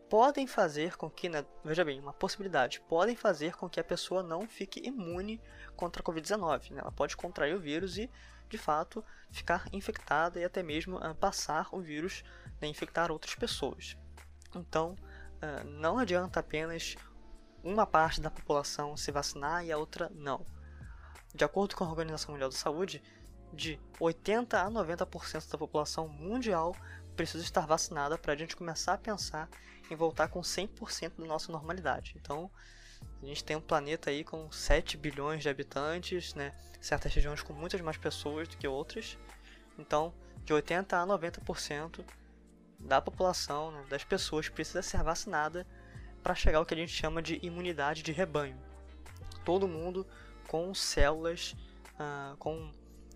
podem 0.08 0.46
fazer 0.46 0.96
com 0.96 1.10
que, 1.10 1.28
né, 1.28 1.44
veja 1.66 1.84
bem, 1.84 2.00
uma 2.00 2.14
possibilidade, 2.14 2.82
podem 2.82 3.16
fazer 3.16 3.56
com 3.56 3.68
que 3.68 3.80
a 3.80 3.84
pessoa 3.84 4.22
não 4.22 4.48
fique 4.48 4.80
imune 4.88 5.42
contra 5.76 6.04
a 6.04 6.06
Covid-19. 6.06 6.70
Né? 6.70 6.82
Ela 6.82 6.92
pode 6.92 7.18
contrair 7.18 7.56
o 7.56 7.60
vírus 7.60 7.98
e, 7.98 8.08
de 8.48 8.60
fato, 8.60 9.04
ficar 9.32 9.68
infectada 9.74 10.40
e 10.40 10.44
até 10.44 10.62
mesmo 10.62 10.98
uh, 10.98 11.16
passar 11.16 11.68
o 11.72 11.82
vírus, 11.82 12.24
né, 12.62 12.68
infectar 12.68 13.12
outras 13.12 13.34
pessoas. 13.34 13.98
Então, 14.56 14.96
ah, 15.44 15.62
não 15.66 15.98
adianta 15.98 16.40
apenas 16.40 16.96
uma 17.62 17.86
parte 17.86 18.22
da 18.22 18.32
população 18.32 18.96
se 18.96 19.12
vacinar 19.12 19.66
e 19.66 19.74
a 19.74 19.78
outra 19.78 20.10
não. 20.16 20.46
De 21.36 21.44
acordo 21.44 21.76
com 21.76 21.84
a 21.84 21.90
Organização 21.90 22.32
Mundial 22.32 22.50
da 22.50 22.56
Saúde, 22.56 23.04
de 23.52 23.78
80 24.00 24.62
a 24.62 24.72
90% 24.72 25.52
da 25.52 25.58
população 25.58 26.08
mundial 26.08 26.74
precisa 27.14 27.44
estar 27.44 27.68
vacinada 27.68 28.18
para 28.18 28.32
a 28.32 28.36
gente 28.38 28.56
começar 28.56 28.94
a 28.94 28.98
pensar 28.98 29.50
em 29.92 29.96
voltar 29.98 30.30
com 30.30 30.40
100% 30.40 31.18
da 31.18 31.26
nossa 31.26 31.52
normalidade. 31.52 32.16
Então, 32.16 32.50
a 33.22 33.26
gente 33.26 33.44
tem 33.44 33.58
um 33.58 33.62
planeta 33.62 34.12
aí 34.12 34.24
com 34.24 34.50
7 34.50 34.96
bilhões 34.96 35.44
de 35.44 35.50
habitantes, 35.50 36.34
né? 36.36 36.56
certas 36.80 37.14
regiões 37.14 37.42
com 37.42 37.52
muitas 37.52 37.82
mais 37.82 37.98
pessoas 37.98 38.48
do 38.48 38.56
que 38.56 38.66
outras. 38.66 39.18
Então, 39.78 40.14
de 40.46 40.54
80 40.54 40.98
a 40.98 41.06
90% 41.06 42.06
da 42.84 43.02
população, 43.02 43.72
né, 43.72 43.86
das 43.90 44.04
pessoas, 44.04 44.50
precisa 44.50 44.82
ser 44.82 45.02
vacinada 45.04 45.66
para 46.22 46.36
chegar 46.36 46.60
ao 46.60 46.66
que 46.66 46.74
a 46.74 46.78
gente 46.78 46.92
chama 46.92 47.22
de 47.22 47.40
imunidade 47.42 48.04
de 48.04 48.12
rebanho. 48.12 48.58
Todo 49.44 49.68
mundo 49.68 50.06
com 50.48 50.74
células, 50.74 51.56
uh, 51.96 52.38
com 52.38 52.72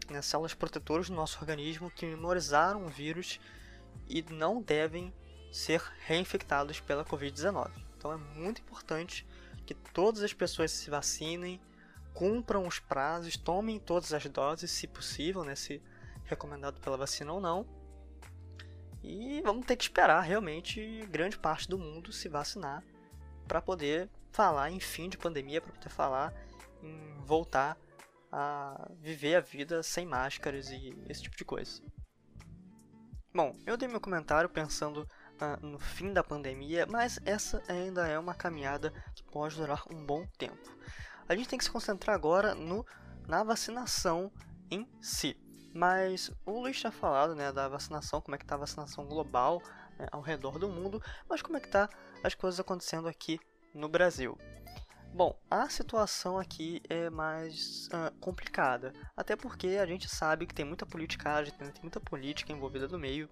né, 0.10 0.22
células 0.22 0.54
protetoras 0.54 1.10
no 1.10 1.16
nosso 1.16 1.38
organismo 1.40 1.92
que 1.92 2.06
memorizaram 2.06 2.86
o 2.86 2.90
vírus 2.90 3.40
e 4.08 4.22
não 4.30 4.62
devem 4.62 5.14
ser 5.52 5.82
reinfectados 6.06 6.80
pela 6.80 7.06
Covid-19. 7.06 7.72
Então 7.98 8.12
é 8.12 8.18
muito 8.18 8.62
importante 8.62 9.26
que 9.66 9.74
todas 9.74 10.24
as 10.24 10.34
pessoas 10.34 10.72
se 10.72 10.90
vacinem, 10.90 11.60
cumpram 12.14 12.66
os 12.66 12.80
prazos, 12.80 13.38
tomem 13.38 13.80
todas 13.80 14.14
as 14.14 14.26
doses, 14.26 14.72
se 14.72 14.88
possível, 14.88 15.44
né, 15.44 15.56
se 15.56 15.82
recomendado 16.26 16.80
pela 16.82 16.98
vacina 16.98 17.32
ou 17.32 17.40
não, 17.40 17.66
e 19.08 19.42
vamos 19.42 19.66
ter 19.66 19.78
que 19.78 19.84
esperar 19.84 20.20
realmente 20.22 21.06
grande 21.10 21.38
parte 21.38 21.68
do 21.70 21.78
mundo 21.78 22.12
se 22.12 22.28
vacinar 22.28 22.84
para 23.48 23.62
poder 23.62 24.10
falar 24.32 24.70
em 24.70 24.80
fim 24.80 25.08
de 25.08 25.18
pandemia, 25.18 25.62
para 25.62 25.72
poder 25.72 25.90
falar 25.90 26.34
em 26.84 27.18
voltar 27.26 27.78
a 28.30 28.92
viver 29.00 29.36
a 29.36 29.40
vida 29.40 29.82
sem 29.82 30.06
máscaras 30.06 30.70
e 30.70 30.94
esse 31.08 31.24
tipo 31.24 31.38
de 31.38 31.46
coisa. 31.46 31.82
Bom, 33.34 33.56
eu 33.66 33.78
dei 33.78 33.88
meu 33.88 34.02
comentário 34.02 34.50
pensando 34.50 35.08
uh, 35.42 35.66
no 35.66 35.80
fim 35.80 36.12
da 36.12 36.24
pandemia, 36.24 36.86
mas 36.86 37.20
essa 37.26 37.64
ainda 37.68 38.08
é 38.08 38.20
uma 38.20 38.34
caminhada 38.34 38.92
que 39.16 39.24
pode 39.24 39.56
durar 39.56 39.84
um 39.90 40.06
bom 40.06 40.28
tempo. 40.38 40.76
A 41.30 41.36
gente 41.36 41.48
tem 41.48 41.58
que 41.58 41.66
se 41.66 41.72
concentrar 41.72 42.16
agora 42.16 42.54
no, 42.54 42.86
na 43.28 43.44
vacinação 43.44 44.32
em 44.70 44.90
si. 45.00 45.40
Mas 45.78 46.32
o 46.44 46.60
Luiz 46.60 46.80
tinha 46.80 46.92
falado 46.92 47.36
né, 47.36 47.52
da 47.52 47.68
vacinação, 47.68 48.20
como 48.20 48.34
é 48.34 48.38
que 48.40 48.44
está 48.44 48.56
a 48.56 48.58
vacinação 48.58 49.06
global 49.06 49.62
né, 50.00 50.08
ao 50.12 50.22
redor 50.22 50.58
do 50.58 50.68
mundo, 50.68 51.00
mas 51.30 51.44
como 51.44 51.56
é 51.56 51.60
que 51.60 51.68
tá 51.68 51.88
as 52.24 52.34
coisas 52.34 52.60
acontecendo 52.60 53.08
aqui 53.08 53.40
no 53.76 53.88
Brasil. 53.88 54.36
Bom, 55.14 55.40
a 55.52 55.70
situação 55.70 56.40
aqui 56.40 56.82
é 56.90 57.12
mais 57.12 57.90
uh, 57.90 58.12
complicada, 58.20 58.92
até 59.16 59.36
porque 59.36 59.78
a 59.80 59.86
gente 59.86 60.10
sabe 60.10 60.48
que 60.48 60.56
tem 60.56 60.66
muita 60.66 60.84
politicagem, 60.84 61.54
tem 61.54 61.72
muita 61.84 62.00
política 62.00 62.52
envolvida 62.52 62.88
no 62.88 62.98
meio. 62.98 63.30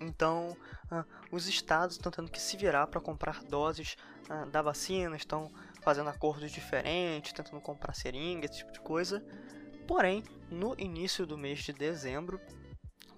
Então, 0.00 0.56
uh, 0.90 1.04
os 1.30 1.46
estados 1.46 1.94
estão 1.94 2.10
tendo 2.10 2.28
que 2.28 2.40
se 2.40 2.56
virar 2.56 2.88
para 2.88 3.00
comprar 3.00 3.40
doses 3.44 3.96
uh, 4.28 4.50
da 4.50 4.62
vacina, 4.62 5.14
estão 5.14 5.48
fazendo 5.80 6.10
acordos 6.10 6.50
diferentes, 6.50 7.32
tentando 7.32 7.60
comprar 7.60 7.94
seringa, 7.94 8.46
esse 8.46 8.58
tipo 8.58 8.72
de 8.72 8.80
coisa. 8.80 9.24
Porém, 9.86 10.24
no 10.52 10.74
início 10.78 11.26
do 11.26 11.38
mês 11.38 11.60
de 11.60 11.72
dezembro 11.72 12.40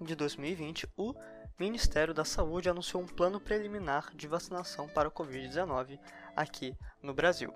de 0.01 0.15
2020, 0.15 0.87
o 0.97 1.13
Ministério 1.59 2.13
da 2.13 2.25
Saúde 2.25 2.69
anunciou 2.69 3.03
um 3.03 3.07
plano 3.07 3.39
preliminar 3.39 4.15
de 4.15 4.27
vacinação 4.27 4.87
para 4.87 5.07
o 5.09 5.11
Covid-19 5.11 5.99
aqui 6.35 6.75
no 7.03 7.13
Brasil. 7.13 7.53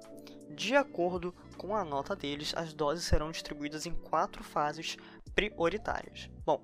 De 0.49 0.75
acordo 0.75 1.33
com 1.57 1.75
a 1.75 1.83
nota 1.83 2.15
deles, 2.15 2.53
as 2.55 2.73
doses 2.73 3.05
serão 3.05 3.31
distribuídas 3.31 3.85
em 3.85 3.93
quatro 3.93 4.43
fases 4.43 4.97
prioritárias. 5.33 6.29
Bom, 6.45 6.63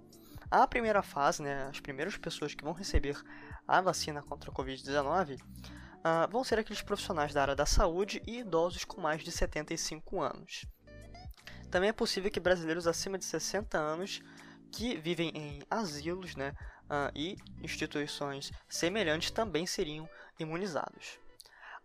a 0.52 0.68
primeira 0.68 1.02
fase, 1.02 1.42
né, 1.42 1.68
as 1.70 1.80
primeiras 1.80 2.18
pessoas 2.18 2.54
que 2.54 2.64
vão 2.64 2.74
receber 2.74 3.18
a 3.68 3.82
vacina 3.82 4.22
contra 4.22 4.52
a 4.52 4.54
Covid-19 4.54 5.40
uh, 5.40 6.32
vão 6.32 6.44
ser 6.44 6.60
aqueles 6.60 6.82
profissionais 6.82 7.34
da 7.34 7.42
área 7.42 7.56
da 7.56 7.66
saúde 7.66 8.22
e 8.28 8.40
idosos 8.40 8.86
com 8.86 9.02
mais 9.02 9.24
de 9.24 9.32
75 9.32 10.22
anos. 10.22 10.66
Também 11.76 11.90
é 11.90 11.92
possível 11.92 12.32
que 12.32 12.40
brasileiros 12.40 12.88
acima 12.88 13.18
de 13.18 13.26
60 13.26 13.78
anos 13.78 14.22
que 14.72 14.96
vivem 14.96 15.30
em 15.36 15.62
asilos 15.70 16.34
né, 16.34 16.54
uh, 16.86 17.12
e 17.14 17.36
instituições 17.62 18.50
semelhantes 18.70 19.30
também 19.30 19.68
seriam 19.68 20.08
imunizados. 20.40 21.20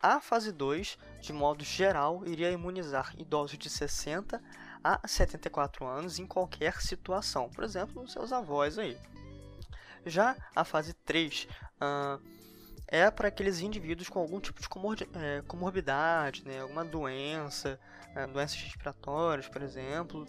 A 0.00 0.20
fase 0.20 0.52
2, 0.52 0.96
de 1.20 1.32
modo 1.32 1.64
geral, 1.64 2.24
iria 2.24 2.52
imunizar 2.52 3.12
idosos 3.18 3.58
de 3.58 3.68
60 3.68 4.40
a 4.84 5.08
74 5.08 5.84
anos 5.84 6.20
em 6.20 6.26
qualquer 6.26 6.80
situação, 6.80 7.50
por 7.50 7.64
exemplo, 7.64 8.06
seus 8.06 8.32
avós 8.32 8.78
aí. 8.78 8.96
Já 10.06 10.36
a 10.54 10.64
fase 10.64 10.94
3 10.94 11.48
uh, 11.82 12.22
é 12.90 13.10
para 13.10 13.28
aqueles 13.28 13.60
indivíduos 13.60 14.08
com 14.08 14.18
algum 14.18 14.40
tipo 14.40 14.60
de 14.60 14.68
é, 15.18 15.42
comorbidade, 15.46 16.44
né, 16.44 16.60
alguma 16.60 16.84
doença, 16.84 17.78
é, 18.14 18.26
doenças 18.26 18.60
respiratórias, 18.60 19.48
por 19.48 19.62
exemplo. 19.62 20.26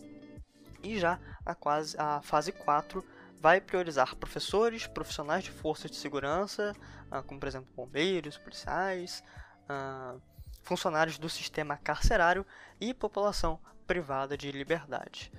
E 0.84 0.99
já 0.99 1.20
a, 1.45 1.55
quase, 1.55 1.95
a 1.99 2.22
fase 2.22 2.51
4 2.51 3.03
vai 3.39 3.59
priorizar 3.59 4.16
professores, 4.16 4.86
profissionais 4.86 5.43
de 5.43 5.51
forças 5.51 5.89
de 5.89 5.97
segurança, 5.97 6.76
ah, 7.09 7.24
como 7.24 7.39
por 7.39 7.47
exemplo 7.47 7.74
bombeiros, 7.76 8.38
policiais, 8.38 9.24
ah, 9.68 10.16
funcionários 10.62 11.18
do 11.18 11.28
sistema 11.28 11.76
carcerário 11.78 12.45
e 12.80 12.93
população 12.93 13.59
privada 13.88 14.38
de 14.38 14.51
liberdade. 14.51 15.32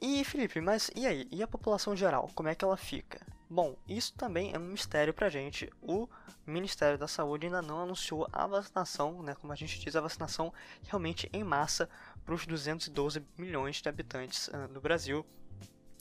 E 0.00 0.24
Felipe, 0.24 0.60
mas 0.60 0.90
e 0.94 1.06
aí? 1.06 1.28
E 1.30 1.42
a 1.42 1.48
população 1.48 1.96
geral? 1.96 2.30
Como 2.34 2.48
é 2.48 2.54
que 2.54 2.64
ela 2.64 2.76
fica? 2.76 3.20
Bom, 3.54 3.76
isso 3.86 4.14
também 4.14 4.54
é 4.54 4.58
um 4.58 4.62
mistério 4.62 5.12
pra 5.12 5.28
gente. 5.28 5.70
O 5.82 6.08
Ministério 6.46 6.96
da 6.96 7.06
Saúde 7.06 7.44
ainda 7.44 7.60
não 7.60 7.82
anunciou 7.82 8.26
a 8.32 8.46
vacinação, 8.46 9.22
né, 9.22 9.34
como 9.34 9.52
a 9.52 9.56
gente 9.56 9.78
diz, 9.78 9.94
a 9.94 10.00
vacinação 10.00 10.50
realmente 10.84 11.28
em 11.34 11.44
massa 11.44 11.86
para 12.24 12.34
os 12.34 12.46
212 12.46 13.22
milhões 13.36 13.76
de 13.76 13.86
habitantes 13.90 14.48
uh, 14.48 14.68
do 14.68 14.80
Brasil, 14.80 15.26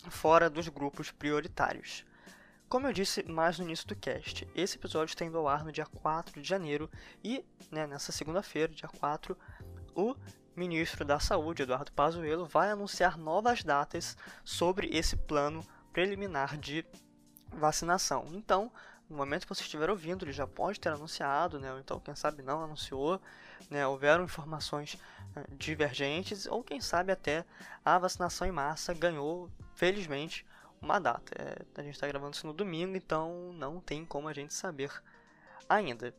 fora 0.09 0.49
dos 0.49 0.69
grupos 0.69 1.11
prioritários. 1.11 2.05
Como 2.69 2.87
eu 2.87 2.93
disse 2.93 3.21
mais 3.23 3.59
no 3.59 3.65
início 3.65 3.85
do 3.85 3.97
cast, 3.97 4.47
esse 4.55 4.77
episódio 4.77 5.11
está 5.11 5.25
indo 5.25 5.37
ao 5.37 5.49
ar 5.49 5.65
no 5.65 5.73
dia 5.73 5.85
4 5.85 6.41
de 6.41 6.47
janeiro 6.47 6.89
e 7.21 7.43
né, 7.69 7.85
nessa 7.85 8.13
segunda-feira, 8.13 8.71
dia 8.71 8.87
4, 8.87 9.37
o 9.93 10.15
ministro 10.55 11.03
da 11.03 11.19
Saúde, 11.19 11.63
Eduardo 11.63 11.91
Pazuello, 11.91 12.45
vai 12.45 12.71
anunciar 12.71 13.17
novas 13.17 13.61
datas 13.61 14.15
sobre 14.41 14.87
esse 14.87 15.17
plano 15.17 15.61
preliminar 15.91 16.57
de 16.57 16.85
vacinação. 17.51 18.25
Então, 18.31 18.71
no 19.09 19.17
momento 19.17 19.43
que 19.43 19.53
você 19.53 19.63
estiver 19.63 19.89
ouvindo, 19.89 20.23
ele 20.23 20.31
já 20.31 20.47
pode 20.47 20.79
ter 20.79 20.89
anunciado, 20.89 21.59
né? 21.59 21.71
ou 21.73 21.79
então, 21.79 21.99
quem 21.99 22.15
sabe, 22.15 22.41
não 22.41 22.63
anunciou, 22.63 23.21
né? 23.69 23.85
houveram 23.85 24.23
informações 24.23 24.97
eh, 25.35 25.43
divergentes, 25.57 26.45
ou 26.45 26.63
quem 26.63 26.79
sabe 26.79 27.11
até 27.11 27.45
a 27.83 27.99
vacinação 27.99 28.47
em 28.47 28.51
massa 28.51 28.93
ganhou, 28.93 29.49
felizmente, 29.75 30.45
uma 30.81 30.97
data. 30.97 31.33
É, 31.37 31.79
a 31.79 31.83
gente 31.83 31.93
está 31.95 32.07
gravando 32.07 32.35
isso 32.35 32.47
no 32.47 32.53
domingo, 32.53 32.95
então 32.95 33.53
não 33.53 33.79
tem 33.79 34.05
como 34.05 34.27
a 34.27 34.33
gente 34.33 34.53
saber 34.53 34.91
ainda. 35.69 36.15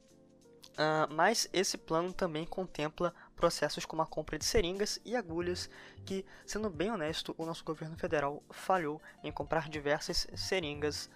Uh, 0.73 1.13
mas 1.13 1.49
esse 1.53 1.77
plano 1.77 2.13
também 2.13 2.47
contempla 2.47 3.15
processos 3.37 3.85
como 3.85 4.01
a 4.01 4.07
compra 4.07 4.39
de 4.39 4.45
seringas 4.45 4.99
e 5.05 5.15
agulhas, 5.15 5.69
que, 6.07 6.25
sendo 6.47 6.71
bem 6.71 6.91
honesto, 6.91 7.35
o 7.37 7.45
nosso 7.45 7.65
governo 7.65 7.97
federal 7.97 8.43
falhou 8.51 9.01
em 9.23 9.31
comprar 9.31 9.69
diversas 9.69 10.27
seringas 10.35 11.11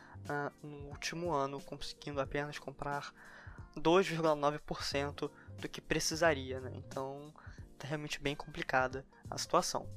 no 0.62 0.89
último 0.89 1.33
ano, 1.33 1.61
conseguindo 1.61 2.20
apenas 2.20 2.59
comprar 2.59 3.12
2,9% 3.77 5.31
do 5.59 5.68
que 5.68 5.81
precisaria. 5.81 6.61
Né? 6.61 6.72
Então, 6.74 7.33
está 7.74 7.87
realmente 7.87 8.20
bem 8.20 8.35
complicada 8.35 9.05
a 9.31 9.39
situação. 9.39 9.89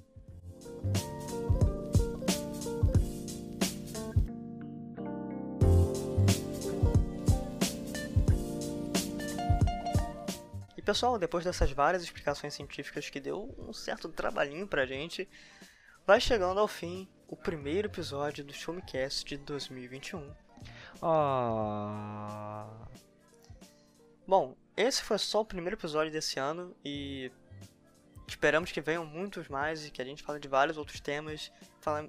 pessoal, 10.89 11.19
depois 11.19 11.45
dessas 11.45 11.71
várias 11.71 12.01
explicações 12.01 12.55
científicas 12.55 13.11
que 13.11 13.19
deu 13.19 13.55
um 13.59 13.71
certo 13.71 14.09
trabalhinho 14.09 14.67
pra 14.67 14.87
gente, 14.87 15.29
vai 16.03 16.19
chegando 16.19 16.59
ao 16.59 16.67
fim 16.67 17.07
o 17.29 17.35
primeiro 17.35 17.87
episódio 17.87 18.43
do 18.43 18.51
Showmecast 18.51 19.23
de 19.23 19.37
2021. 19.37 20.33
Ah. 20.99 22.67
Bom, 24.27 24.55
esse 24.75 25.03
foi 25.03 25.19
só 25.19 25.41
o 25.41 25.45
primeiro 25.45 25.75
episódio 25.75 26.11
desse 26.11 26.39
ano 26.39 26.75
e 26.83 27.31
esperamos 28.27 28.71
que 28.71 28.81
venham 28.81 29.05
muitos 29.05 29.47
mais 29.47 29.85
e 29.85 29.91
que 29.91 30.01
a 30.01 30.05
gente 30.05 30.23
fale 30.23 30.39
de 30.39 30.47
vários 30.47 30.77
outros 30.77 30.99
temas, 30.99 31.51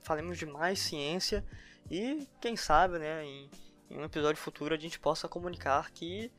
falemos 0.02 0.38
de 0.38 0.46
mais 0.46 0.78
ciência 0.78 1.44
e 1.90 2.26
quem 2.40 2.56
sabe, 2.56 2.98
né, 2.98 3.24
em, 3.24 3.50
em 3.90 3.98
um 3.98 4.04
episódio 4.04 4.40
futuro 4.40 4.74
a 4.74 4.78
gente 4.78 4.98
possa 4.98 5.28
comunicar 5.28 5.90
que 5.90 6.32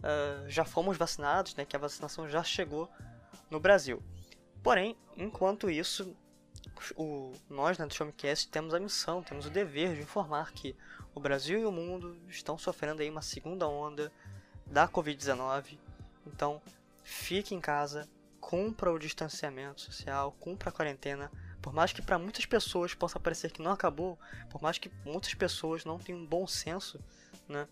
uh, 0.00 0.48
já 0.48 0.64
fomos 0.64 0.96
vacinados, 0.96 1.54
né, 1.54 1.64
que 1.64 1.76
a 1.76 1.78
vacinação 1.78 2.28
já 2.28 2.42
chegou 2.42 2.90
no 3.48 3.60
Brasil. 3.60 4.02
Porém, 4.62 4.96
enquanto 5.16 5.70
isso, 5.70 6.16
o, 6.96 7.32
nós 7.48 7.78
né, 7.78 7.86
do 7.86 7.94
Showmecast 7.94 8.48
temos 8.48 8.74
a 8.74 8.80
missão, 8.80 9.22
temos 9.22 9.46
o 9.46 9.50
dever 9.50 9.94
de 9.94 10.02
informar 10.02 10.52
que 10.52 10.76
o 11.14 11.20
Brasil 11.20 11.60
e 11.60 11.64
o 11.64 11.72
mundo 11.72 12.16
estão 12.28 12.58
sofrendo 12.58 13.02
aí 13.02 13.10
uma 13.10 13.22
segunda 13.22 13.68
onda 13.68 14.12
da 14.66 14.88
Covid-19. 14.88 15.78
Então, 16.26 16.60
fique 17.02 17.54
em 17.54 17.60
casa, 17.60 18.08
cumpra 18.40 18.92
o 18.92 18.98
distanciamento 18.98 19.80
social, 19.80 20.32
cumpra 20.40 20.70
a 20.70 20.72
quarentena. 20.72 21.30
Por 21.62 21.72
mais 21.72 21.92
que 21.92 22.02
para 22.02 22.18
muitas 22.18 22.44
pessoas 22.44 22.94
possa 22.94 23.18
parecer 23.18 23.50
que 23.50 23.62
não 23.62 23.72
acabou, 23.72 24.18
por 24.50 24.60
mais 24.60 24.78
que 24.78 24.90
muitas 25.04 25.32
pessoas 25.34 25.84
não 25.84 25.98
tenham 25.98 26.20
um 26.20 26.26
bom 26.26 26.46
senso 26.46 27.00
né, 27.48 27.66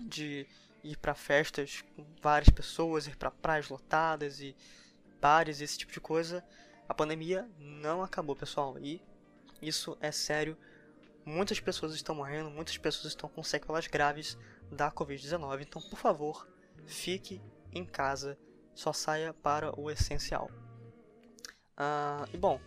de 0.00 0.46
ir 0.84 0.96
para 0.98 1.14
festas 1.14 1.82
com 1.96 2.04
várias 2.20 2.48
pessoas, 2.48 3.06
ir 3.06 3.16
para 3.16 3.30
praias 3.30 3.68
lotadas 3.68 4.40
e 4.40 4.54
bares, 5.20 5.60
esse 5.60 5.78
tipo 5.78 5.92
de 5.92 6.00
coisa. 6.00 6.44
A 6.88 6.94
pandemia 6.94 7.48
não 7.58 8.02
acabou, 8.02 8.36
pessoal, 8.36 8.78
e 8.78 9.02
isso 9.60 9.96
é 10.00 10.12
sério. 10.12 10.56
Muitas 11.24 11.58
pessoas 11.58 11.94
estão 11.94 12.14
morrendo, 12.14 12.50
muitas 12.50 12.76
pessoas 12.76 13.06
estão 13.06 13.28
com 13.28 13.42
sequelas 13.42 13.86
graves 13.86 14.36
da 14.70 14.90
Covid-19. 14.90 15.62
Então, 15.62 15.80
por 15.80 15.98
favor, 15.98 16.46
fique 16.86 17.40
em 17.72 17.84
casa, 17.84 18.38
só 18.74 18.92
saia 18.92 19.32
para 19.32 19.78
o 19.78 19.90
essencial. 19.90 20.50
Uh, 21.76 22.28
e 22.32 22.36
bom, 22.36 22.60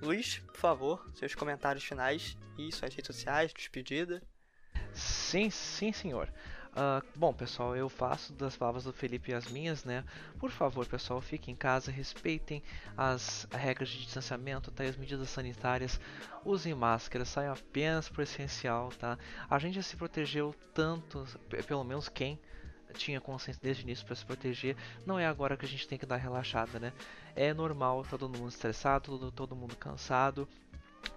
Luiz, 0.00 0.38
por 0.38 0.56
favor, 0.56 1.10
seus 1.12 1.34
comentários 1.34 1.82
finais 1.82 2.38
e 2.56 2.70
suas 2.70 2.94
redes 2.94 3.08
sociais, 3.08 3.52
despedida. 3.52 4.22
Sim, 4.92 5.50
sim, 5.50 5.90
senhor. 5.90 6.32
Uh, 6.70 7.04
bom, 7.16 7.32
pessoal, 7.32 7.74
eu 7.74 7.88
faço 7.88 8.32
das 8.32 8.56
palavras 8.56 8.84
do 8.84 8.92
Felipe 8.92 9.34
as 9.34 9.48
minhas, 9.48 9.84
né? 9.84 10.04
Por 10.38 10.52
favor, 10.52 10.86
pessoal, 10.86 11.20
fiquem 11.20 11.54
em 11.54 11.56
casa, 11.56 11.90
respeitem 11.90 12.62
as 12.96 13.48
regras 13.50 13.88
de 13.88 14.04
distanciamento, 14.04 14.70
tá? 14.70 14.84
as 14.84 14.96
medidas 14.96 15.28
sanitárias, 15.30 15.98
usem 16.44 16.74
máscara, 16.74 17.24
saiam 17.24 17.54
apenas 17.54 18.08
por 18.08 18.22
essencial, 18.22 18.90
tá? 18.90 19.18
A 19.50 19.58
gente 19.58 19.74
já 19.74 19.82
se 19.82 19.96
protegeu 19.96 20.54
tanto, 20.72 21.26
pelo 21.66 21.82
menos 21.82 22.08
quem 22.08 22.38
tinha 22.96 23.20
consciência 23.20 23.60
desde 23.62 23.82
o 23.82 23.84
início 23.84 24.04
para 24.04 24.16
se 24.16 24.24
proteger, 24.24 24.76
não 25.04 25.18
é 25.18 25.26
agora 25.26 25.56
que 25.56 25.64
a 25.64 25.68
gente 25.68 25.86
tem 25.86 25.98
que 25.98 26.06
dar 26.06 26.16
relaxada, 26.16 26.78
né? 26.78 26.92
É 27.34 27.52
normal, 27.52 28.02
tá 28.02 28.10
todo 28.10 28.28
mundo 28.28 28.48
estressado, 28.48 29.04
todo, 29.18 29.30
todo 29.30 29.56
mundo 29.56 29.76
cansado, 29.76 30.48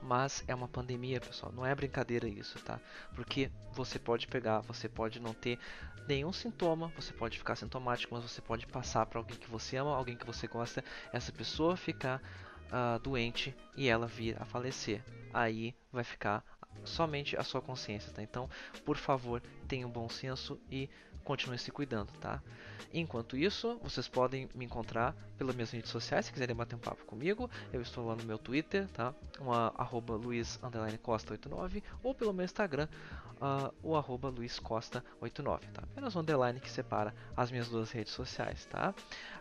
mas 0.01 0.43
é 0.47 0.53
uma 0.53 0.67
pandemia, 0.67 1.19
pessoal, 1.19 1.51
não 1.51 1.65
é 1.65 1.73
brincadeira 1.73 2.27
isso, 2.27 2.59
tá? 2.59 2.79
Porque 3.15 3.51
você 3.73 3.97
pode 3.97 4.27
pegar, 4.27 4.59
você 4.61 4.87
pode 4.87 5.19
não 5.19 5.33
ter 5.33 5.57
nenhum 6.07 6.31
sintoma, 6.31 6.91
você 6.95 7.13
pode 7.13 7.37
ficar 7.37 7.55
sintomático, 7.55 8.13
mas 8.13 8.23
você 8.23 8.41
pode 8.41 8.65
passar 8.67 9.05
para 9.05 9.19
alguém 9.19 9.37
que 9.37 9.49
você 9.49 9.77
ama, 9.77 9.95
alguém 9.95 10.15
que 10.15 10.25
você 10.25 10.47
gosta, 10.47 10.83
essa 11.11 11.31
pessoa 11.31 11.75
ficar 11.77 12.21
uh, 12.67 12.99
doente 12.99 13.55
e 13.75 13.87
ela 13.87 14.07
vir 14.07 14.35
a 14.41 14.45
falecer. 14.45 15.03
Aí 15.33 15.75
vai 15.91 16.03
ficar 16.03 16.43
somente 16.83 17.37
a 17.37 17.43
sua 17.43 17.61
consciência, 17.61 18.11
tá? 18.11 18.21
Então, 18.23 18.49
por 18.85 18.97
favor, 18.97 19.41
tenha 19.67 19.85
um 19.85 19.91
bom 19.91 20.09
senso 20.09 20.59
e 20.71 20.89
continue 21.23 21.57
se 21.57 21.71
cuidando, 21.71 22.11
tá? 22.19 22.41
Enquanto 22.91 23.37
isso, 23.37 23.79
vocês 23.83 24.07
podem 24.07 24.49
me 24.55 24.65
encontrar 24.65 25.15
pelas 25.37 25.55
minhas 25.55 25.69
redes 25.69 25.91
sociais, 25.91 26.25
se 26.25 26.33
quiserem 26.33 26.55
bater 26.55 26.75
um 26.75 26.79
papo 26.79 27.05
comigo, 27.05 27.49
eu 27.71 27.81
estou 27.81 28.05
lá 28.05 28.15
no 28.15 28.23
meu 28.23 28.37
Twitter, 28.37 28.87
tá? 28.89 29.13
Uma, 29.39 29.71
arroba 29.77 30.17
luiz_costa89 30.17 31.83
ou 32.01 32.15
pelo 32.15 32.33
meu 32.33 32.45
Instagram, 32.45 32.87
uh, 33.39 33.73
o 33.81 33.95
arroba 33.95 34.31
luizcosta89, 34.31 35.59
tá? 35.71 35.83
Apenas 35.83 36.15
um 36.15 36.19
underline 36.19 36.59
que 36.59 36.69
separa 36.69 37.13
as 37.35 37.51
minhas 37.51 37.69
duas 37.69 37.91
redes 37.91 38.13
sociais, 38.13 38.65
tá? 38.65 38.93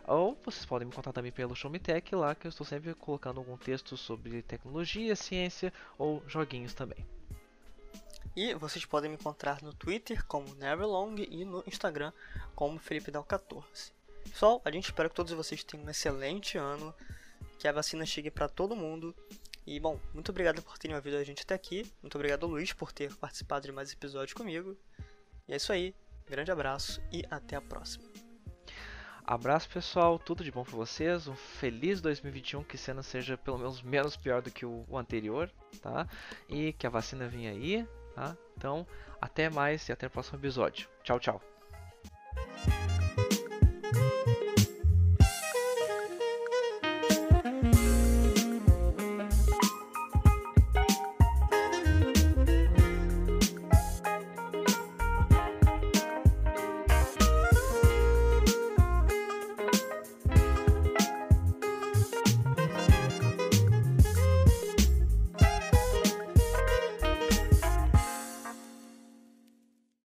Ou 0.07 0.37
vocês 0.43 0.65
podem 0.65 0.87
me 0.87 0.93
contar 0.93 1.13
também 1.13 1.31
pelo 1.31 1.55
Showmetech 1.55 2.15
lá, 2.15 2.33
que 2.33 2.47
eu 2.47 2.49
estou 2.49 2.65
sempre 2.65 2.93
colocando 2.93 3.39
algum 3.39 3.57
texto 3.57 3.97
sobre 3.97 4.41
tecnologia, 4.41 5.15
ciência 5.15 5.73
ou 5.97 6.23
joguinhos 6.27 6.73
também. 6.73 7.05
E 8.41 8.53
vocês 8.53 8.85
podem 8.85 9.09
me 9.09 9.17
encontrar 9.17 9.61
no 9.61 9.73
Twitter 9.73 10.25
como 10.25 10.55
Neverlong 10.55 11.27
e 11.29 11.43
no 11.43 11.61
Instagram 11.67 12.13
como 12.55 12.79
Felipe 12.79 13.11
Dal 13.11 13.21
14. 13.21 13.91
Pessoal, 14.23 14.61
a 14.63 14.71
gente 14.71 14.85
espera 14.85 15.09
que 15.09 15.15
todos 15.15 15.33
vocês 15.33 15.61
tenham 15.61 15.85
um 15.85 15.89
excelente 15.89 16.57
ano, 16.57 16.95
que 17.57 17.67
a 17.67 17.73
vacina 17.73 18.05
chegue 18.05 18.31
para 18.31 18.47
todo 18.47 18.77
mundo. 18.77 19.13
E 19.67 19.77
bom, 19.77 19.99
muito 20.13 20.29
obrigado 20.29 20.61
por 20.61 20.77
terem 20.77 20.95
ouvido 20.95 21.17
a 21.17 21.23
gente 21.25 21.41
até 21.41 21.53
aqui. 21.53 21.85
Muito 22.01 22.15
obrigado, 22.15 22.47
Luiz, 22.47 22.71
por 22.71 22.93
ter 22.93 23.13
participado 23.13 23.65
de 23.65 23.73
mais 23.73 23.91
episódios 23.91 24.31
comigo. 24.31 24.73
E 25.45 25.51
é 25.51 25.57
isso 25.57 25.73
aí. 25.73 25.93
Grande 26.25 26.49
abraço 26.49 27.01
e 27.11 27.25
até 27.29 27.57
a 27.57 27.61
próxima. 27.61 28.05
Abraço 29.25 29.67
pessoal, 29.69 30.17
tudo 30.17 30.45
de 30.45 30.51
bom 30.51 30.63
para 30.63 30.77
vocês. 30.77 31.27
Um 31.27 31.35
feliz 31.35 31.99
2021, 31.99 32.63
que 32.63 32.77
esse 32.77 32.89
ano 32.89 33.03
seja 33.03 33.37
pelo 33.37 33.57
menos 33.57 33.81
menos 33.81 34.15
pior 34.15 34.41
do 34.41 34.49
que 34.49 34.65
o, 34.65 34.85
anterior, 34.97 35.51
tá? 35.81 36.07
E 36.47 36.71
que 36.71 36.87
a 36.87 36.89
vacina 36.89 37.27
venha 37.27 37.51
aí, 37.51 37.85
Tá? 38.19 38.35
Então, 38.57 38.85
até 39.21 39.49
mais 39.49 39.87
e 39.87 39.93
até 39.93 40.07
o 40.07 40.09
próximo 40.09 40.37
episódio. 40.37 40.89
Tchau, 41.03 41.21
tchau. 41.21 41.41